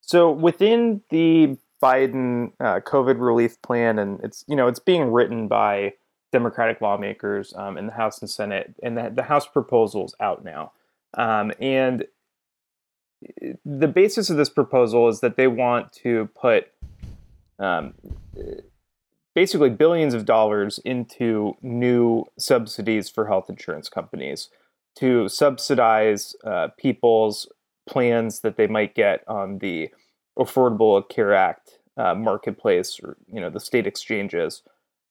So 0.02 0.30
within 0.30 1.02
the 1.10 1.58
Biden 1.82 2.52
uh, 2.60 2.82
COVID 2.82 3.20
relief 3.20 3.62
plan, 3.62 3.98
and 3.98 4.20
it's 4.22 4.44
you 4.48 4.56
know 4.56 4.68
it's 4.68 4.80
being 4.80 5.12
written 5.12 5.48
by 5.48 5.94
Democratic 6.32 6.82
lawmakers 6.82 7.54
um, 7.56 7.78
in 7.78 7.88
the 7.88 7.94
House 7.94 8.20
and 8.20 8.30
Senate, 8.30 8.76
and 8.84 8.98
the, 8.98 9.10
the 9.14 9.24
House 9.24 9.48
proposal 9.48 10.06
is 10.06 10.16
out 10.20 10.44
now. 10.44 10.74
Um, 11.16 11.52
and 11.60 12.06
the 13.66 13.88
basis 13.88 14.30
of 14.30 14.38
this 14.38 14.50
proposal 14.50 15.08
is 15.08 15.20
that 15.20 15.38
they 15.38 15.48
want 15.48 15.92
to 15.92 16.30
put 16.40 16.68
um, 17.60 17.94
basically 19.36 19.70
billions 19.70 20.14
of 20.14 20.26
dollars 20.26 20.80
into 20.84 21.54
new 21.62 22.26
subsidies 22.38 23.10
for 23.10 23.28
health 23.28 23.50
insurance 23.50 23.90
companies 23.90 24.50
to 24.96 25.30
subsidize 25.30 26.36
uh, 26.44 26.70
people's 26.78 27.48
plans 27.88 28.42
that 28.42 28.58
they 28.58 28.68
might 28.68 28.96
get 28.96 29.24
on 29.28 29.60
the 29.60 29.90
Affordable 30.38 31.08
Care 31.10 31.34
Act 31.34 31.80
uh, 31.98 32.16
marketplace 32.16 33.00
or 33.04 33.18
you 33.28 33.40
know 33.40 33.50
the 33.50 33.60
state 33.60 33.86
exchanges, 33.86 34.64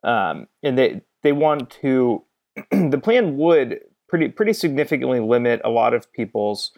um, 0.02 0.46
and 0.62 0.78
they 0.78 1.02
they 1.22 1.32
want 1.32 1.70
to 1.82 2.24
the 2.70 3.00
plan 3.02 3.36
would 3.36 3.80
pretty 4.08 4.28
pretty 4.28 4.52
significantly 4.52 5.20
limit 5.20 5.60
a 5.62 5.70
lot 5.70 5.94
of 5.94 6.10
people's 6.12 6.72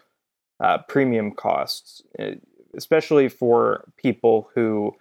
uh, 0.59 0.79
premium 0.87 1.31
costs, 1.31 2.01
eh, 2.19 2.35
especially 2.75 3.29
for 3.29 3.85
people 3.97 4.49
who 4.55 4.93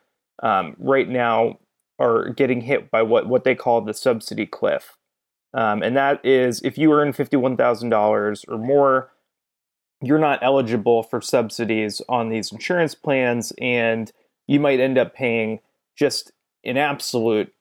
um, 0.42 0.76
right 0.78 1.08
now 1.08 1.58
are 1.98 2.30
getting 2.30 2.60
hit 2.60 2.90
by 2.90 3.02
what, 3.02 3.28
what 3.28 3.44
they 3.44 3.54
call 3.54 3.80
the 3.80 3.94
subsidy 3.94 4.46
cliff. 4.46 4.96
Um, 5.54 5.82
and 5.82 5.96
that 5.96 6.24
is 6.24 6.60
if 6.62 6.78
you 6.78 6.92
earn 6.92 7.12
$51,000 7.12 8.44
or 8.48 8.58
more, 8.58 9.12
you're 10.02 10.18
not 10.18 10.40
eligible 10.42 11.02
for 11.02 11.20
subsidies 11.20 12.02
on 12.08 12.28
these 12.28 12.50
insurance 12.50 12.94
plans, 12.94 13.52
and 13.58 14.10
you 14.48 14.58
might 14.58 14.80
end 14.80 14.98
up 14.98 15.14
paying 15.14 15.60
just 15.94 16.32
an 16.64 16.76
absolute 16.76 17.54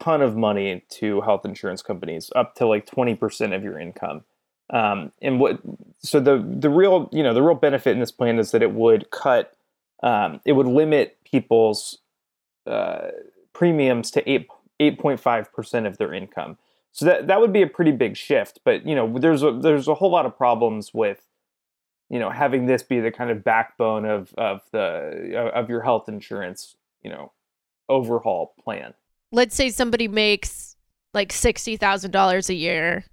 ton 0.00 0.20
of 0.20 0.36
money 0.36 0.84
to 0.90 1.20
health 1.22 1.44
insurance 1.44 1.82
companies, 1.82 2.30
up 2.36 2.54
to 2.56 2.66
like 2.66 2.86
20% 2.86 3.54
of 3.54 3.62
your 3.62 3.78
income. 3.78 4.24
Um, 4.70 5.12
and 5.22 5.40
what 5.40 5.60
so 5.98 6.20
the 6.20 6.44
the 6.46 6.70
real 6.70 7.08
you 7.12 7.22
know 7.22 7.32
the 7.32 7.42
real 7.42 7.54
benefit 7.54 7.92
in 7.92 8.00
this 8.00 8.12
plan 8.12 8.38
is 8.38 8.50
that 8.50 8.62
it 8.62 8.72
would 8.72 9.10
cut 9.10 9.56
um, 10.02 10.40
it 10.44 10.52
would 10.52 10.66
limit 10.66 11.16
people's 11.24 11.98
uh, 12.66 13.08
premiums 13.52 14.10
to 14.12 14.30
eight 14.30 14.48
eight 14.78 14.98
point 14.98 15.20
five 15.20 15.52
percent 15.52 15.86
of 15.86 15.98
their 15.98 16.12
income. 16.12 16.58
So 16.92 17.04
that 17.06 17.26
that 17.28 17.40
would 17.40 17.52
be 17.52 17.62
a 17.62 17.66
pretty 17.66 17.92
big 17.92 18.16
shift. 18.16 18.60
But 18.64 18.86
you 18.86 18.94
know 18.94 19.18
there's 19.18 19.42
a, 19.42 19.52
there's 19.52 19.88
a 19.88 19.94
whole 19.94 20.10
lot 20.10 20.26
of 20.26 20.36
problems 20.36 20.92
with 20.92 21.24
you 22.10 22.18
know 22.18 22.30
having 22.30 22.66
this 22.66 22.82
be 22.82 23.00
the 23.00 23.10
kind 23.10 23.30
of 23.30 23.42
backbone 23.42 24.04
of 24.04 24.34
of 24.36 24.62
the 24.72 25.50
of 25.54 25.70
your 25.70 25.80
health 25.82 26.08
insurance 26.08 26.76
you 27.02 27.10
know 27.10 27.32
overhaul 27.88 28.54
plan. 28.62 28.92
Let's 29.32 29.54
say 29.54 29.70
somebody 29.70 30.08
makes 30.08 30.76
like 31.14 31.32
sixty 31.32 31.76
thousand 31.76 32.10
dollars 32.10 32.50
a 32.50 32.54
year 32.54 33.04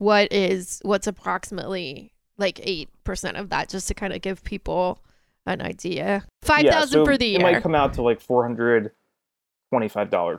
what 0.00 0.32
is 0.32 0.80
what's 0.82 1.06
approximately 1.06 2.10
like 2.38 2.56
8% 2.56 3.38
of 3.38 3.50
that 3.50 3.68
just 3.68 3.86
to 3.88 3.94
kind 3.94 4.14
of 4.14 4.22
give 4.22 4.42
people 4.42 4.98
an 5.44 5.60
idea? 5.60 6.24
5000 6.42 6.64
yeah, 6.64 6.84
so 6.86 7.04
for 7.04 7.18
the 7.18 7.26
year 7.26 7.38
it 7.38 7.42
might 7.42 7.62
come 7.62 7.74
out 7.74 7.92
to 7.94 8.02
like 8.02 8.26
$425 8.26 8.92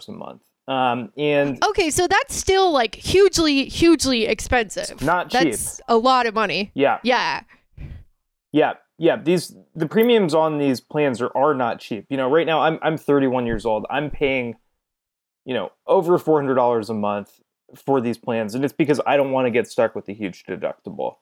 a 0.08 0.12
month. 0.12 0.42
Um 0.68 1.12
and 1.16 1.64
okay 1.64 1.92
so 1.92 2.08
that's 2.08 2.36
still 2.36 2.72
like 2.72 2.96
hugely 2.96 3.66
hugely 3.66 4.26
expensive. 4.26 5.00
Not 5.02 5.30
cheap. 5.30 5.44
That's 5.44 5.80
a 5.88 5.96
lot 5.96 6.26
of 6.26 6.34
money. 6.34 6.72
Yeah. 6.74 6.98
Yeah. 7.04 7.42
Yeah 8.52 8.74
yeah 8.98 9.16
these 9.16 9.56
the 9.76 9.88
premiums 9.88 10.34
on 10.34 10.58
these 10.58 10.80
plans 10.82 11.22
are, 11.22 11.32
are 11.36 11.54
not 11.54 11.80
cheap. 11.80 12.06
You 12.10 12.18
know 12.18 12.30
right 12.30 12.48
now 12.48 12.62
i'm 12.62 12.80
i'm 12.82 12.98
31 12.98 13.46
years 13.46 13.64
old. 13.66 13.86
I'm 13.92 14.10
paying 14.10 14.56
you 15.46 15.54
know 15.54 15.72
over 15.86 16.18
$400 16.18 16.90
a 16.90 16.94
month 16.96 17.40
for 17.76 18.02
these 18.02 18.18
plans, 18.18 18.56
and 18.56 18.64
it's 18.64 18.74
because 18.74 19.02
I 19.06 19.18
don't 19.18 19.32
want 19.32 19.46
to 19.48 19.52
get 19.52 19.68
stuck 19.68 19.96
with 19.96 20.08
a 20.10 20.14
huge 20.14 20.44
deductible. 20.46 21.16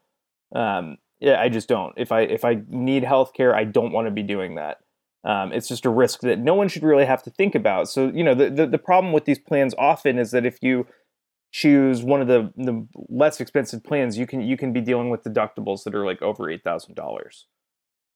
Um, 0.54 0.98
yeah, 1.20 1.40
I 1.40 1.50
just 1.50 1.68
don't. 1.68 1.94
If 1.98 2.12
I 2.12 2.22
if 2.22 2.46
I 2.46 2.62
need 2.70 3.04
health 3.04 3.34
care, 3.34 3.56
I 3.56 3.64
don't 3.64 3.92
want 3.92 4.08
to 4.08 4.12
be 4.12 4.24
doing 4.24 4.56
that. 4.56 4.78
Um, 5.24 5.52
it's 5.52 5.68
just 5.68 5.86
a 5.86 5.90
risk 5.90 6.22
that 6.22 6.40
no 6.40 6.56
one 6.56 6.70
should 6.70 6.84
really 6.84 7.06
have 7.06 7.24
to 7.24 7.30
think 7.30 7.56
about. 7.56 7.90
So 7.90 8.08
you 8.08 8.24
know, 8.24 8.34
the, 8.34 8.50
the, 8.50 8.68
the 8.68 8.78
problem 8.78 9.12
with 9.12 9.26
these 9.26 9.40
plans 9.40 9.76
often 9.78 10.18
is 10.18 10.32
that 10.32 10.46
if 10.46 10.60
you 10.62 10.88
choose 11.52 12.04
one 12.04 12.22
of 12.22 12.28
the 12.28 12.54
the 12.56 12.88
less 13.10 13.42
expensive 13.42 13.84
plans, 13.84 14.18
you 14.18 14.26
can 14.26 14.42
you 14.42 14.56
can 14.56 14.72
be 14.72 14.82
dealing 14.82 15.10
with 15.10 15.24
deductibles 15.24 15.84
that 15.84 15.96
are 15.96 16.06
like 16.06 16.22
over 16.22 16.50
eight 16.50 16.64
thousand 16.64 16.96
dollars. 16.96 17.48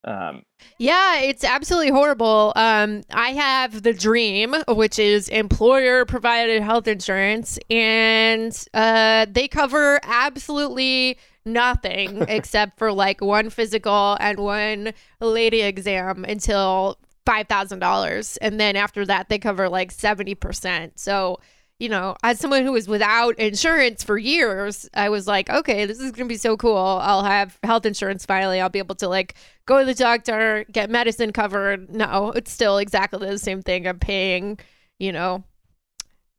Um, 0.06 0.44
yeah, 0.78 1.20
it's 1.22 1.44
absolutely 1.44 1.92
horrible. 1.92 2.54
Um, 2.56 3.04
I 3.12 3.30
have 3.30 3.84
the 3.84 3.94
dream, 3.94 4.56
which 4.68 5.00
is 5.00 5.30
employer 5.30 6.06
provided 6.06 6.62
health 6.62 6.88
insurance, 6.88 7.58
and 7.70 8.58
uh, 8.74 9.26
they 9.30 9.48
cover 9.48 10.00
absolutely 10.04 11.18
nothing 11.46 12.22
except 12.28 12.78
for 12.78 12.92
like 12.92 13.22
one 13.22 13.50
physical 13.50 14.18
and 14.20 14.40
one 14.40 14.94
lady 15.20 15.62
exam 15.62 16.26
until 16.26 16.98
$5,000 17.26 18.38
and 18.42 18.60
then 18.60 18.76
after 18.76 19.06
that 19.06 19.30
they 19.30 19.40
cover 19.40 19.70
like 19.70 19.94
70%. 19.94 20.92
So, 20.96 21.40
you 21.84 21.90
know, 21.90 22.16
as 22.24 22.40
someone 22.40 22.64
who 22.64 22.72
was 22.72 22.88
without 22.88 23.38
insurance 23.38 24.06
for 24.06 24.18
years, 24.18 24.90
I 24.94 25.10
was 25.10 25.28
like, 25.28 25.50
okay, 25.50 25.86
this 25.86 26.00
is 26.00 26.14
going 26.14 26.30
to 26.30 26.34
be 26.34 26.38
so 26.38 26.56
cool. 26.56 26.78
I'll 26.78 27.26
have 27.26 27.60
health 27.62 27.86
insurance 27.86 28.26
finally. 28.26 28.62
I'll 28.62 28.70
be 28.70 28.80
able 28.80 28.96
to 28.96 29.10
like 29.10 29.36
go 29.66 29.80
to 29.80 29.86
the 29.86 29.94
doctor, 29.94 30.64
get 30.72 30.90
medicine 30.90 31.34
covered. 31.34 31.94
No, 31.94 32.32
it's 32.32 32.54
still 32.54 32.78
exactly 32.78 33.28
the 33.28 33.38
same 33.38 33.62
thing. 33.62 33.86
I'm 33.86 34.00
paying, 34.00 34.60
you 34.98 35.12
know, 35.12 35.44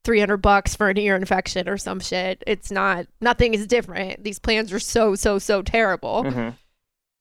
300 0.05 0.39
bucks 0.39 0.75
for 0.75 0.89
an 0.89 0.97
ear 0.97 1.15
infection 1.15 1.69
or 1.69 1.77
some 1.77 2.01
shit. 2.01 2.43
It's 2.47 2.71
not, 2.71 3.07
nothing 3.21 3.53
is 3.53 3.67
different. 3.67 4.25
These 4.25 4.39
plans 4.39 4.73
are 4.73 4.81
so, 4.81 5.15
so, 5.15 5.39
so 5.39 5.61
terrible. 5.61 6.25
Mm-hmm. 6.25 6.57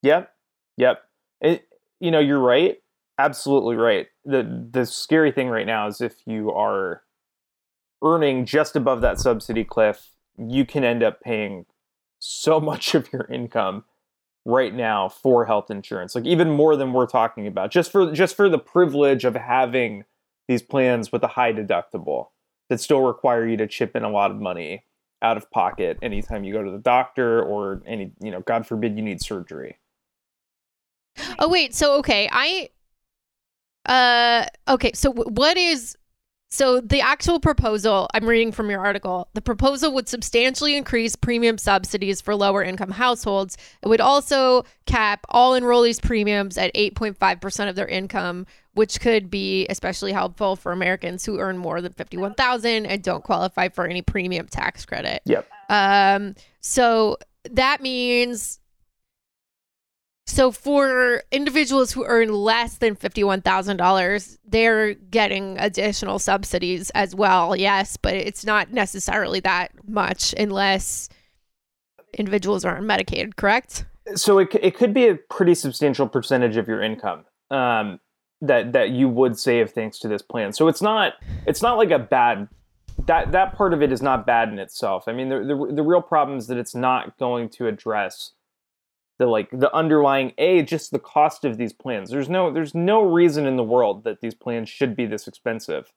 Yep. 0.04 0.32
Yep. 0.78 1.02
It, 1.42 1.68
you 2.00 2.10
know, 2.10 2.20
you're 2.20 2.40
right. 2.40 2.78
Absolutely 3.20 3.76
right. 3.76 4.08
The 4.24 4.70
the 4.72 4.86
scary 4.86 5.32
thing 5.32 5.50
right 5.50 5.68
now 5.68 5.88
is 5.88 6.02
if 6.02 6.16
you 6.26 6.52
are 6.52 7.03
earning 8.04 8.46
just 8.46 8.76
above 8.76 9.02
that 9.02 9.20
subsidy 9.20 9.64
cliff, 9.64 10.10
you 10.38 10.66
can 10.66 10.84
end 10.84 11.02
up 11.02 11.22
paying 11.22 11.66
so 12.20 12.60
much 12.60 12.96
of 12.96 13.12
your 13.12 13.26
income 13.32 13.86
right 14.46 14.74
now 14.74 15.08
for 15.08 15.46
health 15.46 15.72
insurance. 15.72 16.16
Like 16.16 16.26
even 16.26 16.52
more 16.52 16.76
than 16.76 16.94
we're 16.94 17.08
talking 17.08 17.48
about. 17.48 17.72
Just 17.72 17.92
for 17.92 18.12
just 18.12 18.36
for 18.36 18.50
the 18.50 18.60
privilege 18.60 19.24
of 19.26 19.36
having 19.36 20.06
these 20.48 20.62
plans 20.62 21.12
with 21.12 21.24
a 21.24 21.28
high 21.28 21.54
deductible 21.54 22.28
that 22.70 22.80
still 22.80 23.02
require 23.02 23.48
you 23.48 23.58
to 23.58 23.68
chip 23.68 23.96
in 23.96 24.04
a 24.04 24.10
lot 24.10 24.32
of 24.32 24.38
money 24.38 24.84
out 25.22 25.38
of 25.38 25.50
pocket 25.52 25.98
anytime 26.02 26.44
you 26.44 26.52
go 26.52 26.64
to 26.64 26.72
the 26.72 26.78
doctor 26.78 27.42
or 27.42 27.82
any, 27.86 28.12
you 28.20 28.30
know, 28.30 28.42
God 28.42 28.68
forbid 28.68 28.98
you 28.98 29.04
need 29.04 29.22
surgery. 29.22 29.80
Oh 31.40 31.48
wait, 31.48 31.74
so 31.74 31.98
okay, 32.00 32.28
I 32.32 32.70
uh 33.86 34.46
okay, 34.74 34.92
so 34.94 35.12
what 35.12 35.58
is 35.58 35.96
so 36.54 36.80
the 36.82 37.02
actual 37.02 37.40
proposal, 37.40 38.08
I'm 38.14 38.30
reading 38.30 38.52
from 38.52 38.70
your 38.70 38.86
article, 38.86 39.28
the 39.34 39.42
proposal 39.42 39.92
would 39.96 40.08
substantially 40.08 40.78
increase 40.78 41.16
premium 41.16 41.58
subsidies 41.58 42.22
for 42.22 42.36
lower 42.36 42.64
income 42.64 42.92
households. 42.92 43.58
It 43.82 43.88
would 43.88 44.00
also 44.00 44.64
cap 44.86 45.26
all 45.30 45.60
enrollees 45.60 46.00
premiums 46.00 46.56
at 46.60 46.72
8.5% 46.76 47.70
of 47.70 47.76
their 47.76 47.88
income, 47.88 48.46
which 48.76 49.00
could 49.00 49.32
be 49.32 49.66
especially 49.68 50.12
helpful 50.12 50.56
for 50.56 50.72
Americans 50.72 51.26
who 51.26 51.40
earn 51.40 51.58
more 51.58 51.82
than 51.82 51.94
51,000 51.94 52.86
and 52.86 53.02
don't 53.02 53.24
qualify 53.24 53.70
for 53.70 53.88
any 53.88 54.04
premium 54.04 54.46
tax 54.46 54.86
credit. 54.86 55.24
Yep. 55.26 55.50
Um 55.70 56.36
so 56.60 57.18
that 57.50 57.82
means 57.82 58.60
so 60.26 60.52
for 60.52 61.24
individuals 61.32 61.92
who 61.92 62.06
earn 62.06 62.34
less 62.34 62.78
than 62.78 62.96
$51,000, 62.96 64.38
they're 64.46 64.94
getting 64.94 65.58
additional 65.60 66.18
subsidies 66.18 66.90
as 66.92 67.14
well. 67.14 67.56
Yes, 67.56 67.98
but 67.98 68.14
it's 68.14 68.46
not 68.46 68.72
necessarily 68.72 69.42
that 69.42 69.72
much 69.88 70.34
unless 70.38 71.10
individuals 72.18 72.64
are 72.64 72.78
on 72.78 72.84
Medicaid, 72.84 73.36
correct? 73.36 73.86
So 74.16 74.40
it, 74.40 74.56
it 74.62 74.76
could 74.76 74.94
be 74.94 75.08
a 75.08 75.16
pretty 75.16 75.56
substantial 75.56 76.08
percentage 76.08 76.58
of 76.58 76.68
your 76.68 76.82
income 76.82 77.26
um, 77.52 78.00
that 78.42 78.74
that 78.74 78.90
you 78.90 79.08
would 79.10 79.38
save 79.38 79.72
thanks 79.72 80.00
to 80.00 80.08
this 80.08 80.22
plan. 80.22 80.54
So 80.54 80.68
it's 80.68 80.82
not 80.82 81.14
it's 81.48 81.62
not 81.62 81.78
like 81.78 81.92
a 81.92 82.00
bad 82.00 82.50
that 83.08 83.32
that 83.32 83.56
part 83.56 83.74
of 83.74 83.82
it 83.82 83.92
is 83.92 84.02
not 84.02 84.26
bad 84.26 84.50
in 84.50 84.60
itself. 84.60 85.06
I 85.08 85.14
mean, 85.14 85.30
the 85.30 85.40
the, 85.40 85.76
the 85.76 85.84
real 85.84 86.02
problem 86.02 86.38
is 86.38 86.48
that 86.48 86.58
it's 86.58 86.76
not 86.76 87.18
going 87.18 87.50
to 87.50 87.68
address 87.68 88.32
the 89.24 89.30
like 89.30 89.50
the 89.52 89.74
underlying 89.74 90.34
a 90.38 90.62
just 90.64 90.92
the 90.92 91.00
cost 91.00 91.46
of 91.46 91.58
these 91.58 91.72
plans. 91.74 92.10
There's 92.10 92.30
no 92.30 92.52
there's 92.52 92.76
no 92.76 93.02
reason 93.02 93.46
in 93.46 93.56
the 93.56 93.64
world 93.64 94.04
that 94.04 94.20
these 94.20 94.36
plans 94.36 94.70
should 94.70 94.96
be 94.96 95.06
this 95.06 95.28
expensive. 95.28 95.94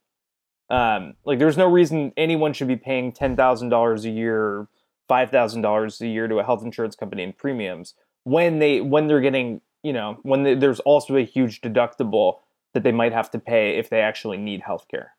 Um 0.71 1.15
like 1.25 1.39
there's 1.39 1.57
no 1.57 1.69
reason 1.69 2.13
anyone 2.17 2.53
should 2.53 2.69
be 2.69 2.77
paying 2.77 3.13
$10,000 3.13 4.05
a 4.05 4.11
year 4.11 4.69
$5,000 5.11 6.01
a 6.01 6.07
year 6.07 6.29
to 6.29 6.39
a 6.39 6.45
health 6.45 6.65
insurance 6.65 6.97
company 6.97 7.23
in 7.23 7.33
premiums 7.33 7.95
when 8.25 8.61
they 8.61 8.81
when 8.81 9.09
they're 9.09 9.21
getting 9.21 9.61
you 9.83 9.93
know 9.93 10.19
when 10.23 10.45
they, 10.45 10.55
there's 10.55 10.81
also 10.81 11.17
a 11.17 11.25
huge 11.25 11.61
deductible 11.61 12.39
that 12.75 12.85
they 12.85 12.93
might 12.93 13.13
have 13.13 13.31
to 13.31 13.39
pay 13.41 13.77
if 13.77 13.91
they 13.91 14.01
actually 14.01 14.37
need 14.37 14.61
health 14.61 14.87
care 14.89 15.16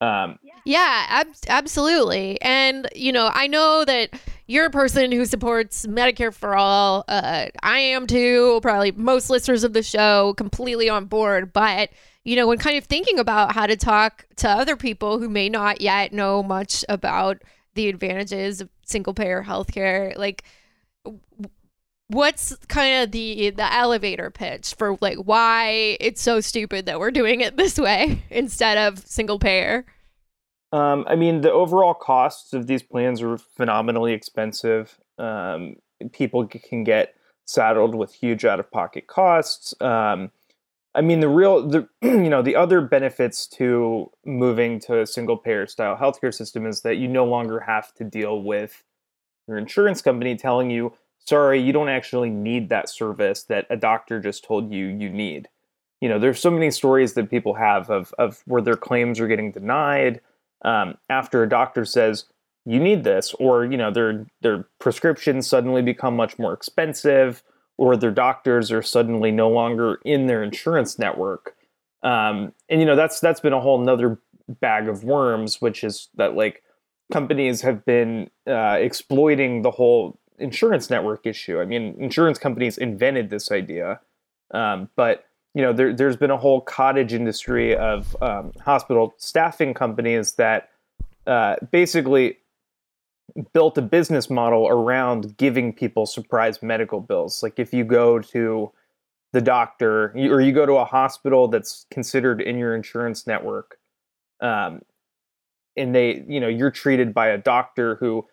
um, 0.00 0.38
yeah, 0.64 1.06
ab- 1.08 1.34
absolutely. 1.48 2.40
And, 2.40 2.88
you 2.94 3.12
know, 3.12 3.30
I 3.32 3.46
know 3.46 3.84
that 3.84 4.10
you're 4.46 4.66
a 4.66 4.70
person 4.70 5.12
who 5.12 5.24
supports 5.26 5.86
Medicare 5.86 6.34
for 6.34 6.56
all. 6.56 7.04
Uh, 7.08 7.46
I 7.62 7.78
am 7.78 8.06
too. 8.06 8.60
Probably 8.62 8.92
most 8.92 9.30
listeners 9.30 9.64
of 9.64 9.72
the 9.72 9.82
show 9.82 10.34
completely 10.34 10.88
on 10.88 11.06
board. 11.06 11.52
But, 11.52 11.90
you 12.24 12.36
know, 12.36 12.46
when 12.46 12.58
kind 12.58 12.76
of 12.76 12.84
thinking 12.84 13.18
about 13.18 13.52
how 13.52 13.66
to 13.66 13.76
talk 13.76 14.26
to 14.36 14.48
other 14.48 14.76
people 14.76 15.18
who 15.18 15.28
may 15.28 15.48
not 15.48 15.80
yet 15.80 16.12
know 16.12 16.42
much 16.42 16.84
about 16.88 17.42
the 17.74 17.88
advantages 17.88 18.60
of 18.60 18.68
single 18.84 19.14
payer 19.14 19.44
healthcare, 19.46 20.16
like, 20.16 20.44
what's 22.10 22.56
kind 22.66 23.02
of 23.02 23.12
the 23.12 23.50
the 23.50 23.72
elevator 23.72 24.30
pitch 24.30 24.74
for 24.74 24.98
like 25.00 25.16
why 25.18 25.96
it's 26.00 26.20
so 26.20 26.40
stupid 26.40 26.86
that 26.86 26.98
we're 26.98 27.10
doing 27.10 27.40
it 27.40 27.56
this 27.56 27.78
way 27.78 28.22
instead 28.30 28.76
of 28.76 28.98
single 29.06 29.38
payer? 29.38 29.86
Um, 30.72 31.04
i 31.08 31.16
mean 31.16 31.40
the 31.40 31.52
overall 31.52 31.94
costs 31.94 32.52
of 32.52 32.66
these 32.66 32.82
plans 32.82 33.22
are 33.22 33.38
phenomenally 33.38 34.12
expensive. 34.12 34.98
Um, 35.18 35.76
people 36.12 36.46
can 36.46 36.84
get 36.84 37.14
saddled 37.44 37.94
with 37.94 38.14
huge 38.14 38.44
out 38.44 38.60
of 38.60 38.70
pocket 38.70 39.06
costs. 39.06 39.74
Um, 39.80 40.30
i 40.94 41.00
mean 41.00 41.20
the 41.20 41.28
real 41.28 41.68
the 41.68 41.88
you 42.02 42.28
know 42.28 42.42
the 42.42 42.56
other 42.56 42.80
benefits 42.80 43.46
to 43.46 44.10
moving 44.24 44.80
to 44.80 45.00
a 45.00 45.06
single 45.06 45.36
payer 45.36 45.66
style 45.66 45.96
healthcare 45.96 46.34
system 46.34 46.66
is 46.66 46.80
that 46.82 46.96
you 46.96 47.06
no 47.06 47.24
longer 47.24 47.60
have 47.60 47.94
to 47.94 48.02
deal 48.02 48.42
with 48.42 48.82
your 49.46 49.58
insurance 49.58 50.02
company 50.02 50.36
telling 50.36 50.70
you 50.70 50.92
sorry, 51.26 51.60
you 51.60 51.72
don't 51.72 51.88
actually 51.88 52.30
need 52.30 52.68
that 52.68 52.88
service 52.88 53.44
that 53.44 53.66
a 53.70 53.76
doctor 53.76 54.20
just 54.20 54.44
told 54.44 54.72
you 54.72 54.86
you 54.86 55.08
need. 55.08 55.48
You 56.00 56.08
know, 56.08 56.18
there's 56.18 56.40
so 56.40 56.50
many 56.50 56.70
stories 56.70 57.14
that 57.14 57.30
people 57.30 57.54
have 57.54 57.90
of, 57.90 58.14
of 58.18 58.42
where 58.46 58.62
their 58.62 58.76
claims 58.76 59.20
are 59.20 59.28
getting 59.28 59.52
denied 59.52 60.20
um, 60.62 60.96
after 61.08 61.42
a 61.42 61.48
doctor 61.48 61.84
says 61.84 62.24
you 62.66 62.78
need 62.78 63.04
this, 63.04 63.34
or 63.38 63.64
you 63.64 63.76
know, 63.76 63.90
their 63.90 64.26
their 64.42 64.68
prescriptions 64.78 65.46
suddenly 65.46 65.82
become 65.82 66.14
much 66.14 66.38
more 66.38 66.52
expensive, 66.52 67.42
or 67.78 67.96
their 67.96 68.10
doctors 68.10 68.70
are 68.70 68.82
suddenly 68.82 69.30
no 69.30 69.48
longer 69.48 69.98
in 70.04 70.26
their 70.26 70.42
insurance 70.42 70.98
network. 70.98 71.54
Um, 72.02 72.52
and 72.68 72.80
you 72.80 72.86
know, 72.86 72.96
that's 72.96 73.20
that's 73.20 73.40
been 73.40 73.54
a 73.54 73.60
whole 73.60 73.78
nother 73.78 74.18
bag 74.48 74.88
of 74.88 75.04
worms, 75.04 75.60
which 75.60 75.82
is 75.82 76.08
that 76.16 76.34
like 76.34 76.62
companies 77.10 77.62
have 77.62 77.84
been 77.84 78.30
uh, 78.46 78.76
exploiting 78.78 79.62
the 79.62 79.70
whole 79.70 80.19
insurance 80.40 80.90
network 80.90 81.26
issue. 81.26 81.60
I 81.60 81.64
mean, 81.64 81.94
insurance 81.98 82.38
companies 82.38 82.78
invented 82.78 83.30
this 83.30 83.50
idea, 83.50 84.00
um, 84.52 84.88
but 84.96 85.24
you 85.54 85.62
know, 85.62 85.72
there, 85.72 86.06
has 86.06 86.16
been 86.16 86.30
a 86.30 86.36
whole 86.36 86.60
cottage 86.60 87.12
industry 87.12 87.76
of 87.76 88.16
um, 88.22 88.52
hospital 88.60 89.14
staffing 89.18 89.74
companies 89.74 90.32
that 90.34 90.70
uh, 91.26 91.56
basically 91.72 92.38
built 93.52 93.76
a 93.78 93.82
business 93.82 94.30
model 94.30 94.68
around 94.68 95.36
giving 95.36 95.72
people 95.72 96.06
surprise 96.06 96.62
medical 96.62 97.00
bills. 97.00 97.42
Like 97.42 97.58
if 97.58 97.72
you 97.72 97.84
go 97.84 98.20
to 98.20 98.70
the 99.32 99.40
doctor 99.40 100.12
or 100.16 100.40
you 100.40 100.52
go 100.52 100.66
to 100.66 100.74
a 100.74 100.84
hospital 100.84 101.48
that's 101.48 101.86
considered 101.90 102.40
in 102.40 102.56
your 102.56 102.74
insurance 102.74 103.26
network, 103.26 103.78
um, 104.40 104.82
and 105.76 105.94
they, 105.94 106.24
you 106.28 106.40
know, 106.40 106.48
you're 106.48 106.70
treated 106.70 107.14
by 107.14 107.28
a 107.28 107.38
doctor 107.38 107.96
who 107.96 108.26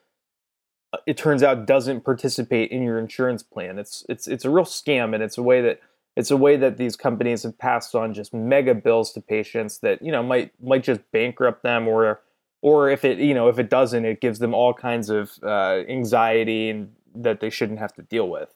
it 1.05 1.17
turns 1.17 1.43
out 1.43 1.65
doesn't 1.65 2.01
participate 2.01 2.71
in 2.71 2.83
your 2.83 2.97
insurance 2.97 3.43
plan. 3.43 3.77
It's 3.77 4.05
it's 4.07 4.27
it's 4.27 4.45
a 4.45 4.49
real 4.49 4.65
scam, 4.65 5.13
and 5.13 5.21
it's 5.21 5.37
a 5.37 5.43
way 5.43 5.61
that 5.61 5.81
it's 6.15 6.31
a 6.31 6.37
way 6.37 6.57
that 6.57 6.77
these 6.77 6.95
companies 6.95 7.43
have 7.43 7.57
passed 7.57 7.93
on 7.93 8.13
just 8.13 8.33
mega 8.33 8.73
bills 8.73 9.11
to 9.13 9.21
patients 9.21 9.79
that 9.79 10.01
you 10.01 10.11
know 10.11 10.23
might 10.23 10.51
might 10.61 10.83
just 10.83 11.01
bankrupt 11.11 11.63
them, 11.63 11.87
or 11.87 12.21
or 12.61 12.89
if 12.89 13.03
it 13.05 13.19
you 13.19 13.33
know 13.33 13.47
if 13.47 13.59
it 13.59 13.69
doesn't, 13.69 14.05
it 14.05 14.21
gives 14.21 14.39
them 14.39 14.53
all 14.53 14.73
kinds 14.73 15.09
of 15.09 15.31
uh, 15.43 15.83
anxiety 15.87 16.69
and 16.69 16.93
that 17.15 17.39
they 17.39 17.49
shouldn't 17.49 17.79
have 17.79 17.93
to 17.93 18.01
deal 18.03 18.29
with. 18.29 18.53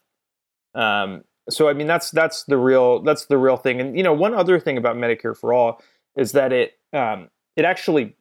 Um, 0.73 1.23
so 1.49 1.67
I 1.67 1.73
mean 1.73 1.87
that's 1.87 2.11
that's 2.11 2.43
the 2.45 2.57
real 2.57 3.01
that's 3.01 3.25
the 3.25 3.37
real 3.37 3.57
thing. 3.57 3.81
And 3.81 3.97
you 3.97 4.03
know 4.03 4.13
one 4.13 4.33
other 4.33 4.59
thing 4.59 4.77
about 4.77 4.95
Medicare 4.95 5.37
for 5.37 5.53
all 5.53 5.81
is 6.15 6.31
that 6.31 6.53
it 6.53 6.77
um, 6.93 7.29
it 7.55 7.65
actually 7.65 8.15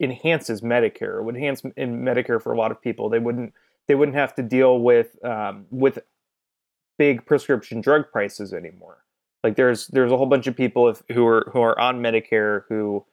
enhances 0.00 0.60
Medicare. 0.60 1.18
It 1.18 1.24
would 1.24 1.36
enhance 1.36 1.62
in 1.76 2.02
Medicare 2.02 2.42
for 2.42 2.52
a 2.52 2.58
lot 2.58 2.70
of 2.70 2.80
people. 2.80 3.08
They 3.08 3.18
wouldn't 3.18 3.52
they 3.86 3.94
wouldn't 3.94 4.16
have 4.16 4.34
to 4.36 4.42
deal 4.42 4.80
with 4.80 5.22
um, 5.24 5.66
with 5.70 5.98
big 6.98 7.26
prescription 7.26 7.80
drug 7.80 8.10
prices 8.10 8.52
anymore. 8.52 8.98
Like 9.42 9.56
there's 9.56 9.88
there's 9.88 10.12
a 10.12 10.16
whole 10.16 10.26
bunch 10.26 10.46
of 10.46 10.56
people 10.56 10.88
if, 10.88 11.02
who 11.12 11.26
are 11.26 11.50
who 11.52 11.60
are 11.60 11.78
on 11.78 12.00
Medicare 12.00 12.62
who 12.68 13.04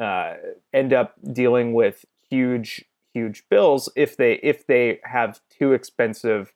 uh, 0.00 0.34
end 0.72 0.92
up 0.92 1.14
dealing 1.32 1.72
with 1.72 2.04
huge 2.28 2.84
huge 3.12 3.44
bills 3.48 3.90
if 3.96 4.16
they 4.16 4.34
if 4.34 4.66
they 4.66 5.00
have 5.04 5.40
too 5.48 5.72
expensive 5.72 6.52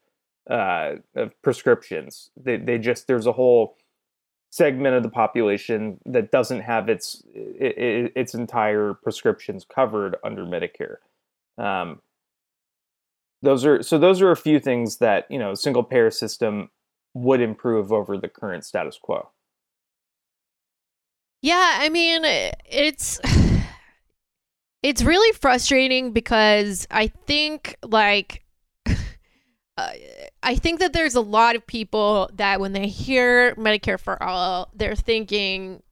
uh, 0.51 0.97
prescriptions. 1.43 2.31
They 2.37 2.57
they 2.57 2.79
just 2.79 3.07
there's 3.07 3.27
a 3.27 3.33
whole 3.33 3.77
segment 4.51 4.95
of 4.95 5.03
the 5.03 5.11
population 5.11 5.99
that 6.07 6.31
doesn't 6.31 6.61
have 6.61 6.89
its 6.89 7.23
its, 7.35 8.35
entire 8.35 8.95
prescriptions 8.95 9.65
covered 9.65 10.17
under 10.25 10.45
Medicare. 10.45 10.97
Um, 11.59 12.01
those 13.43 13.65
are 13.65 13.83
so 13.83 13.99
those 13.99 14.23
are 14.23 14.31
a 14.31 14.37
few 14.37 14.59
things 14.59 14.99
that 14.99 15.27
you 15.31 15.39
know 15.39 15.55
single 15.55 15.85
payer 15.85 16.11
system 16.11 16.71
would 17.15 17.41
improve 17.41 17.93
over 17.93 18.17
the 18.17 18.29
current 18.29 18.65
status 18.65 18.99
quo. 19.01 19.29
Yeah, 21.43 21.77
I 21.79 21.89
mean, 21.89 22.23
it's 22.25 23.21
it's 24.83 25.03
really 25.03 25.33
frustrating 25.37 26.13
because 26.13 26.87
I 26.91 27.09
think 27.09 27.77
like 27.85 28.45
I 30.43 30.57
think 30.57 30.81
that 30.81 30.93
there's 30.93 31.15
a 31.15 31.21
lot 31.21 31.57
of 31.57 31.67
people 31.67 32.31
that 32.35 32.61
when 32.61 32.73
they 32.73 32.89
hear 32.89 33.55
Medicare 33.55 33.99
for 33.99 34.23
all, 34.23 34.71
they're 34.75 34.97
thinking 34.97 35.83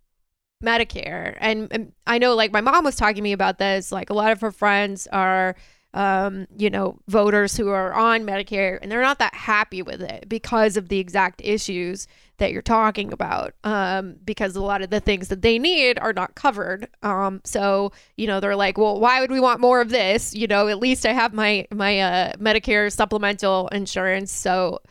Medicare. 0.63 1.37
And, 1.39 1.69
and 1.71 1.93
I 2.07 2.19
know 2.19 2.35
like 2.35 2.53
my 2.53 2.61
mom 2.61 2.85
was 2.85 2.97
talking 2.97 3.17
to 3.17 3.23
me 3.23 3.33
about 3.33 3.59
this, 3.59 3.93
like 3.93 4.11
a 4.11 4.15
lot 4.15 4.33
of 4.33 4.41
her 4.41 4.53
friends 4.53 5.07
are 5.13 5.57
um, 5.97 6.47
you 6.59 6.69
know, 6.69 6.99
voters 7.09 7.57
who 7.57 7.71
are 7.71 7.95
on 7.95 8.25
Medicare 8.25 8.79
and 8.83 8.93
they're 8.93 9.01
not 9.01 9.19
that 9.19 9.35
happy 9.35 9.81
with 9.81 10.03
it 10.03 10.29
because 10.29 10.77
of 10.77 10.91
the 10.91 10.99
exact 10.99 11.41
issues 11.43 12.07
that 12.37 12.53
you're 12.53 12.61
talking 12.61 13.15
about. 13.15 13.55
Um, 13.65 14.17
because 14.23 14.57
a 14.57 14.63
lot 14.63 14.83
of 14.83 14.91
the 14.91 15.01
things 15.01 15.29
that 15.29 15.41
they 15.41 15.59
need 15.59 15.99
are 15.99 16.13
not 16.13 16.35
covered. 16.35 16.89
Um, 17.03 17.41
so 17.45 17.93
you 18.17 18.27
know, 18.27 18.41
they're 18.41 18.57
like, 18.57 18.77
well, 18.77 19.01
why 19.01 19.21
would 19.21 19.31
we 19.31 19.41
want 19.41 19.59
more 19.59 19.81
of 19.81 19.89
this? 19.89 20.35
You 20.35 20.47
know, 20.47 20.69
at 20.69 20.79
least 20.79 21.07
I 21.07 21.15
have 21.15 21.33
my 21.33 21.67
my 21.73 22.01
uh, 22.01 22.33
Medicare 22.37 22.93
supplemental 22.93 23.69
insurance. 23.69 24.31
So 24.31 24.83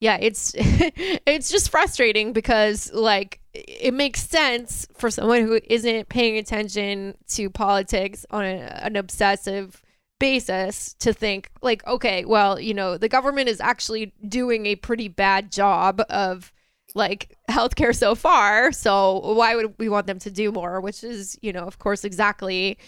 yeah, 0.00 0.18
it's 0.20 0.52
it's 0.58 1.50
just 1.50 1.70
frustrating 1.70 2.34
because 2.34 2.92
like 2.92 3.40
it 3.54 3.94
makes 3.94 4.22
sense 4.28 4.86
for 4.94 5.10
someone 5.10 5.46
who 5.46 5.58
isn't 5.64 6.10
paying 6.10 6.36
attention 6.36 7.16
to 7.28 7.48
politics 7.48 8.26
on 8.30 8.44
a, 8.44 8.80
an 8.82 8.96
obsessive 8.96 9.81
basis 10.22 10.94
to 10.94 11.12
think 11.12 11.50
like 11.62 11.84
okay 11.86 12.24
well 12.24 12.58
you 12.60 12.72
know 12.74 12.96
the 12.96 13.08
government 13.08 13.48
is 13.48 13.60
actually 13.60 14.12
doing 14.28 14.66
a 14.66 14.76
pretty 14.76 15.08
bad 15.08 15.50
job 15.50 16.00
of 16.08 16.52
like 16.94 17.36
healthcare 17.50 17.94
so 18.04 18.14
far 18.14 18.70
so 18.70 19.18
why 19.34 19.56
would 19.56 19.74
we 19.78 19.88
want 19.88 20.06
them 20.06 20.18
to 20.20 20.30
do 20.30 20.52
more? 20.52 20.80
Which 20.80 21.02
is 21.02 21.36
you 21.42 21.52
know 21.52 21.64
of 21.70 21.78
course 21.78 22.04
exactly 22.04 22.78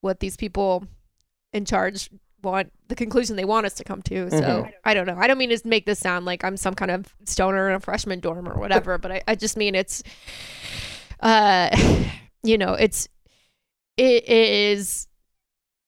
what 0.00 0.18
these 0.20 0.36
people 0.36 0.84
in 1.52 1.64
charge 1.64 2.10
want 2.42 2.72
the 2.88 2.94
conclusion 2.96 3.36
they 3.36 3.44
want 3.44 3.66
us 3.66 3.74
to 3.74 3.84
come 3.84 4.00
to. 4.02 4.30
So 4.30 4.40
Mhm. 4.40 4.72
i 4.84 4.94
don't 4.94 5.06
know. 5.06 5.16
I 5.22 5.26
don't 5.28 5.36
mean 5.38 5.50
to 5.56 5.60
make 5.68 5.84
this 5.86 5.98
sound 6.00 6.24
like 6.24 6.42
i'm 6.42 6.56
some 6.56 6.74
kind 6.74 6.90
of 6.90 7.14
stoner 7.26 7.68
in 7.68 7.76
a 7.76 7.80
freshman 7.80 8.18
dorm 8.20 8.48
or 8.48 8.58
whatever 8.58 8.98
but 8.98 9.12
I, 9.12 9.22
I 9.28 9.34
just 9.44 9.56
mean 9.56 9.74
it's 9.74 10.02
uh 11.20 11.68
you 12.42 12.56
know 12.58 12.72
it's 12.74 13.08
it 13.96 14.26
is 14.28 15.06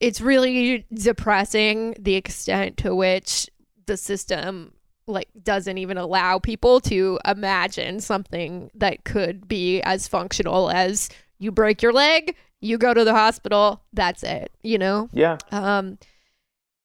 it's 0.03 0.21
really 0.21 0.85
depressing 0.93 1.95
the 1.99 2.17
extent 2.17 2.77
to 2.79 2.95
which 2.95 3.49
the 3.87 3.97
system 3.97 4.73
like 5.07 5.29
doesn't 5.43 5.79
even 5.79 5.97
allow 5.97 6.39
people 6.39 6.81
to 6.81 7.19
imagine 7.25 8.01
something 8.01 8.71
that 8.75 9.05
could 9.05 9.49
be 9.49 9.81
as 9.83 10.07
functional 10.09 10.71
as 10.71 11.09
you 11.39 11.51
break 11.51 11.83
your 11.83 11.93
leg 11.93 12.37
you 12.61 12.77
go 12.79 12.93
to 12.93 13.05
the 13.05 13.13
hospital 13.15 13.83
that's 13.93 14.23
it 14.23 14.53
you 14.63 14.79
know 14.79 15.09
Yeah. 15.13 15.39
um, 15.51 15.99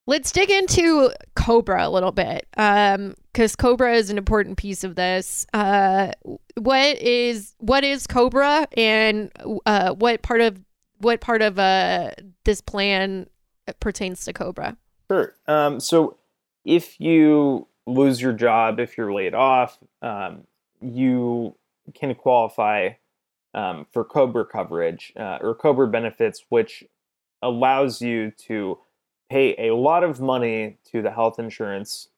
let's 0.08 0.32
dig 0.32 0.50
into 0.50 1.12
Cobra 1.36 1.88
a 1.88 1.90
little 1.90 2.12
bit, 2.14 2.48
Um 2.56 3.16
because 3.34 3.56
Cobra 3.56 3.94
is 3.94 4.10
an 4.10 4.18
important 4.18 4.58
piece 4.58 4.84
of 4.84 4.96
this. 4.96 5.46
Uh, 5.54 6.12
what 6.56 6.98
is 6.98 7.54
what 7.60 7.84
is 7.84 8.08
Cobra, 8.08 8.68
and 8.76 9.32
uh, 9.68 9.94
what 9.94 10.24
part 10.24 10.42
of 10.42 10.60
what 11.00 11.22
part 11.22 11.42
of 11.42 11.60
uh, 11.60 12.12
this 12.44 12.62
plan 12.62 13.28
pertains 13.80 14.26
to 14.26 14.34
Cobra? 14.34 14.78
Sure. 15.10 15.34
Um, 15.48 15.80
so 15.80 16.18
if 16.66 17.00
you 17.00 17.68
lose 17.86 18.22
your 18.22 18.34
job, 18.34 18.80
if 18.80 18.98
you're 18.98 19.14
laid 19.14 19.34
off, 19.34 19.78
um, 20.02 20.44
you 20.82 21.56
can 21.94 22.14
qualify 22.16 22.90
um, 23.54 23.88
for 23.92 24.04
COBRA 24.04 24.46
coverage 24.46 25.14
uh, 25.18 25.38
or 25.42 25.56
COBRA 25.56 25.88
benefits, 25.88 26.44
which 26.50 26.84
allows 27.42 28.02
you 28.02 28.32
to 28.32 28.78
pay 29.30 29.56
a 29.70 29.76
lot 29.76 30.04
of 30.04 30.20
money 30.20 30.78
to 30.92 31.02
the 31.02 31.12
health 31.12 31.40
insurance 31.40 32.10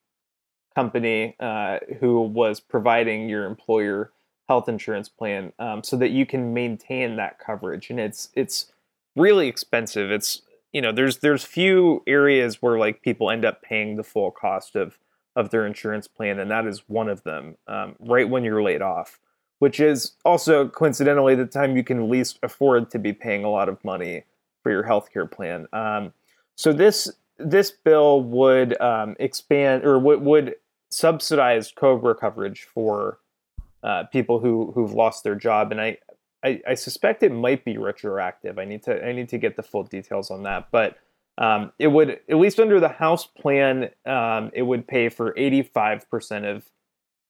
company 0.75 1.36
uh, 1.39 1.80
who 1.99 2.21
was 2.21 2.59
providing 2.59 3.30
your 3.30 3.45
employer 3.45 4.11
health 4.50 4.68
insurance 4.68 5.08
plan 5.08 5.54
um, 5.60 5.84
so 5.84 5.95
that 5.95 6.10
you 6.10 6.26
can 6.26 6.54
maintain 6.54 7.16
that 7.16 7.39
coverage. 7.39 7.89
And 7.89 8.00
it's 8.00 8.30
it's 8.34 8.72
really 9.16 9.47
expensive. 9.47 10.12
It's 10.12 10.41
you 10.74 10.82
know 10.82 10.91
there's 10.91 11.20
there's 11.20 11.45
few 11.45 12.04
areas 12.06 12.62
where 12.62 12.78
like 12.78 13.02
people 13.02 13.32
end 13.32 13.45
up 13.45 13.62
paying 13.62 13.95
the 13.95 14.04
full 14.04 14.32
cost 14.32 14.76
of 14.76 15.00
of 15.38 15.52
their 15.52 15.66
insurance 15.66 16.08
plan 16.08 16.39
and 16.39 16.52
that 16.52 16.66
is 16.66 16.84
one 16.88 17.08
of 17.08 17.24
them 17.24 17.56
um, 17.68 17.95
right 18.00 18.28
when 18.28 18.43
you're 18.43 18.62
laid 18.62 18.82
off 18.82 19.20
which 19.60 19.80
is 19.80 20.14
also 20.26 20.68
coincidentally 20.68 21.36
the 21.36 21.45
time 21.45 21.78
you 21.78 21.84
can 21.84 22.10
least 22.10 22.39
afford 22.41 22.89
to 22.91 22.97
be 22.97 23.14
paying 23.14 23.43
a 23.43 23.50
lot 23.50 23.70
of 23.70 23.84
money 23.84 24.24
for 24.64 24.72
your 24.72 24.84
healthcare 24.84 25.30
plan. 25.30 25.68
Um, 25.72 26.14
so 26.56 26.74
this 26.74 27.12
this 27.38 27.72
bill 27.72 28.22
would 28.24 28.80
um, 28.82 29.16
expand 29.20 29.86
or 29.86 29.97
would, 29.97 30.22
would 30.22 30.56
subsidize 30.89 31.72
cobra 31.72 32.16
coverage 32.16 32.64
for 32.64 33.20
uh, 33.84 34.03
people 34.05 34.39
who 34.39 34.71
who've 34.73 34.93
lost 34.93 35.23
their 35.23 35.36
job 35.36 35.71
and 35.71 35.80
I, 35.82 35.97
I 36.43 36.61
I 36.67 36.73
suspect 36.73 37.23
it 37.23 37.32
might 37.32 37.65
be 37.65 37.77
retroactive. 37.77 38.57
I 38.57 38.65
need 38.65 38.84
to 38.84 39.05
I 39.05 39.11
need 39.11 39.30
to 39.30 39.38
get 39.38 39.55
the 39.55 39.63
full 39.63 39.84
details 39.84 40.32
on 40.32 40.43
that, 40.43 40.67
but 40.71 40.97
um, 41.38 41.71
it 41.80 41.88
would 41.88 42.19
at 42.30 42.38
least 42.38 42.59
under 42.59 42.80
the 42.80 42.89
House 42.89 43.25
plan, 43.25 43.89
um, 44.05 44.51
it 44.53 44.63
would 44.63 44.88
pay 44.88 45.09
for 45.09 45.34
eighty 45.38 45.63
five 45.63 46.09
percent 46.09 46.45
of 46.45 46.69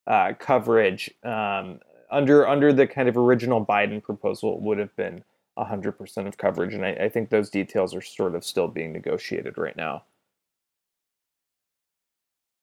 uh, 0.08 0.34
coverage. 0.40 1.12
Um, 1.24 1.80
under 2.12 2.48
under 2.48 2.74
the 2.74 2.88
kind 2.88 3.08
of 3.08 3.18
original 3.18 3.64
Biden 3.64 4.02
proposal, 4.02 4.56
it 4.56 4.62
would 4.62 4.80
have 4.80 4.96
been 4.96 5.24
hundred 5.58 5.92
percent 5.94 6.28
of 6.28 6.38
coverage, 6.38 6.74
and 6.74 6.86
I, 6.86 6.92
I 6.92 7.10
think 7.10 7.30
those 7.30 7.50
details 7.50 7.94
are 7.94 8.02
sort 8.02 8.34
of 8.34 8.44
still 8.44 8.68
being 8.68 8.94
negotiated 8.94 9.58
right 9.58 9.76
now. 9.76 10.04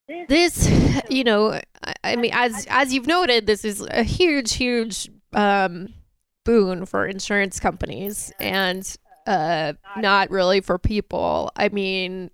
This, 0.07 0.69
you 1.09 1.23
know, 1.23 1.59
I, 2.03 2.15
mean, 2.15 2.31
as 2.33 2.65
as 2.69 2.93
you've 2.93 3.07
noted, 3.07 3.45
this 3.45 3.65
is 3.65 3.81
a 3.81 4.03
huge, 4.03 4.53
huge 4.53 5.09
um, 5.33 5.93
boon 6.45 6.85
for 6.85 7.05
insurance 7.05 7.59
companies 7.59 8.31
and 8.39 8.95
uh, 9.25 9.73
not 9.97 10.31
really 10.31 10.61
for 10.61 10.77
people. 10.77 11.51
I 11.57 11.69
mean, 11.69 12.31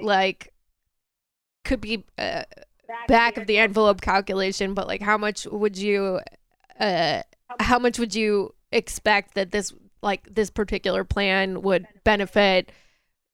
like, 0.00 0.52
could 1.64 1.80
be 1.80 2.04
uh, 2.16 2.44
back 3.08 3.36
of 3.36 3.46
the 3.48 3.58
envelope 3.58 4.00
calculation, 4.00 4.74
but 4.74 4.86
like, 4.86 5.02
how 5.02 5.18
much 5.18 5.46
would 5.46 5.76
you, 5.76 6.20
uh, 6.78 7.22
how 7.58 7.80
much 7.80 7.98
would 7.98 8.14
you 8.14 8.54
expect 8.70 9.34
that 9.34 9.50
this 9.50 9.74
like 10.00 10.32
this 10.32 10.48
particular 10.48 11.02
plan 11.02 11.62
would 11.62 11.86
benefit? 12.04 12.70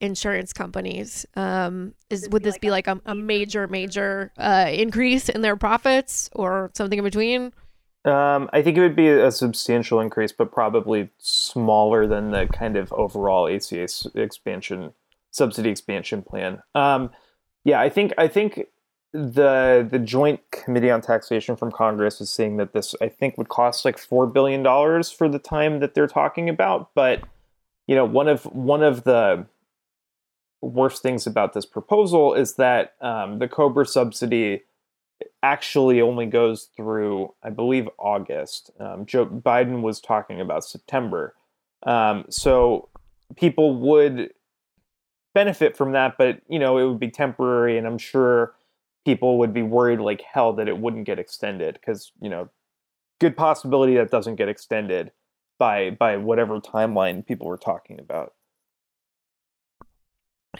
Insurance 0.01 0.53
companies 0.53 1.25
um 1.37 1.95
is 2.11 2.29
would 2.31 2.43
this 2.43 2.59
be 2.59 2.71
like 2.71 2.87
a, 2.87 3.01
a 3.07 3.15
major 3.15 3.67
major 3.69 4.31
uh 4.37 4.69
increase 4.71 5.29
in 5.29 5.41
their 5.41 5.57
profits 5.57 6.29
or 6.33 6.71
something 6.75 6.99
in 6.99 7.05
between 7.05 7.53
Um, 8.05 8.49
I 8.53 8.63
think 8.63 8.77
it 8.77 8.83
would 8.83 8.95
be 8.95 9.09
a 9.09 9.33
substantial 9.33 9.99
increase, 9.99 10.31
but 10.31 10.53
probably 10.53 11.11
smaller 11.19 12.07
than 12.07 12.31
the 12.31 12.47
kind 12.47 12.77
of 12.77 12.93
overall 12.93 13.49
ACA 13.49 13.89
expansion 14.15 14.93
subsidy 15.33 15.71
expansion 15.71 16.23
plan. 16.23 16.63
Um, 16.75 17.11
yeah, 17.65 17.81
I 17.81 17.89
think 17.89 18.13
I 18.17 18.29
think 18.29 18.67
the 19.13 19.87
the 19.91 19.99
Joint 19.99 20.41
Committee 20.53 20.91
on 20.91 21.01
Taxation 21.01 21.57
from 21.57 21.73
Congress 21.73 22.21
is 22.21 22.31
saying 22.31 22.59
that 22.59 22.73
this 22.73 22.95
I 23.01 23.09
think 23.09 23.37
would 23.39 23.49
cost 23.49 23.85
like 23.85 23.99
four 23.99 24.27
billion 24.29 24.63
dollars 24.63 25.11
for 25.11 25.29
the 25.29 25.41
time 25.41 25.81
that 25.81 25.95
they're 25.95 26.07
talking 26.07 26.49
about. 26.49 26.91
But 26.95 27.23
you 27.89 27.97
know, 27.97 28.05
one 28.05 28.29
of 28.29 28.45
one 28.45 28.83
of 28.85 29.03
the 29.03 29.47
worst 30.61 31.03
things 31.03 31.27
about 31.27 31.53
this 31.53 31.67
proposal 31.67 32.35
is 32.35 32.55
that 32.57 32.95
um, 33.01 33.39
the 33.39 33.49
Cobra 33.49 33.87
subsidy 33.87 34.63
actually 35.43 36.01
only 36.01 36.27
goes 36.27 36.69
through, 36.77 37.33
I 37.43 37.51
believe, 37.51 37.89
August. 37.99 38.71
Um, 38.81 39.07
Joe 39.07 39.27
Biden 39.27 39.83
was 39.83 40.01
talking 40.01 40.41
about 40.41 40.65
September. 40.65 41.35
Um, 41.85 42.25
so 42.29 42.89
people 43.37 43.77
would 43.77 44.33
benefit 45.35 45.77
from 45.77 45.93
that, 45.93 46.17
but 46.19 46.41
you 46.49 46.59
know, 46.59 46.79
it 46.79 46.87
would 46.87 47.01
be 47.01 47.11
temporary, 47.11 47.79
and 47.79 47.87
I'm 47.87 47.99
sure 47.99 48.55
people 49.05 49.39
would 49.39 49.55
be 49.55 49.63
worried 49.63 50.01
like 50.01 50.23
hell 50.23 50.53
that 50.55 50.69
it 50.69 50.79
wouldn't 50.79 51.07
get 51.07 51.19
extended 51.19 51.75
because 51.75 52.13
you 52.21 52.29
know, 52.29 52.49
good 53.21 53.37
possibility 53.37 53.95
that 53.97 54.11
doesn't 54.11 54.37
get 54.37 54.49
extended 54.49 55.13
by 55.59 55.91
by 55.91 56.17
whatever 56.17 56.61
timeline 56.61 57.25
people 57.25 57.47
were 57.47 57.59
talking 57.59 58.01
about. 58.01 58.35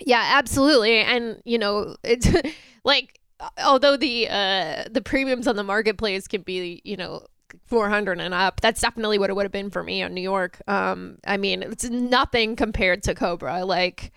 Yeah 0.05 0.33
absolutely 0.35 0.99
and 0.99 1.41
you 1.45 1.59
know 1.59 1.97
it's 2.03 2.29
like 2.85 3.21
although 3.65 3.97
the 3.97 4.29
uh 4.29 4.85
the 4.91 5.03
premiums 5.03 5.47
on 5.47 5.57
the 5.57 5.65
marketplace 5.65 6.27
can 6.27 6.43
be 6.43 6.81
you 6.85 6.97
know 6.97 7.27
400 7.67 8.21
and 8.21 8.35
up. 8.35 8.61
That's 8.61 8.81
definitely 8.81 9.19
what 9.19 9.31
it 9.31 9.37
would 9.37 9.45
have 9.45 9.53
been 9.53 9.71
for 9.71 9.83
me 9.83 10.03
in 10.03 10.15
New 10.15 10.21
York. 10.21 10.61
Um, 10.67 11.19
I 11.27 11.37
mean, 11.37 11.63
it's 11.63 11.85
nothing 11.85 12.57
compared 12.57 13.03
to 13.05 13.15
Cobra. 13.15 13.65
Like, 13.65 14.13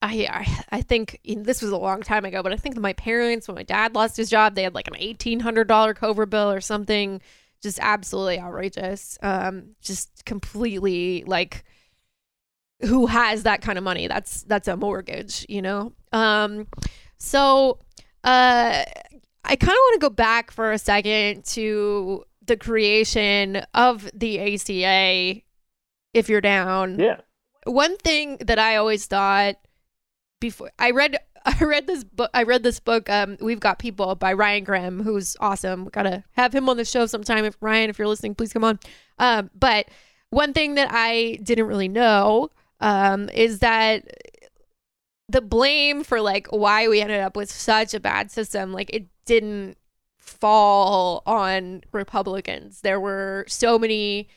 I, 0.00 0.64
I, 0.70 0.82
think 0.82 1.20
this 1.24 1.60
was 1.60 1.72
a 1.72 1.76
long 1.76 2.02
time 2.02 2.24
ago, 2.24 2.42
but 2.42 2.52
I 2.52 2.56
think 2.56 2.76
my 2.76 2.92
parents, 2.92 3.48
when 3.48 3.56
my 3.56 3.64
dad 3.64 3.94
lost 3.94 4.16
his 4.16 4.30
job, 4.30 4.54
they 4.54 4.62
had 4.62 4.74
like 4.74 4.86
an 4.86 4.94
$1,800 4.94 5.96
Cobra 5.96 6.26
bill 6.26 6.50
or 6.50 6.60
something. 6.60 7.20
Just 7.62 7.80
absolutely 7.82 8.38
outrageous. 8.38 9.18
Um, 9.22 9.74
just 9.82 10.24
completely 10.24 11.24
like, 11.26 11.64
who 12.80 13.06
has 13.06 13.42
that 13.42 13.60
kind 13.60 13.78
of 13.78 13.84
money? 13.84 14.06
That's 14.06 14.42
that's 14.42 14.68
a 14.68 14.76
mortgage, 14.76 15.44
you 15.48 15.62
know. 15.62 15.92
Um, 16.12 16.66
so, 17.18 17.78
uh, 18.24 18.84
I 19.44 19.56
kind 19.56 19.70
of 19.70 19.76
want 19.76 20.00
to 20.00 20.08
go 20.08 20.10
back 20.10 20.50
for 20.50 20.72
a 20.72 20.78
second 20.78 21.44
to 21.46 22.24
the 22.46 22.56
creation 22.56 23.62
of 23.74 24.10
the 24.14 24.38
ACA 24.54 25.42
if 26.14 26.28
you're 26.28 26.40
down. 26.40 26.98
Yeah. 26.98 27.20
One 27.64 27.96
thing 27.98 28.38
that 28.38 28.58
I 28.58 28.76
always 28.76 29.06
thought 29.06 29.56
before 30.40 30.70
I 30.78 30.90
read 30.90 31.18
I 31.44 31.64
read 31.64 31.86
this 31.86 32.04
book 32.04 32.30
I 32.34 32.42
read 32.42 32.62
this 32.62 32.80
book 32.80 33.08
um 33.08 33.36
We've 33.40 33.60
Got 33.60 33.78
People 33.78 34.14
by 34.14 34.32
Ryan 34.32 34.64
Grim, 34.64 35.02
who's 35.02 35.36
awesome. 35.40 35.84
We 35.84 35.90
Got 35.90 36.04
to 36.04 36.24
have 36.32 36.54
him 36.54 36.68
on 36.68 36.76
the 36.76 36.84
show 36.84 37.06
sometime 37.06 37.44
if 37.44 37.56
Ryan 37.60 37.90
if 37.90 37.98
you're 37.98 38.08
listening 38.08 38.34
please 38.34 38.52
come 38.52 38.64
on. 38.64 38.78
Um 39.18 39.50
but 39.58 39.88
one 40.30 40.52
thing 40.52 40.74
that 40.74 40.88
I 40.90 41.38
didn't 41.42 41.66
really 41.66 41.88
know 41.88 42.50
um 42.80 43.28
is 43.30 43.58
that 43.60 44.04
the 45.28 45.40
blame 45.40 46.04
for 46.04 46.20
like 46.20 46.46
why 46.48 46.88
we 46.88 47.00
ended 47.00 47.20
up 47.20 47.36
with 47.36 47.50
such 47.50 47.92
a 47.92 48.00
bad 48.00 48.30
system 48.30 48.72
like 48.72 48.90
it 48.90 49.06
didn't 49.26 49.76
fall 50.28 51.22
on 51.26 51.82
Republicans. 51.92 52.82
There 52.82 53.00
were 53.00 53.44
so 53.48 53.78
many 53.78 54.28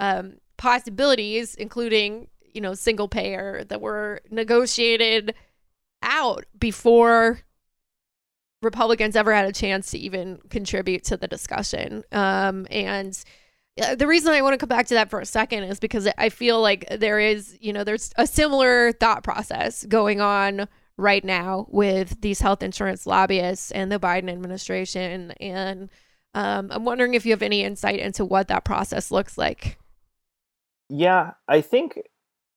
um, 0.00 0.34
possibilities, 0.56 1.54
including 1.54 2.28
you 2.52 2.60
know 2.60 2.74
single 2.74 3.08
payer, 3.08 3.64
that 3.64 3.80
were 3.80 4.20
negotiated 4.30 5.34
out 6.02 6.44
before 6.58 7.40
Republicans 8.62 9.16
ever 9.16 9.32
had 9.32 9.46
a 9.46 9.52
chance 9.52 9.90
to 9.90 9.98
even 9.98 10.40
contribute 10.50 11.04
to 11.04 11.16
the 11.16 11.28
discussion. 11.28 12.04
Um, 12.12 12.66
and 12.70 13.18
the 13.76 14.06
reason 14.06 14.32
I 14.32 14.42
want 14.42 14.54
to 14.54 14.58
come 14.58 14.68
back 14.68 14.86
to 14.86 14.94
that 14.94 15.10
for 15.10 15.20
a 15.20 15.26
second 15.26 15.64
is 15.64 15.78
because 15.78 16.08
I 16.16 16.30
feel 16.30 16.60
like 16.62 16.86
there 16.90 17.20
is, 17.20 17.58
you 17.60 17.72
know, 17.72 17.84
there's 17.84 18.10
a 18.16 18.26
similar 18.26 18.92
thought 18.92 19.22
process 19.22 19.84
going 19.84 20.20
on 20.20 20.66
right 20.96 21.24
now 21.24 21.66
with 21.68 22.20
these 22.22 22.40
health 22.40 22.62
insurance 22.62 23.06
lobbyists 23.06 23.70
and 23.72 23.92
the 23.92 24.00
Biden 24.00 24.30
administration. 24.30 25.32
And 25.40 25.90
um, 26.34 26.68
I'm 26.70 26.84
wondering 26.84 27.14
if 27.14 27.26
you 27.26 27.32
have 27.32 27.42
any 27.42 27.62
insight 27.62 27.98
into 27.98 28.24
what 28.24 28.48
that 28.48 28.64
process 28.64 29.10
looks 29.10 29.36
like. 29.36 29.78
Yeah, 30.88 31.32
I 31.46 31.60
think, 31.60 31.98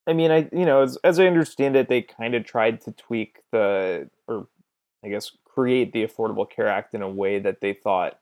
I 0.06 0.14
mean, 0.14 0.30
I, 0.30 0.48
you 0.52 0.64
know, 0.64 0.82
as, 0.82 0.96
as 1.04 1.20
I 1.20 1.26
understand 1.26 1.76
it, 1.76 1.88
they 1.88 2.00
kind 2.00 2.34
of 2.34 2.44
tried 2.44 2.80
to 2.82 2.92
tweak 2.92 3.40
the, 3.52 4.08
or 4.26 4.48
I 5.04 5.08
guess 5.08 5.32
create 5.44 5.92
the 5.92 6.06
Affordable 6.06 6.48
Care 6.48 6.68
Act 6.68 6.94
in 6.94 7.02
a 7.02 7.10
way 7.10 7.40
that 7.40 7.60
they 7.60 7.74
thought 7.74 8.18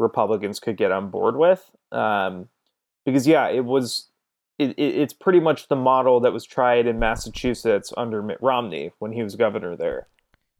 Republicans 0.00 0.58
could 0.58 0.76
get 0.76 0.90
on 0.90 1.10
board 1.10 1.36
with. 1.36 1.70
Um, 1.92 2.48
because, 3.04 3.26
yeah, 3.26 3.48
it 3.48 3.64
was 3.64 4.08
it, 4.58 4.70
it, 4.72 4.94
it's 4.96 5.14
pretty 5.14 5.40
much 5.40 5.68
the 5.68 5.76
model 5.76 6.20
that 6.20 6.32
was 6.32 6.44
tried 6.44 6.86
in 6.86 6.98
Massachusetts 6.98 7.92
under 7.96 8.22
Mitt 8.22 8.38
Romney 8.42 8.92
when 8.98 9.12
he 9.12 9.22
was 9.22 9.36
governor 9.36 9.76
there. 9.76 10.06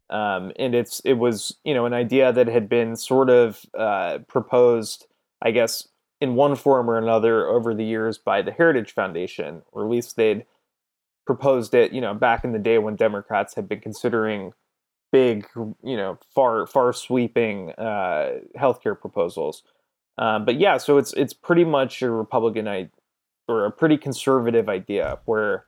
Um, 0.09 0.51
and 0.57 0.75
it's 0.75 0.99
it 1.01 1.13
was 1.13 1.55
you 1.63 1.73
know 1.73 1.85
an 1.85 1.93
idea 1.93 2.33
that 2.33 2.47
had 2.47 2.67
been 2.67 2.95
sort 2.95 3.29
of 3.29 3.65
uh, 3.77 4.19
proposed, 4.27 5.05
I 5.41 5.51
guess, 5.51 5.87
in 6.19 6.35
one 6.35 6.55
form 6.55 6.89
or 6.89 6.97
another 6.97 7.47
over 7.47 7.73
the 7.73 7.85
years 7.85 8.17
by 8.17 8.41
the 8.41 8.51
Heritage 8.51 8.93
Foundation, 8.93 9.61
or 9.71 9.83
at 9.83 9.89
least 9.89 10.15
they'd 10.17 10.45
proposed 11.25 11.73
it, 11.73 11.93
you 11.93 12.01
know, 12.01 12.13
back 12.13 12.43
in 12.43 12.51
the 12.51 12.59
day 12.59 12.77
when 12.77 12.95
Democrats 12.95 13.55
had 13.55 13.69
been 13.69 13.79
considering 13.79 14.51
big, 15.11 15.47
you 15.55 15.97
know, 15.97 16.17
far 16.33 16.67
far 16.67 16.93
sweeping 16.93 17.71
uh, 17.71 18.39
healthcare 18.57 18.99
proposals. 18.99 19.63
Um, 20.17 20.45
but 20.45 20.59
yeah, 20.59 20.77
so 20.77 20.97
it's 20.97 21.13
it's 21.13 21.33
pretty 21.33 21.65
much 21.65 22.01
a 22.01 22.09
Republican 22.09 22.89
or 23.47 23.65
a 23.65 23.71
pretty 23.71 23.97
conservative 23.97 24.69
idea 24.69 25.19
where 25.25 25.65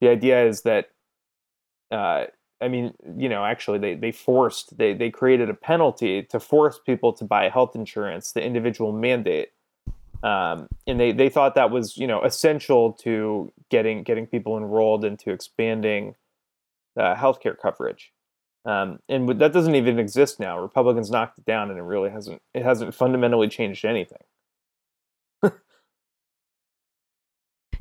the 0.00 0.08
idea 0.08 0.46
is 0.46 0.62
that 0.62 0.90
uh, 1.90 2.26
I 2.60 2.68
mean, 2.68 2.94
you 3.16 3.28
know, 3.28 3.44
actually 3.44 3.78
they, 3.78 3.94
they 3.94 4.12
forced 4.12 4.78
they, 4.78 4.94
they 4.94 5.10
created 5.10 5.50
a 5.50 5.54
penalty 5.54 6.22
to 6.24 6.40
force 6.40 6.78
people 6.78 7.12
to 7.14 7.24
buy 7.24 7.48
health 7.48 7.74
insurance, 7.74 8.32
the 8.32 8.42
individual 8.42 8.92
mandate. 8.92 9.50
Um, 10.22 10.68
and 10.86 10.98
they, 10.98 11.12
they 11.12 11.28
thought 11.28 11.54
that 11.56 11.70
was, 11.70 11.98
you 11.98 12.06
know, 12.06 12.22
essential 12.22 12.92
to 12.94 13.52
getting 13.70 14.02
getting 14.02 14.26
people 14.26 14.56
enrolled 14.56 15.04
into 15.04 15.30
expanding 15.30 16.14
uh, 16.96 17.14
healthcare 17.14 17.56
coverage. 17.60 18.12
Um, 18.64 18.98
and 19.08 19.28
that 19.28 19.52
doesn't 19.52 19.74
even 19.74 19.98
exist 19.98 20.40
now. 20.40 20.58
Republicans 20.58 21.10
knocked 21.10 21.38
it 21.38 21.44
down, 21.44 21.70
and 21.70 21.78
it 21.78 21.82
really 21.82 22.10
hasn't 22.10 22.40
it 22.54 22.62
hasn't 22.62 22.94
fundamentally 22.94 23.48
changed 23.48 23.84
anything. 23.84 24.22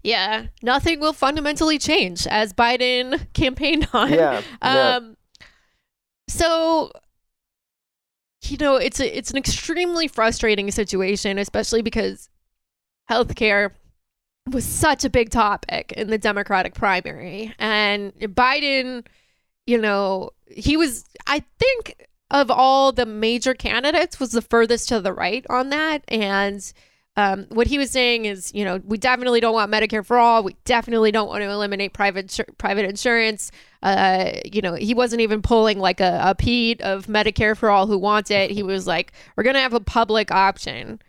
Yeah, 0.04 0.48
nothing 0.62 1.00
will 1.00 1.14
fundamentally 1.14 1.80
change 1.80 2.28
as 2.28 2.54
Biden 2.54 3.26
campaigned 3.34 3.88
on. 3.94 4.12
Yeah. 4.12 4.42
um, 4.62 5.16
so 6.28 6.92
you 8.50 8.58
know, 8.58 8.76
it's 8.76 9.00
a, 9.00 9.18
it's 9.18 9.32
an 9.32 9.38
extremely 9.38 10.08
frustrating 10.08 10.70
situation, 10.72 11.38
especially 11.38 11.82
because 11.82 12.30
healthcare 13.10 13.72
was 14.52 14.66
such 14.66 15.06
a 15.06 15.10
big 15.10 15.30
topic 15.30 15.94
in 15.94 16.10
the 16.10 16.18
Democratic 16.18 16.74
primary, 16.74 17.54
and 17.58 18.14
Biden, 18.20 19.06
you 19.66 19.78
know, 19.78 20.32
he 20.47 20.78
was, 20.78 21.05
I 21.28 21.43
think, 21.59 22.07
of 22.32 22.49
all 22.49 22.91
the 22.91 23.05
major 23.05 23.53
candidates, 23.53 24.20
was 24.20 24.32
the 24.32 24.41
furthest 24.41 24.89
to 24.89 24.99
the 24.99 25.14
right 25.14 25.45
on 25.49 25.70
that, 25.70 26.03
and 26.07 26.74
um, 27.16 27.45
what 27.49 27.68
he 27.68 27.78
was 27.78 27.91
saying 27.91 28.26
is, 28.26 28.51
you 28.55 28.66
know, 28.66 28.82
we 28.84 28.97
definitely 28.97 29.39
don't 29.39 29.53
want 29.53 29.72
Medicare 29.72 30.03
for 30.03 30.18
all. 30.18 30.43
We 30.43 30.55
definitely 30.66 31.11
don't 31.11 31.28
want 31.28 31.41
to 31.41 31.49
eliminate 31.49 31.93
private 31.93 32.39
private 32.57 32.86
insurance. 32.86 33.51
Uh, 33.84 34.32
you 34.51 34.61
know, 34.61 34.74
he 34.74 34.95
wasn't 34.95 35.22
even 35.22 35.43
pulling 35.43 35.78
like 35.78 35.99
a, 35.99 36.20
a 36.24 36.36
Pete 36.36 36.82
of 36.82 37.05
Medicare 37.05 37.55
for 37.55 37.70
all 37.70 37.86
who 37.86 37.99
wants 37.99 38.32
it. 38.32 38.49
He 38.49 38.64
was 38.64 38.88
like, 38.88 39.14
we're 39.36 39.43
going 39.43 39.55
to 39.55 39.59
have 39.59 39.74
a 39.74 39.80
public 39.80 40.32
option. 40.32 40.99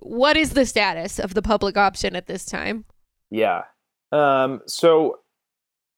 What 0.00 0.36
is 0.36 0.50
the 0.50 0.66
status 0.66 1.20
of 1.20 1.34
the 1.34 1.42
public 1.42 1.76
option 1.76 2.16
at 2.16 2.26
this 2.26 2.44
time? 2.44 2.84
Yeah. 3.30 3.62
Um, 4.10 4.62
so 4.66 5.20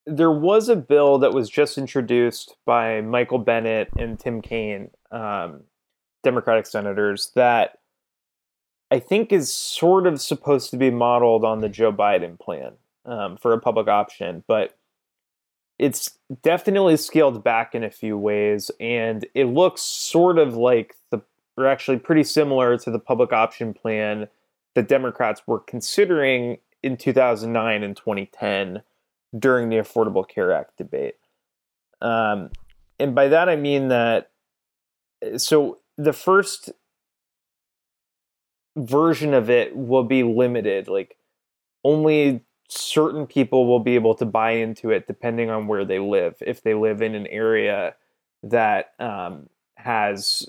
there 0.06 0.30
was 0.30 0.68
a 0.68 0.76
bill 0.76 1.18
that 1.18 1.32
was 1.32 1.50
just 1.50 1.76
introduced 1.76 2.56
by 2.64 3.00
Michael 3.00 3.38
Bennet 3.38 3.88
and 3.98 4.18
Tim 4.18 4.40
Kaine, 4.40 4.90
um, 5.10 5.64
Democratic 6.22 6.66
senators, 6.66 7.32
that 7.34 7.78
I 8.90 9.00
think 9.00 9.32
is 9.32 9.52
sort 9.52 10.06
of 10.06 10.20
supposed 10.20 10.70
to 10.70 10.76
be 10.76 10.90
modeled 10.90 11.44
on 11.44 11.60
the 11.60 11.68
Joe 11.68 11.92
Biden 11.92 12.38
plan 12.38 12.74
um, 13.04 13.36
for 13.36 13.52
a 13.52 13.60
public 13.60 13.88
option, 13.88 14.44
but 14.46 14.78
it's 15.78 16.16
definitely 16.42 16.96
scaled 16.96 17.42
back 17.42 17.74
in 17.74 17.82
a 17.82 17.90
few 17.90 18.16
ways, 18.16 18.70
and 18.78 19.26
it 19.34 19.46
looks 19.46 19.82
sort 19.82 20.38
of 20.38 20.56
like 20.56 20.94
the, 21.10 21.20
or 21.56 21.66
actually 21.66 21.98
pretty 21.98 22.22
similar 22.22 22.78
to 22.78 22.90
the 22.92 22.98
public 23.00 23.32
option 23.32 23.74
plan 23.74 24.28
that 24.74 24.88
Democrats 24.88 25.42
were 25.46 25.60
considering 25.60 26.58
in 26.82 26.96
2009 26.96 27.82
and 27.82 27.96
2010 27.96 28.82
during 29.36 29.68
the 29.68 29.76
Affordable 29.76 30.26
Care 30.26 30.52
Act 30.52 30.76
debate. 30.76 31.16
Um, 32.00 32.50
and 32.98 33.14
by 33.14 33.28
that 33.28 33.48
I 33.48 33.56
mean 33.56 33.88
that, 33.88 34.30
so 35.36 35.78
the 35.96 36.12
first 36.12 36.70
version 38.76 39.34
of 39.34 39.50
it 39.50 39.76
will 39.76 40.04
be 40.04 40.22
limited. 40.22 40.88
Like 40.88 41.16
only 41.84 42.42
certain 42.68 43.26
people 43.26 43.66
will 43.66 43.80
be 43.80 43.94
able 43.94 44.14
to 44.14 44.26
buy 44.26 44.52
into 44.52 44.90
it 44.90 45.06
depending 45.06 45.50
on 45.50 45.66
where 45.66 45.84
they 45.84 45.98
live. 45.98 46.36
If 46.40 46.62
they 46.62 46.74
live 46.74 47.02
in 47.02 47.14
an 47.14 47.26
area 47.28 47.94
that 48.42 48.92
um, 48.98 49.48
has 49.76 50.48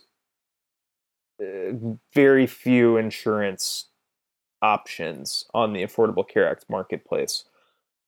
uh, 1.41 1.73
very 2.13 2.47
few 2.47 2.97
insurance 2.97 3.85
options 4.61 5.45
on 5.53 5.73
the 5.73 5.83
Affordable 5.83 6.27
Care 6.27 6.49
Act 6.49 6.65
marketplace. 6.69 7.43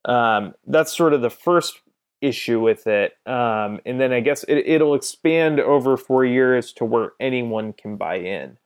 Um, 0.10 0.56
that's 0.66 0.96
sort 0.96 1.14
of 1.14 1.22
the 1.22 1.30
first 1.30 1.80
issue 2.22 2.60
with 2.60 2.88
it. 2.88 3.14
Um, 3.26 3.80
and 3.86 4.02
then 4.02 4.12
I 4.12 4.20
guess 4.20 4.44
it, 4.46 4.58
it'll 4.58 4.96
expand 4.96 5.60
over 5.60 5.98
four 5.98 6.26
years 6.26 6.74
to 6.74 6.86
where 6.86 7.14
anyone 7.20 7.74
can 7.74 7.96
buy 7.96 8.16
in. 8.16 8.58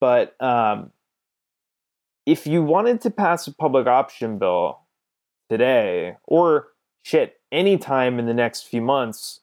But 0.00 0.40
um, 0.42 0.90
if 2.26 2.46
you 2.46 2.62
wanted 2.62 3.00
to 3.02 3.10
pass 3.10 3.46
a 3.46 3.52
public 3.52 3.86
option 3.86 4.38
bill 4.38 4.80
today, 5.50 6.16
or 6.24 6.68
shit, 7.02 7.40
anytime 7.52 8.18
in 8.18 8.26
the 8.26 8.34
next 8.34 8.62
few 8.62 8.80
months, 8.80 9.40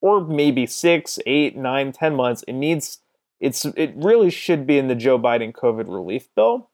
or 0.00 0.24
maybe 0.24 0.66
six, 0.66 1.18
eight, 1.26 1.56
nine, 1.56 1.92
ten 1.92 2.14
months, 2.14 2.44
it 2.48 2.54
needs 2.54 2.98
it's 3.40 3.64
it 3.64 3.92
really 3.96 4.30
should 4.30 4.66
be 4.66 4.78
in 4.78 4.88
the 4.88 4.94
Joe 4.94 5.18
Biden 5.18 5.52
COVID 5.52 5.88
relief 5.88 6.28
bill 6.34 6.70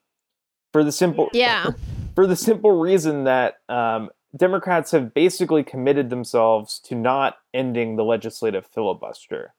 for 0.72 0.84
the 0.84 0.92
simple 0.92 1.30
Yeah. 1.32 1.72
For 2.14 2.26
the 2.26 2.36
simple 2.36 2.72
reason 2.72 3.24
that 3.24 3.58
um, 3.68 4.10
Democrats 4.36 4.90
have 4.92 5.14
basically 5.14 5.62
committed 5.62 6.10
themselves 6.10 6.78
to 6.80 6.94
not 6.94 7.38
ending 7.52 7.96
the 7.96 8.04
legislative 8.04 8.66
filibuster. 8.66 9.54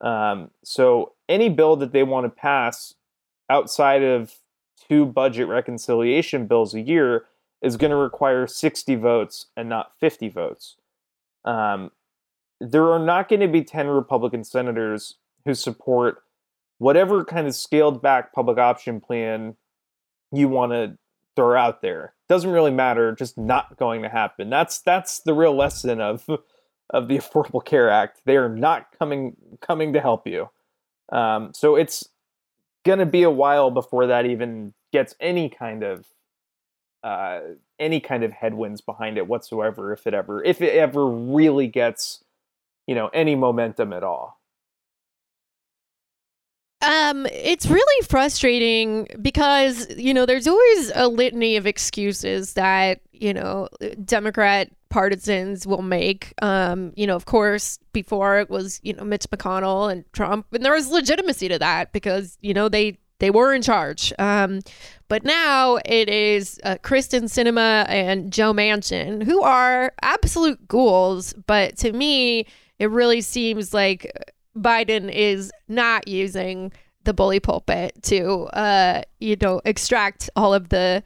Um, 0.00 0.50
so 0.62 1.12
any 1.28 1.48
bill 1.48 1.76
that 1.76 1.92
they 1.92 2.02
want 2.02 2.24
to 2.24 2.30
pass 2.30 2.94
outside 3.48 4.02
of 4.02 4.34
two 4.88 5.06
budget 5.06 5.48
reconciliation 5.48 6.46
bills 6.46 6.74
a 6.74 6.80
year 6.80 7.24
is 7.62 7.76
going 7.76 7.90
to 7.90 7.96
require 7.96 8.46
60 8.46 8.94
votes 8.96 9.46
and 9.56 9.68
not 9.68 9.92
50 9.98 10.28
votes. 10.28 10.76
Um, 11.44 11.90
there 12.60 12.90
are 12.90 12.98
not 12.98 13.28
going 13.28 13.40
to 13.40 13.48
be 13.48 13.62
10 13.62 13.88
Republican 13.88 14.44
senators 14.44 15.16
who 15.44 15.54
support 15.54 16.22
whatever 16.78 17.24
kind 17.24 17.46
of 17.46 17.54
scaled 17.54 18.02
back 18.02 18.32
public 18.32 18.58
option 18.58 19.00
plan 19.00 19.56
you 20.32 20.48
want 20.48 20.72
to 20.72 20.98
throw 21.36 21.56
out 21.56 21.82
there. 21.82 22.14
Doesn't 22.28 22.50
really 22.50 22.72
matter, 22.72 23.14
just 23.14 23.38
not 23.38 23.76
going 23.76 24.02
to 24.02 24.08
happen. 24.08 24.50
That's 24.50 24.80
that's 24.80 25.20
the 25.20 25.34
real 25.34 25.54
lesson 25.54 26.00
of 26.00 26.28
of 26.90 27.08
the 27.08 27.18
Affordable 27.18 27.64
Care 27.64 27.90
Act. 27.90 28.22
They 28.24 28.36
are 28.36 28.48
not 28.48 28.88
coming 28.98 29.36
coming 29.60 29.92
to 29.92 30.00
help 30.00 30.26
you. 30.26 30.48
Um, 31.12 31.52
so 31.54 31.76
it's 31.76 32.08
going 32.84 32.98
to 32.98 33.06
be 33.06 33.22
a 33.22 33.30
while 33.30 33.70
before 33.70 34.06
that 34.06 34.26
even 34.26 34.74
gets 34.92 35.14
any 35.20 35.48
kind 35.48 35.84
of 35.84 36.06
uh, 37.04 37.40
any 37.78 38.00
kind 38.00 38.24
of 38.24 38.32
headwinds 38.32 38.80
behind 38.80 39.18
it 39.18 39.28
whatsoever, 39.28 39.92
if 39.92 40.06
it 40.06 40.14
ever 40.14 40.42
if 40.42 40.60
it 40.60 40.74
ever 40.74 41.06
really 41.06 41.68
gets 41.68 42.24
you 42.86 42.94
know 42.94 43.08
any 43.12 43.34
momentum 43.34 43.92
at 43.92 44.02
all. 44.02 44.40
Um, 46.86 47.26
it's 47.26 47.66
really 47.66 48.06
frustrating 48.06 49.08
because, 49.20 49.88
you 49.96 50.14
know, 50.14 50.24
there's 50.24 50.46
always 50.46 50.92
a 50.94 51.08
litany 51.08 51.56
of 51.56 51.66
excuses 51.66 52.52
that, 52.54 53.00
you 53.12 53.34
know, 53.34 53.68
Democrat 54.04 54.70
partisans 54.88 55.66
will 55.66 55.82
make. 55.82 56.32
Um, 56.42 56.92
you 56.96 57.06
know, 57.06 57.16
of 57.16 57.24
course, 57.24 57.78
before 57.92 58.38
it 58.38 58.48
was, 58.48 58.80
you 58.84 58.92
know, 58.92 59.04
Mitch 59.04 59.26
McConnell 59.30 59.90
and 59.90 60.04
Trump, 60.12 60.46
and 60.52 60.64
there 60.64 60.72
was 60.72 60.88
legitimacy 60.88 61.48
to 61.48 61.58
that 61.58 61.92
because, 61.92 62.38
you 62.40 62.54
know, 62.54 62.68
they 62.68 62.98
they 63.18 63.30
were 63.30 63.52
in 63.52 63.62
charge. 63.62 64.12
Um, 64.18 64.60
but 65.08 65.24
now 65.24 65.78
it 65.84 66.08
is 66.08 66.60
uh, 66.64 66.76
Kyrsten 66.82 67.24
Sinema 67.24 67.86
and 67.88 68.32
Joe 68.32 68.52
Manchin, 68.52 69.22
who 69.22 69.42
are 69.42 69.92
absolute 70.02 70.68
ghouls. 70.68 71.32
But 71.46 71.76
to 71.78 71.92
me, 71.92 72.46
it 72.78 72.90
really 72.90 73.22
seems 73.22 73.72
like 73.72 74.12
Biden 74.56 75.12
is 75.12 75.52
not 75.68 76.08
using 76.08 76.72
the 77.04 77.14
bully 77.14 77.40
pulpit 77.40 78.02
to, 78.02 78.44
uh, 78.46 79.02
you 79.20 79.36
know, 79.40 79.60
extract 79.64 80.28
all 80.36 80.52
of 80.52 80.70
the 80.70 81.02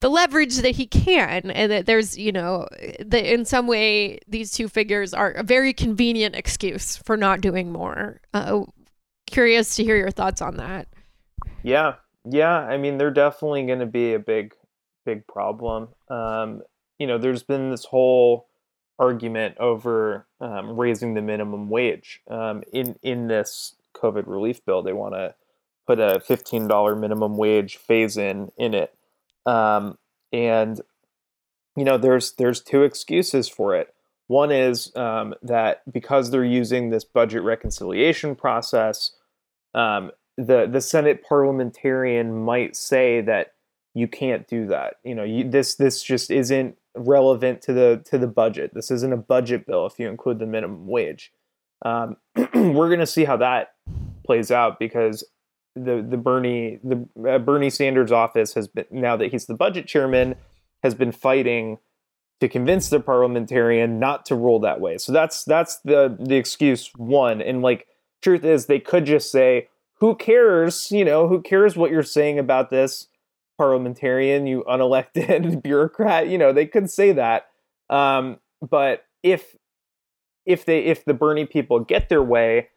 the 0.00 0.08
leverage 0.08 0.58
that 0.58 0.76
he 0.76 0.86
can, 0.86 1.50
and 1.50 1.72
that 1.72 1.86
there's, 1.86 2.16
you 2.16 2.30
know, 2.30 2.68
that 3.00 3.32
in 3.32 3.44
some 3.44 3.66
way 3.66 4.20
these 4.28 4.52
two 4.52 4.68
figures 4.68 5.12
are 5.12 5.32
a 5.32 5.42
very 5.42 5.72
convenient 5.72 6.36
excuse 6.36 6.96
for 6.98 7.16
not 7.16 7.40
doing 7.40 7.72
more. 7.72 8.20
Uh, 8.32 8.62
curious 9.26 9.74
to 9.74 9.82
hear 9.82 9.96
your 9.96 10.12
thoughts 10.12 10.40
on 10.40 10.56
that. 10.56 10.86
Yeah, 11.64 11.96
yeah. 12.24 12.58
I 12.58 12.76
mean, 12.76 12.96
they're 12.96 13.10
definitely 13.10 13.66
going 13.66 13.80
to 13.80 13.86
be 13.86 14.14
a 14.14 14.20
big, 14.20 14.54
big 15.04 15.26
problem. 15.26 15.88
Um, 16.08 16.62
you 17.00 17.08
know, 17.08 17.18
there's 17.18 17.42
been 17.42 17.70
this 17.70 17.84
whole 17.84 18.46
argument 19.00 19.56
over 19.58 20.27
um, 20.40 20.76
raising 20.78 21.14
the 21.14 21.22
minimum 21.22 21.68
wage 21.68 22.20
um, 22.28 22.62
in 22.72 22.98
in 23.02 23.28
this 23.28 23.74
COVID 23.94 24.24
relief 24.26 24.64
bill. 24.64 24.82
They 24.82 24.92
want 24.92 25.14
to 25.14 25.34
put 25.86 25.98
a 25.98 26.20
fifteen 26.20 26.68
dollar 26.68 26.94
minimum 26.94 27.36
wage 27.36 27.76
phase 27.76 28.16
in 28.16 28.52
in 28.56 28.74
it, 28.74 28.94
um, 29.46 29.98
and 30.32 30.80
you 31.76 31.84
know 31.84 31.98
there's 31.98 32.32
there's 32.32 32.60
two 32.60 32.82
excuses 32.82 33.48
for 33.48 33.74
it. 33.74 33.94
One 34.28 34.52
is 34.52 34.94
um, 34.94 35.34
that 35.42 35.82
because 35.90 36.30
they're 36.30 36.44
using 36.44 36.90
this 36.90 37.04
budget 37.04 37.42
reconciliation 37.42 38.36
process, 38.36 39.12
um, 39.74 40.12
the 40.36 40.66
the 40.66 40.80
Senate 40.80 41.24
parliamentarian 41.26 42.44
might 42.44 42.76
say 42.76 43.20
that 43.22 43.54
you 43.94 44.06
can't 44.06 44.46
do 44.46 44.66
that. 44.68 44.94
You 45.02 45.14
know, 45.14 45.24
you, 45.24 45.50
this 45.50 45.74
this 45.74 46.02
just 46.02 46.30
isn't 46.30 46.77
relevant 46.96 47.62
to 47.62 47.72
the 47.72 48.02
to 48.06 48.18
the 48.18 48.26
budget. 48.26 48.72
This 48.74 48.90
isn't 48.90 49.12
a 49.12 49.16
budget 49.16 49.66
bill 49.66 49.86
if 49.86 49.98
you 49.98 50.08
include 50.08 50.38
the 50.38 50.46
minimum 50.46 50.86
wage. 50.86 51.32
Um, 51.84 52.16
we're 52.54 52.88
going 52.88 52.98
to 52.98 53.06
see 53.06 53.24
how 53.24 53.36
that 53.38 53.74
plays 54.24 54.50
out 54.50 54.78
because 54.78 55.24
the 55.74 56.04
the 56.08 56.16
Bernie 56.16 56.80
the 56.82 57.08
uh, 57.28 57.38
Bernie 57.38 57.70
Sanders 57.70 58.12
office 58.12 58.54
has 58.54 58.68
been 58.68 58.86
now 58.90 59.16
that 59.16 59.30
he's 59.30 59.46
the 59.46 59.54
budget 59.54 59.86
chairman 59.86 60.34
has 60.82 60.94
been 60.94 61.12
fighting 61.12 61.78
to 62.40 62.48
convince 62.48 62.88
the 62.88 63.00
parliamentarian 63.00 63.98
not 63.98 64.24
to 64.26 64.34
rule 64.34 64.60
that 64.60 64.80
way. 64.80 64.98
So 64.98 65.12
that's 65.12 65.44
that's 65.44 65.78
the 65.80 66.16
the 66.18 66.36
excuse 66.36 66.90
one. 66.96 67.40
And 67.40 67.62
like 67.62 67.86
truth 68.22 68.44
is 68.44 68.66
they 68.66 68.80
could 68.80 69.06
just 69.06 69.30
say 69.30 69.68
who 69.94 70.14
cares, 70.14 70.90
you 70.90 71.04
know, 71.04 71.28
who 71.28 71.42
cares 71.42 71.76
what 71.76 71.90
you're 71.90 72.02
saying 72.02 72.38
about 72.38 72.70
this 72.70 73.08
parliamentarian, 73.58 74.46
you 74.46 74.64
unelected 74.68 75.62
bureaucrat, 75.62 76.28
you 76.28 76.38
know, 76.38 76.52
they 76.52 76.66
could 76.66 76.90
say 76.90 77.12
that. 77.12 77.48
Um, 77.90 78.38
but 78.62 79.04
if 79.22 79.56
if 80.46 80.64
they 80.64 80.84
if 80.84 81.04
the 81.04 81.14
Bernie 81.14 81.44
people 81.44 81.80
get 81.80 82.08
their 82.08 82.22
way, 82.22 82.68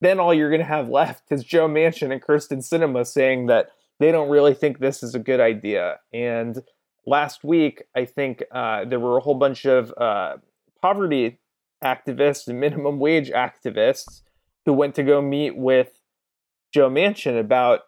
then 0.00 0.18
all 0.18 0.34
you're 0.34 0.50
going 0.50 0.60
to 0.60 0.66
have 0.66 0.88
left 1.00 1.30
is 1.30 1.44
Joe 1.44 1.68
Manchin 1.68 2.12
and 2.12 2.22
Kyrsten 2.22 2.58
Sinema 2.58 3.06
saying 3.06 3.46
that 3.46 3.70
they 4.00 4.10
don't 4.12 4.28
really 4.28 4.54
think 4.54 4.78
this 4.78 5.02
is 5.02 5.14
a 5.14 5.18
good 5.18 5.40
idea. 5.40 5.98
And 6.12 6.62
last 7.06 7.44
week, 7.44 7.82
I 7.96 8.04
think 8.04 8.42
uh, 8.52 8.84
there 8.84 9.00
were 9.00 9.16
a 9.16 9.20
whole 9.20 9.34
bunch 9.34 9.64
of 9.64 9.92
uh, 9.96 10.36
poverty 10.80 11.40
activists 11.82 12.46
and 12.46 12.60
minimum 12.60 12.98
wage 12.98 13.30
activists 13.30 14.22
who 14.66 14.72
went 14.72 14.94
to 14.96 15.02
go 15.02 15.20
meet 15.20 15.56
with 15.56 16.00
Joe 16.72 16.90
Manchin 16.90 17.38
about 17.38 17.80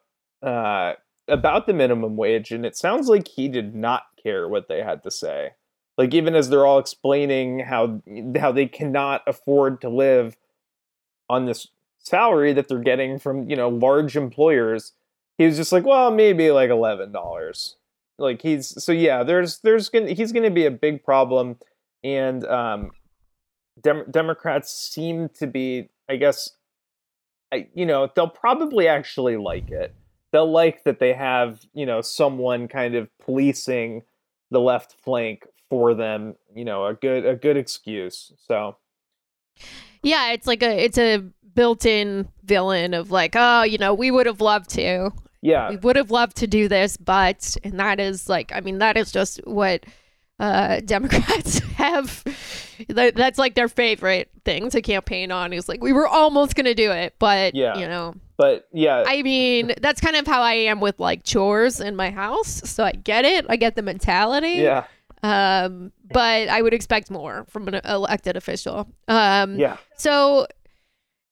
uh, 0.43 0.95
about 1.31 1.67
the 1.67 1.73
minimum 1.73 2.17
wage, 2.17 2.51
and 2.51 2.67
it 2.67 2.77
sounds 2.77 3.09
like 3.09 3.29
he 3.29 3.49
did 3.49 3.75
not 3.75 4.03
care 4.23 4.49
what 4.49 4.69
they 4.69 4.83
had 4.83 5.03
to 5.05 5.11
say. 5.11 5.51
Like 5.97 6.15
even 6.15 6.35
as 6.35 6.49
they're 6.49 6.67
all 6.67 6.79
explaining 6.79 7.61
how 7.61 8.01
how 8.39 8.53
they 8.53 8.67
cannot 8.67 9.23
afford 9.27 9.81
to 9.83 9.89
live 9.89 10.37
on 11.29 11.47
this 11.47 11.69
salary 11.99 12.53
that 12.55 12.69
they're 12.69 12.79
getting 12.79 13.19
from 13.19 13.49
you 13.49 13.57
know 13.57 13.69
large 13.69 14.17
employers, 14.17 14.93
he 15.39 15.47
was 15.47 15.57
just 15.57 15.73
like, 15.73 15.85
well, 15.85 16.11
maybe 16.11 16.51
like 16.51 16.71
eleven 16.71 17.13
dollars. 17.13 17.77
Like 18.19 18.43
he's 18.43 18.83
so 18.83 18.93
yeah. 18.93 19.23
There's 19.23 19.59
there's 19.61 19.89
gonna 19.89 20.13
he's 20.13 20.33
gonna 20.33 20.51
be 20.51 20.67
a 20.67 20.71
big 20.71 21.05
problem, 21.05 21.57
and 22.03 22.45
um, 22.47 22.91
Dem- 23.83 24.11
Democrats 24.11 24.73
seem 24.73 25.29
to 25.39 25.47
be, 25.47 25.89
I 26.09 26.17
guess, 26.17 26.51
I, 27.53 27.69
you 27.75 27.87
know, 27.87 28.09
they'll 28.15 28.29
probably 28.29 28.89
actually 28.89 29.37
like 29.37 29.71
it 29.71 29.95
they'll 30.33 30.51
like 30.51 30.85
that 30.85 30.99
they 30.99 31.13
have 31.13 31.61
you 31.73 31.87
know 31.87 32.01
someone 32.01 32.69
kind 32.69 32.95
of 32.95 33.09
policing 33.19 34.03
the 34.51 34.61
left 34.61 34.97
flank 35.03 35.47
for 35.69 35.95
them 35.95 36.35
you 36.55 36.65
know 36.65 36.87
a 36.87 36.95
good 36.95 37.25
a 37.25 37.37
good 37.37 37.57
excuse 37.57 38.33
so. 38.47 38.77
Yeah 40.03 40.33
it's 40.33 40.47
like 40.47 40.63
a 40.63 40.85
it's 40.85 40.99
a 40.99 41.23
built-in 41.55 42.29
villain 42.45 42.95
of 42.95 43.11
like 43.11 43.35
oh 43.37 43.63
you 43.63 43.79
know 43.79 43.93
we 43.93 44.11
would 44.11 44.27
have 44.27 44.41
loved 44.41 44.71
to. 44.71 45.11
Yeah. 45.43 45.71
We 45.71 45.77
would 45.77 45.97
have 45.97 46.11
loved 46.11 46.37
to 46.39 46.47
do 46.47 46.69
this 46.69 46.97
but 46.97 47.57
and 47.65 47.79
that 47.81 47.99
is 47.99 48.29
like 48.29 48.53
i 48.55 48.61
mean 48.61 48.79
that 48.79 48.97
is 48.97 49.11
just 49.11 49.41
what 49.47 49.85
uh 50.41 50.81
democrats 50.85 51.61
have 51.77 52.25
that, 52.89 53.15
that's 53.15 53.39
like 53.39 53.55
their 53.55 53.69
favorite 53.69 54.29
thing 54.45 54.69
to 54.71 54.81
campaign 54.83 55.31
on 55.31 55.53
is 55.53 55.69
like 55.69 55.81
we 55.83 55.93
were 55.93 56.09
almost 56.09 56.55
gonna 56.57 56.75
do 56.75 56.91
it 56.91 57.15
but 57.21 57.55
Yeah. 57.55 57.77
you 57.79 57.87
know 57.87 58.15
but 58.37 58.67
yeah 58.73 59.05
I 59.07 59.23
mean, 59.23 59.73
that's 59.83 60.01
kind 60.01 60.17
of 60.17 60.27
how 60.27 60.41
I 60.41 60.55
am 60.55 60.81
with 60.81 60.99
like 60.99 61.25
chores 61.25 61.79
in 61.79 61.95
my 61.95 62.11
house. 62.11 62.49
So 62.71 62.83
I 62.85 62.93
get 62.93 63.27
it. 63.27 63.45
I 63.51 63.57
get 63.57 63.77
the 63.77 63.83
mentality. 63.83 64.63
yeah 64.63 64.85
Um, 65.23 65.93
but 66.11 66.49
I 66.49 66.63
would 66.63 66.73
expect 66.73 67.11
more 67.11 67.45
from 67.51 67.69
an 67.69 67.83
elected 67.85 68.39
official. 68.39 68.89
Um, 69.09 69.59
yeah 69.59 69.77
so, 69.99 70.47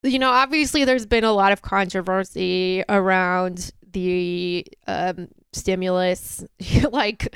you 0.03 0.19
know, 0.19 0.31
obviously 0.31 0.85
there's 0.85 1.07
been 1.07 1.25
a 1.25 1.33
lot 1.33 1.51
of 1.53 1.63
controversy 1.63 2.85
around 2.91 3.71
the 3.91 4.67
um, 4.87 5.29
stimulus, 5.55 6.45
like 6.93 7.35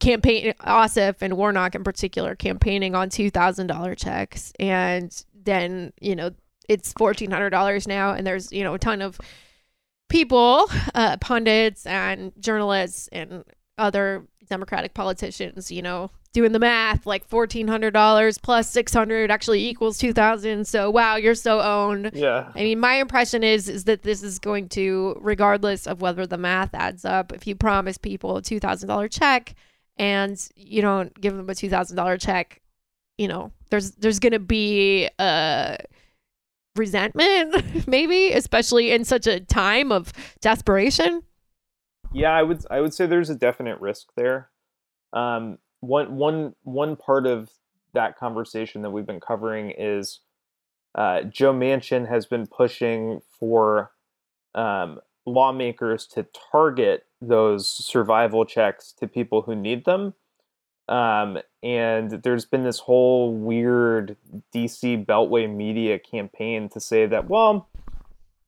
campaign, 0.00 0.54
Ossoff 0.60 1.16
and 1.20 1.36
Warnock 1.36 1.74
in 1.74 1.84
particular, 1.84 2.34
campaigning 2.34 2.94
on 2.94 3.10
$2,000 3.10 3.96
checks. 3.96 4.52
And 4.58 5.24
then, 5.34 5.92
you 6.00 6.16
know, 6.16 6.30
it's 6.68 6.92
$1,400 6.94 7.86
now. 7.86 8.12
And 8.12 8.26
there's, 8.26 8.50
you 8.52 8.64
know, 8.64 8.74
a 8.74 8.78
ton 8.78 9.02
of 9.02 9.20
people, 10.08 10.68
uh, 10.94 11.16
pundits 11.18 11.86
and 11.86 12.32
journalists 12.40 13.08
and 13.12 13.44
other 13.78 14.26
Democratic 14.48 14.94
politicians, 14.94 15.70
you 15.70 15.82
know, 15.82 16.10
doing 16.32 16.52
the 16.52 16.58
math, 16.58 17.06
like 17.06 17.24
fourteen 17.24 17.68
hundred 17.68 17.92
dollars 17.92 18.36
plus 18.36 18.68
six 18.68 18.92
hundred 18.92 19.30
actually 19.30 19.66
equals 19.66 19.96
two 19.96 20.12
thousand. 20.12 20.66
So 20.66 20.90
wow, 20.90 21.16
you're 21.16 21.34
so 21.34 21.60
owned. 21.60 22.10
Yeah. 22.12 22.50
I 22.54 22.58
mean, 22.64 22.80
my 22.80 22.94
impression 22.96 23.42
is 23.42 23.68
is 23.68 23.84
that 23.84 24.02
this 24.02 24.22
is 24.22 24.38
going 24.38 24.68
to, 24.70 25.16
regardless 25.20 25.86
of 25.86 26.00
whether 26.00 26.26
the 26.26 26.36
math 26.36 26.74
adds 26.74 27.04
up, 27.04 27.32
if 27.32 27.46
you 27.46 27.54
promise 27.54 27.96
people 27.96 28.36
a 28.36 28.42
two 28.42 28.60
thousand 28.60 28.88
dollar 28.88 29.08
check 29.08 29.54
and 29.96 30.38
you 30.54 30.82
don't 30.82 31.18
give 31.20 31.36
them 31.36 31.48
a 31.48 31.54
two 31.54 31.70
thousand 31.70 31.96
dollar 31.96 32.16
check, 32.16 32.60
you 33.18 33.28
know, 33.28 33.52
there's 33.70 33.92
there's 33.92 34.18
gonna 34.18 34.38
be 34.38 35.08
a 35.18 35.78
resentment, 36.76 37.86
maybe, 37.86 38.32
especially 38.32 38.92
in 38.92 39.04
such 39.04 39.26
a 39.26 39.40
time 39.40 39.92
of 39.92 40.12
desperation. 40.40 41.22
Yeah, 42.12 42.32
I 42.32 42.42
would 42.42 42.64
I 42.70 42.80
would 42.80 42.94
say 42.94 43.06
there's 43.06 43.30
a 43.30 43.34
definite 43.34 43.80
risk 43.80 44.08
there. 44.16 44.50
Um, 45.12 45.58
one 45.80 46.16
one 46.16 46.54
one 46.62 46.96
part 46.96 47.26
of 47.26 47.50
that 47.92 48.16
conversation 48.16 48.82
that 48.82 48.90
we've 48.90 49.06
been 49.06 49.20
covering 49.20 49.72
is 49.76 50.20
uh, 50.94 51.22
Joe 51.22 51.52
Manchin 51.52 52.08
has 52.08 52.26
been 52.26 52.46
pushing 52.46 53.20
for 53.38 53.92
um, 54.54 55.00
lawmakers 55.26 56.06
to 56.08 56.26
target 56.52 57.04
those 57.20 57.68
survival 57.68 58.44
checks 58.44 58.92
to 58.92 59.06
people 59.06 59.42
who 59.42 59.54
need 59.54 59.84
them. 59.84 60.14
Um, 60.88 61.38
and 61.62 62.10
there's 62.10 62.44
been 62.44 62.64
this 62.64 62.80
whole 62.80 63.32
weird 63.32 64.16
DC 64.52 65.06
Beltway 65.06 65.52
media 65.52 65.98
campaign 65.98 66.68
to 66.70 66.80
say 66.80 67.06
that, 67.06 67.28
well, 67.28 67.68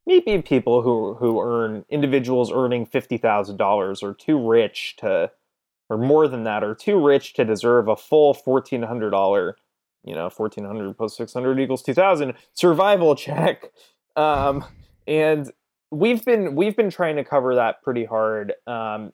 maybe 0.07 0.43
people 0.43 0.83
who 0.83 1.15
who 1.15 1.41
earn 1.41 1.85
individuals 1.89 2.51
earning 2.53 2.87
fifty 2.87 3.17
thousand 3.17 3.59
dollars 3.59 4.03
are 4.03 4.15
too 4.15 4.39
rich 4.45 4.97
to, 4.99 5.31
or 5.89 5.99
more 5.99 6.27
than 6.27 6.45
that, 6.45 6.65
are 6.65 6.75
too 6.75 6.99
rich 6.99 7.35
to 7.35 7.45
deserve 7.45 7.87
a 7.87 7.97
full 7.97 8.35
fourteen 8.35 8.83
hundred 8.83 9.11
dollar, 9.11 9.57
you 10.05 10.15
know, 10.15 10.29
fourteen 10.29 10.65
hundred 10.65 10.97
plus 10.97 11.17
six 11.17 11.33
hundred 11.33 11.61
equals 11.61 11.83
two 11.83 11.95
thousand 11.95 12.35
survival 12.55 13.15
check. 13.17 13.71
Um, 14.17 14.65
and 15.07 15.51
we've 15.93 16.25
been 16.25 16.57
we've 16.57 16.77
been 16.77 16.91
trying 16.91 17.17
to 17.17 17.25
cover 17.25 17.55
that 17.55 17.83
pretty 17.83 18.05
hard. 18.05 18.55
Um, 18.67 19.13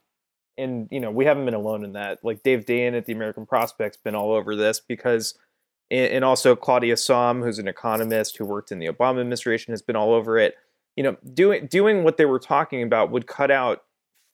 and 0.57 0.89
you 0.91 1.01
know 1.01 1.11
we 1.11 1.25
haven't 1.25 1.45
been 1.45 1.55
alone 1.55 1.85
in 1.85 1.93
that. 1.93 2.21
Like 2.23 2.43
Dave 2.43 2.65
Dayen 2.65 2.97
at 2.97 3.05
the 3.05 3.13
American 3.13 3.45
Prospect's 3.45 3.99
been 3.99 4.15
all 4.15 4.33
over 4.33 4.57
this 4.57 4.81
because, 4.81 5.35
and 5.91 6.25
also 6.25 6.57
Claudia 6.57 6.95
Sahm, 6.95 7.43
who's 7.43 7.59
an 7.59 7.69
economist 7.69 8.37
who 8.37 8.47
worked 8.47 8.73
in 8.73 8.79
the 8.79 8.87
Obama 8.87 9.21
administration, 9.21 9.73
has 9.73 9.83
been 9.83 9.97
all 9.97 10.15
over 10.15 10.39
it. 10.39 10.55
You 10.97 11.03
know, 11.03 11.17
doing 11.35 11.67
doing 11.67 12.05
what 12.05 12.17
they 12.17 12.25
were 12.25 12.41
talking 12.41 12.83
about 12.83 13.11
would 13.11 13.27
cut 13.27 13.51
out 13.51 13.85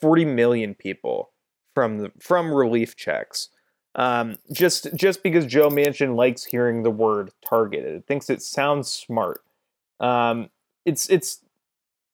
40 0.01 0.25
million 0.25 0.75
people 0.75 1.31
from 1.75 1.99
the, 1.99 2.13
from 2.21 2.53
relief 2.53 2.97
checks. 2.97 3.49
Um, 3.97 4.39
just 4.51 4.95
just 4.95 5.23
because 5.23 5.47
Joe 5.47 5.69
Manchin 5.69 6.17
likes 6.17 6.45
hearing 6.45 6.83
the 6.83 6.91
word 6.91 7.31
targeted, 7.47 7.95
It 7.95 8.07
thinks 8.07 8.29
it 8.29 8.43
sounds 8.43 8.91
smart. 8.91 9.43
Um, 10.01 10.51
it's 10.85 11.09
it's 11.09 11.44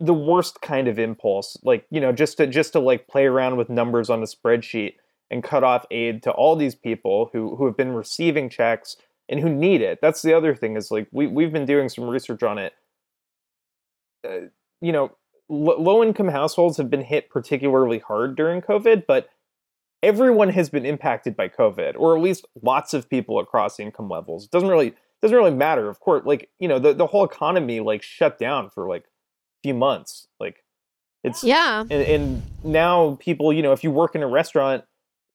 the 0.01 0.15
worst 0.15 0.63
kind 0.63 0.89
of 0.89 0.99
impulse 0.99 1.59
like 1.63 1.87
you 1.91 2.01
know 2.01 2.11
just 2.11 2.39
to 2.39 2.47
just 2.47 2.73
to 2.73 2.81
like 2.81 3.07
play 3.07 3.27
around 3.27 3.57
with 3.57 3.69
numbers 3.69 4.09
on 4.09 4.23
a 4.23 4.27
spreadsheet 4.27 4.95
and 5.31 5.45
cut 5.45 5.63
off 5.63 5.85
aid 5.91 6.23
to 6.23 6.31
all 6.33 6.57
these 6.57 6.75
people 6.75 7.31
who 7.33 7.55
who 7.57 7.67
have 7.67 7.77
been 7.77 7.93
receiving 7.93 8.49
checks 8.49 8.97
and 9.29 9.39
who 9.39 9.49
need 9.49 9.81
it. 9.81 10.01
That's 10.03 10.23
the 10.23 10.35
other 10.35 10.57
thing 10.57 10.77
is 10.77 10.91
like 10.91 11.07
we, 11.13 11.27
we've 11.27 11.53
been 11.53 11.67
doing 11.67 11.89
some 11.89 12.09
research 12.09 12.43
on 12.43 12.59
it. 12.59 12.73
Uh, 14.27 14.49
you 14.81 14.93
know 14.93 15.13
l- 15.51 15.83
low 15.83 16.03
income 16.03 16.29
households 16.29 16.77
have 16.77 16.91
been 16.91 17.05
hit 17.05 17.31
particularly 17.31 17.99
hard 17.99 18.37
during 18.37 18.61
covid 18.61 19.05
but 19.07 19.31
everyone 20.03 20.51
has 20.51 20.69
been 20.69 20.85
impacted 20.85 21.35
by 21.35 21.49
covid 21.49 21.95
or 21.97 22.15
at 22.15 22.23
least 22.23 22.45
lots 22.63 22.93
of 22.93 23.09
people 23.09 23.39
across 23.39 23.81
income 23.81 24.11
levels. 24.11 24.45
It 24.45 24.51
doesn't 24.51 24.69
really 24.69 24.95
doesn't 25.23 25.37
really 25.37 25.55
matter 25.55 25.89
of 25.89 26.01
course 26.01 26.23
like 26.27 26.51
you 26.59 26.69
know 26.69 26.79
the, 26.79 26.93
the 26.93 27.07
whole 27.07 27.25
economy 27.25 27.81
like 27.81 28.03
shut 28.03 28.39
down 28.39 28.69
for 28.69 28.89
like 28.89 29.05
few 29.63 29.75
months. 29.75 30.27
Like 30.39 30.65
it's 31.25 31.45
Yeah. 31.45 31.81
and, 31.83 31.93
and 31.93 32.43
now 32.65 33.17
people, 33.21 33.53
you 33.53 33.63
know, 33.63 33.73
if 33.73 33.85
you 33.85 33.91
work 33.91 34.15
in 34.15 34.23
a 34.23 34.29
restaurant 34.29 34.85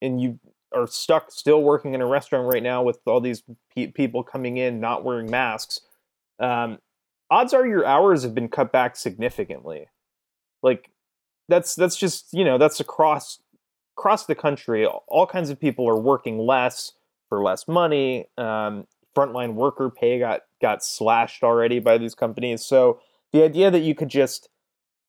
and 0.02 0.22
you 0.22 0.40
are 0.74 0.88
stuck 0.88 1.32
still 1.32 1.62
working 1.62 1.94
in 1.94 2.02
a 2.02 2.06
restaurant 2.06 2.52
right 2.52 2.64
now 2.64 2.84
with 2.84 3.00
all 3.06 3.22
these 3.22 3.44
pe- 3.74 3.88
people 3.88 4.24
coming 4.24 4.58
in 4.58 4.80
not 4.80 5.04
wearing 5.04 5.30
masks, 5.30 5.82
um, 6.40 6.80
odds 7.30 7.54
are 7.54 7.66
your 7.66 7.86
hours 7.86 8.24
have 8.24 8.36
been 8.36 8.50
cut 8.50 8.72
back 8.72 8.96
significantly. 8.96 9.88
Like 10.64 10.90
that's 11.48 11.76
that's 11.76 11.96
just 11.96 12.34
you 12.34 12.44
know 12.44 12.58
that's 12.58 12.80
across 12.80 13.40
across 13.98 14.26
the 14.26 14.36
country. 14.36 14.86
All 14.86 15.28
kinds 15.28 15.50
of 15.50 15.60
people 15.60 15.88
are 15.88 16.00
working 16.00 16.40
less 16.40 16.94
for 17.30 17.42
less 17.44 17.68
money. 17.68 18.26
Um, 18.38 18.88
frontline 19.16 19.54
worker 19.54 19.90
pay 19.90 20.20
got 20.20 20.42
got 20.62 20.84
slashed 20.84 21.44
already 21.44 21.80
by 21.80 21.98
these 21.98 22.16
companies. 22.16 22.66
So 22.66 23.00
the 23.36 23.44
idea 23.44 23.70
that 23.70 23.82
you 23.82 23.94
could 23.94 24.08
just 24.08 24.48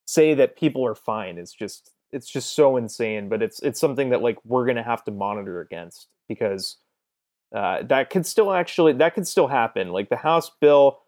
say 0.04 0.34
that 0.34 0.56
people 0.56 0.84
are 0.84 0.96
fine 0.96 1.38
is 1.38 1.52
just 1.52 1.92
it's 2.10 2.28
just 2.28 2.54
so 2.54 2.76
insane 2.76 3.28
but 3.28 3.40
it's 3.40 3.60
it's 3.60 3.78
something 3.78 4.10
that 4.10 4.20
like 4.20 4.36
we're 4.44 4.66
gonna 4.66 4.82
have 4.82 5.04
to 5.04 5.12
monitor 5.12 5.60
against 5.60 6.08
because 6.28 6.78
uh, 7.54 7.82
that 7.84 8.10
could 8.10 8.26
still 8.26 8.52
actually 8.52 8.92
that 8.92 9.14
could 9.14 9.28
still 9.28 9.46
happen 9.46 9.90
like 9.90 10.08
the 10.08 10.16
house 10.16 10.50
bill 10.60 10.98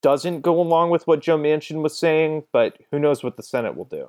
doesn't 0.00 0.40
go 0.40 0.58
along 0.58 0.88
with 0.88 1.06
what 1.06 1.20
joe 1.20 1.36
manchin 1.36 1.82
was 1.82 1.98
saying 1.98 2.42
but 2.54 2.78
who 2.90 2.98
knows 2.98 3.22
what 3.22 3.36
the 3.36 3.42
senate 3.42 3.76
will 3.76 3.84
do 3.84 4.08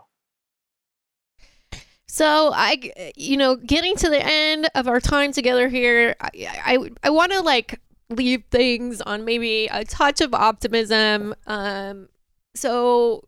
So 2.07 2.51
I, 2.53 2.91
you 3.15 3.37
know, 3.37 3.55
getting 3.55 3.95
to 3.95 4.07
the 4.07 4.23
end 4.23 4.69
of 4.75 4.87
our 4.87 4.99
time 4.99 5.31
together 5.31 5.67
here, 5.67 6.15
I, 6.21 6.29
I, 6.63 6.89
I 7.05 7.09
want 7.09 7.31
to 7.31 7.41
like 7.41 7.81
leave 8.11 8.43
things 8.51 9.01
on 9.01 9.25
maybe 9.25 9.65
a 9.71 9.83
touch 9.83 10.21
of 10.21 10.31
optimism. 10.35 11.33
Um, 11.47 12.09
so, 12.55 13.27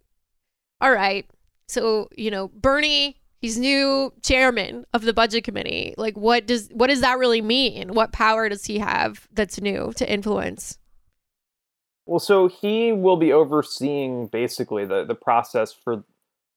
all 0.81 0.91
right, 0.91 1.25
so 1.67 2.09
you 2.15 2.31
know, 2.31 2.49
Bernie, 2.49 3.17
he's 3.41 3.57
new 3.57 4.13
chairman 4.23 4.85
of 4.93 5.03
the 5.03 5.13
budget 5.13 5.43
committee. 5.43 5.93
Like, 5.97 6.15
what 6.17 6.45
does 6.45 6.69
what 6.71 6.87
does 6.87 7.01
that 7.01 7.17
really 7.17 7.41
mean? 7.41 7.93
What 7.93 8.11
power 8.11 8.49
does 8.49 8.65
he 8.65 8.79
have 8.79 9.27
that's 9.31 9.59
new 9.59 9.93
to 9.95 10.11
influence? 10.11 10.77
Well, 12.05 12.19
so 12.19 12.47
he 12.47 12.91
will 12.91 13.17
be 13.17 13.33
overseeing 13.33 14.27
basically 14.27 14.85
the, 14.85 15.05
the 15.05 15.15
process 15.15 15.73
for 15.73 16.03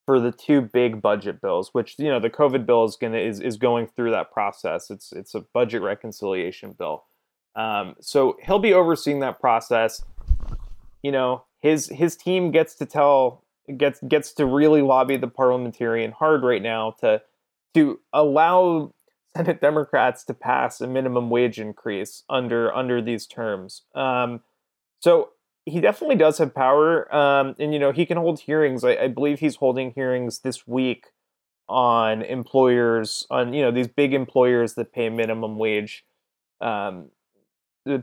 for 0.04 0.20
the 0.20 0.32
two 0.32 0.62
big 0.62 1.02
budget 1.02 1.40
bills, 1.40 1.70
which 1.72 1.96
you 1.98 2.08
know 2.08 2.20
the 2.20 2.30
COVID 2.30 2.64
bill 2.64 2.84
is 2.84 2.96
gonna 2.96 3.18
is, 3.18 3.40
is 3.40 3.56
going 3.56 3.86
through 3.86 4.10
that 4.12 4.32
process. 4.32 4.90
It's 4.90 5.12
it's 5.12 5.34
a 5.34 5.40
budget 5.40 5.82
reconciliation 5.82 6.72
bill. 6.72 7.04
Um, 7.56 7.96
so 8.00 8.38
he'll 8.42 8.58
be 8.58 8.72
overseeing 8.72 9.20
that 9.20 9.40
process. 9.40 10.02
You 11.02 11.12
know, 11.12 11.44
his 11.60 11.88
his 11.88 12.16
team 12.16 12.50
gets 12.50 12.74
to 12.76 12.86
tell 12.86 13.44
gets 13.76 14.00
gets 14.08 14.32
to 14.32 14.46
really 14.46 14.82
lobby 14.82 15.16
the 15.16 15.28
parliamentarian 15.28 16.12
hard 16.12 16.42
right 16.42 16.62
now 16.62 16.94
to 17.00 17.20
to 17.74 18.00
allow 18.12 18.92
Senate 19.36 19.60
Democrats 19.60 20.24
to 20.24 20.34
pass 20.34 20.80
a 20.80 20.86
minimum 20.86 21.30
wage 21.30 21.60
increase 21.60 22.24
under 22.28 22.74
under 22.74 23.02
these 23.02 23.26
terms. 23.26 23.82
Um, 23.94 24.40
so 25.00 25.30
he 25.64 25.80
definitely 25.80 26.16
does 26.16 26.38
have 26.38 26.54
power, 26.54 27.14
um, 27.14 27.54
and 27.58 27.72
you 27.72 27.78
know 27.78 27.92
he 27.92 28.06
can 28.06 28.16
hold 28.16 28.40
hearings. 28.40 28.84
I, 28.84 28.96
I 28.96 29.08
believe 29.08 29.40
he's 29.40 29.56
holding 29.56 29.92
hearings 29.92 30.40
this 30.40 30.66
week 30.66 31.08
on 31.68 32.22
employers 32.22 33.26
on 33.30 33.52
you 33.52 33.62
know 33.62 33.70
these 33.70 33.88
big 33.88 34.14
employers 34.14 34.74
that 34.74 34.92
pay 34.92 35.10
minimum 35.10 35.58
wage 35.58 36.04
um, 36.60 37.10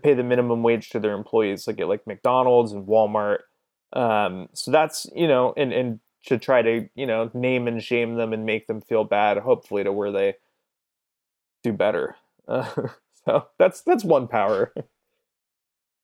pay 0.02 0.14
the 0.14 0.24
minimum 0.24 0.64
wage 0.64 0.90
to 0.90 1.00
their 1.00 1.14
employees 1.14 1.68
like 1.68 1.80
at 1.80 1.88
like 1.88 2.06
McDonald's 2.08 2.72
and 2.72 2.88
Walmart 2.88 3.40
um, 3.94 4.50
so 4.54 4.72
that's 4.72 5.08
you 5.16 5.28
know 5.28 5.54
and 5.56 5.72
and 5.74 6.00
to 6.26 6.38
try 6.38 6.62
to 6.62 6.90
you 6.96 7.06
know 7.06 7.30
name 7.34 7.68
and 7.68 7.84
shame 7.84 8.16
them 8.16 8.34
and 8.34 8.46
make 8.46 8.68
them 8.68 8.82
feel 8.82 9.04
bad 9.04 9.38
hopefully 9.38 9.84
to 9.84 9.92
where 9.92 10.12
they 10.12 10.34
do 11.64 11.72
better 11.74 12.16
uh, 12.48 12.70
so 13.26 13.48
that's 13.58 13.82
that's 13.82 14.04
one 14.04 14.28
power 14.28 14.74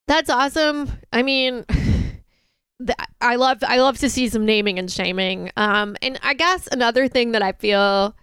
That's 0.08 0.30
awesome. 0.30 0.90
I 1.12 1.22
mean, 1.22 1.64
I 3.20 3.36
love 3.36 3.62
I 3.66 3.78
love 3.78 3.98
to 3.98 4.10
see 4.10 4.28
some 4.28 4.44
naming 4.44 4.78
and 4.78 4.90
shaming. 4.90 5.50
Um, 5.56 5.96
and 6.02 6.18
I 6.22 6.34
guess 6.34 6.68
another 6.72 7.08
thing 7.08 7.32
that 7.32 7.42
I 7.42 7.52
feel, 7.52 8.16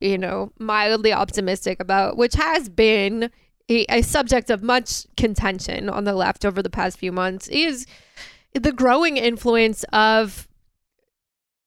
you 0.00 0.18
know, 0.18 0.52
mildly 0.58 1.12
optimistic 1.12 1.78
about, 1.80 2.16
which 2.16 2.34
has 2.34 2.68
been 2.68 3.30
a, 3.68 3.84
a 3.88 4.02
subject 4.02 4.50
of 4.50 4.62
much 4.62 5.06
contention 5.16 5.88
on 5.88 6.04
the 6.04 6.14
left 6.14 6.44
over 6.44 6.62
the 6.62 6.70
past 6.70 6.98
few 6.98 7.12
months, 7.12 7.48
is 7.48 7.86
the 8.54 8.72
growing 8.72 9.16
influence 9.16 9.84
of 9.92 10.48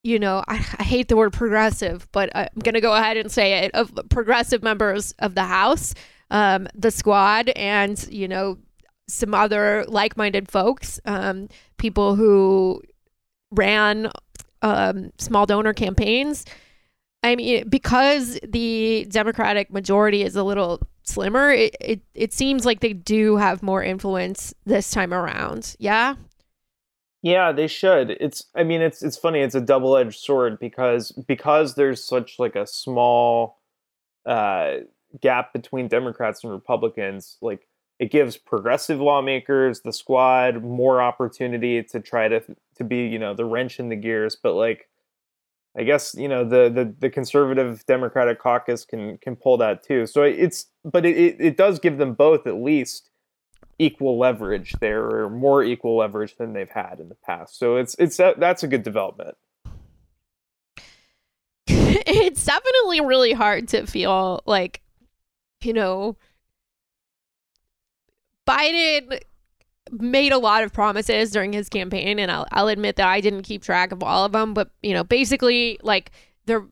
you 0.03 0.17
know, 0.17 0.43
I, 0.47 0.55
I 0.77 0.83
hate 0.83 1.07
the 1.09 1.17
word 1.17 1.33
progressive, 1.33 2.07
but 2.11 2.29
I'm 2.35 2.47
going 2.63 2.75
to 2.75 2.81
go 2.81 2.93
ahead 2.93 3.17
and 3.17 3.31
say 3.31 3.65
it 3.65 3.75
of 3.75 3.93
progressive 4.09 4.63
members 4.63 5.13
of 5.19 5.35
the 5.35 5.43
House, 5.43 5.93
um, 6.31 6.67
the 6.73 6.91
squad, 6.91 7.49
and, 7.49 8.07
you 8.09 8.27
know, 8.27 8.57
some 9.07 9.33
other 9.33 9.85
like 9.87 10.15
minded 10.15 10.49
folks, 10.49 10.99
um, 11.05 11.49
people 11.77 12.15
who 12.15 12.81
ran 13.51 14.11
um, 14.61 15.11
small 15.17 15.45
donor 15.45 15.73
campaigns. 15.73 16.45
I 17.23 17.35
mean, 17.35 17.67
because 17.67 18.39
the 18.47 19.05
Democratic 19.09 19.73
majority 19.73 20.23
is 20.23 20.35
a 20.35 20.43
little 20.43 20.87
slimmer. 21.09 21.51
It, 21.51 21.75
it 21.79 22.01
it 22.13 22.33
seems 22.33 22.65
like 22.65 22.79
they 22.79 22.93
do 22.93 23.37
have 23.37 23.63
more 23.63 23.83
influence 23.83 24.53
this 24.65 24.91
time 24.91 25.13
around. 25.13 25.75
Yeah. 25.79 26.15
Yeah, 27.21 27.51
they 27.51 27.67
should. 27.67 28.11
It's 28.11 28.45
I 28.55 28.63
mean 28.63 28.81
it's 28.81 29.03
it's 29.03 29.17
funny, 29.17 29.41
it's 29.41 29.55
a 29.55 29.61
double-edged 29.61 30.19
sword 30.19 30.59
because 30.59 31.11
because 31.11 31.75
there's 31.75 32.03
such 32.03 32.39
like 32.39 32.55
a 32.55 32.65
small 32.65 33.59
uh 34.25 34.77
gap 35.21 35.53
between 35.53 35.87
Democrats 35.87 36.43
and 36.43 36.53
Republicans, 36.53 37.37
like 37.41 37.67
it 37.99 38.11
gives 38.11 38.37
progressive 38.37 38.99
lawmakers, 39.01 39.81
the 39.81 39.91
squad, 39.91 40.63
more 40.63 41.01
opportunity 41.01 41.83
to 41.83 41.99
try 41.99 42.27
to 42.27 42.41
to 42.77 42.83
be, 42.83 43.07
you 43.07 43.19
know, 43.19 43.33
the 43.33 43.45
wrench 43.45 43.79
in 43.79 43.89
the 43.89 43.95
gears, 43.95 44.35
but 44.41 44.53
like 44.53 44.88
I 45.79 45.83
guess 45.83 46.13
you 46.13 46.27
know 46.27 46.43
the 46.43 46.69
the, 46.69 46.93
the 46.99 47.09
conservative 47.09 47.85
Democratic 47.85 48.37
caucus 48.37 48.83
can 48.83 49.17
can 49.19 49.37
pull 49.37 49.55
that 49.57 49.81
too. 49.81 50.05
So 50.05 50.23
it's 50.23 50.65
but 50.83 51.05
it, 51.05 51.37
it, 51.39 51.55
does 51.55 51.79
give 51.79 51.97
them 51.97 52.15
both 52.15 52.45
at 52.45 52.55
least 52.55 53.09
equal 53.77 54.19
leverage 54.19 54.73
there 54.81 55.01
or 55.05 55.29
more 55.29 55.63
equal 55.63 55.95
leverage 55.97 56.35
than 56.35 56.51
they've 56.51 56.69
had 56.69 56.99
in 56.99 57.07
the 57.07 57.15
past. 57.15 57.57
So 57.57 57.77
it's 57.77 57.95
it's 57.97 58.19
uh, 58.19 58.33
that's 58.37 58.61
a 58.61 58.67
good 58.67 58.83
development. 58.83 59.37
it's 61.67 62.43
definitely 62.43 62.99
really 62.99 63.31
hard 63.31 63.69
to 63.69 63.87
feel 63.87 64.41
like 64.45 64.81
you 65.63 65.71
know 65.71 66.17
Biden 68.45 69.21
made 69.91 70.31
a 70.31 70.37
lot 70.37 70.63
of 70.63 70.73
promises 70.73 71.31
during 71.31 71.53
his 71.53 71.69
campaign 71.69 72.19
and 72.19 72.31
I'll, 72.31 72.45
I'll 72.51 72.67
admit 72.67 72.95
that 72.97 73.07
I 73.07 73.21
didn't 73.21 73.43
keep 73.43 73.63
track 73.63 73.91
of 73.91 74.03
all 74.03 74.25
of 74.25 74.31
them 74.31 74.53
but 74.53 74.71
you 74.81 74.93
know 74.93 75.03
basically 75.03 75.79
like 75.81 76.11
the 76.45 76.67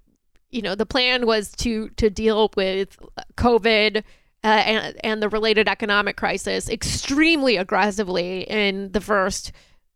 you 0.49 0.61
know 0.61 0.75
the 0.75 0.85
plan 0.85 1.25
was 1.25 1.51
to 1.53 1.89
to 1.89 2.09
deal 2.09 2.51
with 2.55 2.97
covid 3.35 4.03
uh, 4.43 4.47
and 4.47 4.95
and 5.03 5.21
the 5.21 5.29
related 5.29 5.67
economic 5.67 6.15
crisis 6.15 6.69
extremely 6.69 7.57
aggressively 7.57 8.41
in 8.43 8.91
the 8.91 9.01
first 9.01 9.51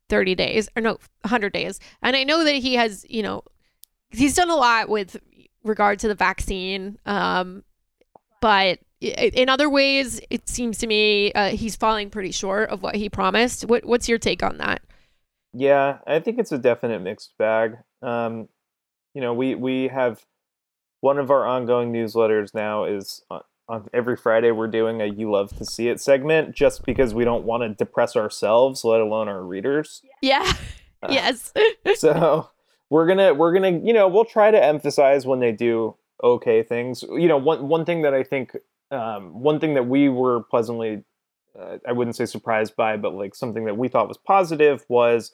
30 0.09 0.35
days 0.35 0.67
or 0.75 0.81
no 0.81 0.97
100 1.21 1.53
days. 1.53 1.79
And 2.01 2.17
I 2.17 2.25
know 2.25 2.43
that 2.43 2.55
he 2.55 2.75
has 2.75 3.05
you 3.09 3.23
know 3.23 3.43
he's 4.09 4.35
done 4.35 4.49
a 4.49 4.55
lot 4.55 4.89
with 4.89 5.17
regard 5.63 5.99
to 5.99 6.07
the 6.07 6.15
vaccine 6.15 6.97
um 7.05 7.63
but 8.41 8.79
in 9.01 9.49
other 9.49 9.69
ways, 9.69 10.21
it 10.29 10.47
seems 10.47 10.77
to 10.79 10.87
me 10.87 11.31
uh, 11.33 11.49
he's 11.49 11.75
falling 11.75 12.09
pretty 12.09 12.31
short 12.31 12.69
of 12.69 12.83
what 12.83 12.95
he 12.95 13.09
promised. 13.09 13.65
What, 13.65 13.83
what's 13.83 14.07
your 14.07 14.19
take 14.19 14.43
on 14.43 14.57
that? 14.59 14.81
Yeah, 15.53 15.97
I 16.07 16.19
think 16.19 16.39
it's 16.39 16.51
a 16.51 16.57
definite 16.57 17.01
mixed 17.01 17.37
bag. 17.37 17.77
Um, 18.01 18.47
you 19.13 19.21
know, 19.21 19.33
we 19.33 19.55
we 19.55 19.89
have 19.89 20.25
one 21.01 21.17
of 21.17 21.29
our 21.29 21.45
ongoing 21.45 21.91
newsletters 21.91 22.53
now 22.53 22.85
is 22.85 23.21
on, 23.29 23.41
on 23.67 23.89
every 23.93 24.15
Friday 24.15 24.51
we're 24.51 24.67
doing 24.67 25.01
a 25.01 25.05
"You 25.05 25.31
Love 25.31 25.55
to 25.57 25.65
See 25.65 25.89
It" 25.89 25.99
segment, 25.99 26.55
just 26.55 26.85
because 26.85 27.13
we 27.13 27.25
don't 27.25 27.43
want 27.43 27.63
to 27.63 27.69
depress 27.69 28.15
ourselves, 28.15 28.85
let 28.85 29.01
alone 29.01 29.27
our 29.27 29.43
readers. 29.43 30.01
Yeah. 30.21 30.53
Uh, 31.03 31.07
yes. 31.09 31.51
so 31.95 32.47
we're 32.91 33.07
gonna 33.07 33.33
we're 33.33 33.51
gonna 33.51 33.71
you 33.71 33.91
know 33.91 34.07
we'll 34.07 34.23
try 34.23 34.51
to 34.51 34.63
emphasize 34.63 35.25
when 35.25 35.39
they 35.39 35.51
do 35.51 35.95
okay 36.23 36.61
things. 36.61 37.01
You 37.01 37.27
know, 37.27 37.37
one 37.37 37.67
one 37.67 37.85
thing 37.85 38.03
that 38.03 38.13
I 38.13 38.21
think 38.21 38.55
um, 38.91 39.41
one 39.41 39.59
thing 39.59 39.73
that 39.75 39.87
we 39.87 40.09
were 40.09 40.43
pleasantly, 40.43 41.03
uh, 41.59 41.77
I 41.87 41.91
wouldn't 41.93 42.15
say 42.15 42.25
surprised 42.25 42.75
by, 42.75 42.97
but 42.97 43.13
like 43.13 43.35
something 43.35 43.65
that 43.65 43.77
we 43.77 43.87
thought 43.87 44.07
was 44.07 44.17
positive 44.17 44.85
was 44.89 45.31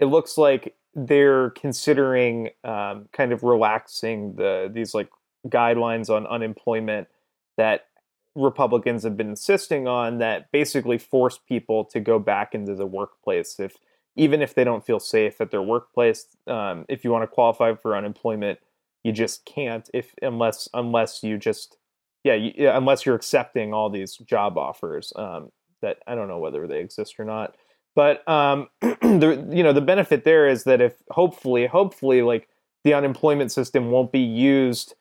it 0.00 0.06
looks 0.06 0.36
like 0.36 0.74
they're 0.94 1.50
considering 1.50 2.50
um, 2.64 3.08
kind 3.12 3.32
of 3.32 3.42
relaxing 3.42 4.34
the 4.34 4.70
these 4.72 4.94
like 4.94 5.08
guidelines 5.46 6.10
on 6.10 6.26
unemployment 6.26 7.08
that 7.56 7.86
Republicans 8.34 9.02
have 9.02 9.16
been 9.16 9.30
insisting 9.30 9.86
on 9.88 10.18
that 10.18 10.50
basically 10.52 10.98
force 10.98 11.38
people 11.38 11.84
to 11.84 12.00
go 12.00 12.18
back 12.18 12.54
into 12.54 12.74
the 12.74 12.86
workplace 12.86 13.58
if 13.58 13.76
even 14.16 14.42
if 14.42 14.54
they 14.54 14.64
don't 14.64 14.84
feel 14.84 14.98
safe 14.98 15.40
at 15.40 15.52
their 15.52 15.62
workplace. 15.62 16.26
Um, 16.48 16.84
if 16.88 17.04
you 17.04 17.12
want 17.12 17.22
to 17.22 17.28
qualify 17.28 17.74
for 17.74 17.96
unemployment, 17.96 18.58
you 19.04 19.12
just 19.12 19.44
can't 19.44 19.88
if 19.94 20.14
unless 20.22 20.68
unless 20.74 21.22
you 21.22 21.38
just 21.38 21.76
yeah, 22.24 22.34
you, 22.34 22.68
unless 22.68 23.06
you're 23.06 23.14
accepting 23.14 23.72
all 23.72 23.90
these 23.90 24.16
job 24.16 24.58
offers 24.58 25.12
um, 25.16 25.50
that 25.82 25.98
I 26.06 26.14
don't 26.14 26.28
know 26.28 26.38
whether 26.38 26.66
they 26.66 26.80
exist 26.80 27.18
or 27.18 27.24
not. 27.24 27.54
But 27.94 28.28
um, 28.28 28.68
the 28.80 29.46
you 29.50 29.62
know 29.62 29.72
the 29.72 29.80
benefit 29.80 30.24
there 30.24 30.46
is 30.48 30.64
that 30.64 30.80
if 30.80 30.94
hopefully 31.10 31.66
hopefully 31.66 32.22
like 32.22 32.48
the 32.84 32.94
unemployment 32.94 33.52
system 33.52 33.90
won't 33.90 34.12
be 34.12 34.20
used 34.20 34.94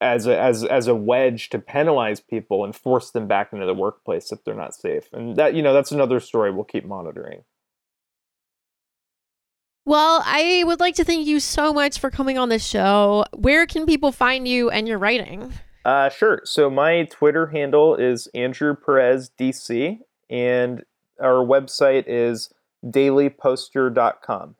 as 0.00 0.26
a 0.26 0.38
as 0.38 0.64
as 0.64 0.86
a 0.86 0.94
wedge 0.94 1.48
to 1.50 1.58
penalize 1.58 2.20
people 2.20 2.64
and 2.64 2.76
force 2.76 3.10
them 3.10 3.26
back 3.26 3.52
into 3.52 3.66
the 3.66 3.74
workplace 3.74 4.30
if 4.32 4.44
they're 4.44 4.54
not 4.54 4.74
safe. 4.74 5.12
And 5.12 5.36
that 5.36 5.54
you 5.54 5.62
know 5.62 5.72
that's 5.72 5.92
another 5.92 6.20
story 6.20 6.50
we'll 6.50 6.64
keep 6.64 6.84
monitoring. 6.84 7.44
Well, 9.86 10.22
I 10.24 10.62
would 10.64 10.80
like 10.80 10.94
to 10.96 11.04
thank 11.04 11.26
you 11.26 11.40
so 11.40 11.74
much 11.74 11.98
for 11.98 12.10
coming 12.10 12.38
on 12.38 12.48
the 12.48 12.58
show. 12.58 13.26
Where 13.34 13.66
can 13.66 13.84
people 13.84 14.12
find 14.12 14.48
you 14.48 14.70
and 14.70 14.88
your 14.88 14.98
writing? 14.98 15.52
Uh, 15.84 16.08
sure. 16.08 16.40
So 16.44 16.70
my 16.70 17.04
Twitter 17.04 17.46
handle 17.46 17.94
is 17.94 18.26
Andrew 18.34 18.74
Perez 18.74 19.30
DC, 19.38 19.98
and 20.30 20.84
our 21.20 21.44
website 21.44 22.04
is 22.06 22.50
dailyposter.com. 22.84 24.56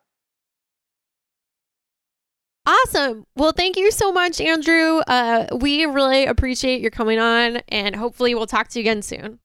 Awesome. 2.67 3.27
Well, 3.37 3.53
thank 3.53 3.77
you 3.77 3.91
so 3.91 4.11
much, 4.11 4.41
Andrew. 4.41 5.01
Uh, 5.01 5.47
we 5.55 5.85
really 5.85 6.25
appreciate 6.25 6.81
your 6.81 6.91
coming 6.91 7.19
on, 7.19 7.59
and 7.69 7.95
hopefully, 7.95 8.35
we'll 8.35 8.47
talk 8.47 8.69
to 8.69 8.79
you 8.79 8.83
again 8.83 9.03
soon. 9.03 9.39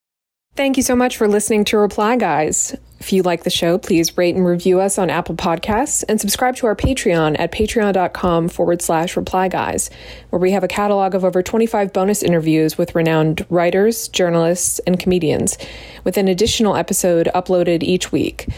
Thank 0.56 0.78
you 0.78 0.84
so 0.84 0.96
much 0.96 1.18
for 1.18 1.28
listening 1.28 1.66
to 1.66 1.78
Reply 1.78 2.16
Guys. 2.16 2.76
If 3.00 3.14
you 3.14 3.24
like 3.24 3.44
the 3.44 3.50
show, 3.50 3.78
please 3.78 4.18
rate 4.18 4.36
and 4.36 4.46
review 4.46 4.82
us 4.82 4.98
on 4.98 5.10
Apple 5.10 5.36
Podcasts 5.36 6.04
and 6.10 6.20
subscribe 6.20 6.58
to 6.58 6.68
our 6.68 6.76
Patreon 6.76 7.40
at 7.40 7.52
patreon.com 7.52 8.50
forward 8.50 8.82
slash 8.82 9.16
reply 9.16 9.48
guys, 9.48 9.90
where 10.30 10.40
we 10.40 10.52
have 10.52 10.66
a 10.66 10.68
catalog 10.68 11.16
of 11.16 11.24
over 11.24 11.42
25 11.42 11.94
bonus 11.94 12.22
interviews 12.22 12.78
with 12.78 12.96
renowned 12.96 13.46
writers, 13.50 14.10
journalists, 14.10 14.80
and 14.80 15.00
comedians, 15.00 15.58
with 16.04 16.18
an 16.18 16.28
additional 16.28 16.76
episode 16.76 17.30
uploaded 17.34 17.84
each 17.84 18.12
week. 18.12 18.50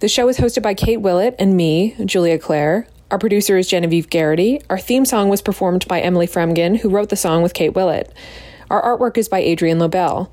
The 0.00 0.08
show 0.08 0.28
is 0.28 0.38
hosted 0.38 0.62
by 0.62 0.72
Kate 0.72 1.02
Willett 1.02 1.36
and 1.38 1.54
me, 1.54 1.94
Julia 2.06 2.38
Clare. 2.38 2.88
Our 3.10 3.18
producer 3.18 3.58
is 3.58 3.68
Genevieve 3.68 4.08
Garrity. 4.08 4.62
Our 4.70 4.78
theme 4.78 5.04
song 5.04 5.28
was 5.28 5.42
performed 5.42 5.86
by 5.86 6.00
Emily 6.00 6.26
Fremgen, 6.26 6.78
who 6.78 6.88
wrote 6.88 7.10
the 7.10 7.16
song 7.16 7.42
with 7.42 7.52
Kate 7.52 7.74
Willett. 7.74 8.10
Our 8.70 8.82
artwork 8.82 9.18
is 9.18 9.28
by 9.28 9.40
Adrian 9.40 9.78
Lobel. 9.78 10.32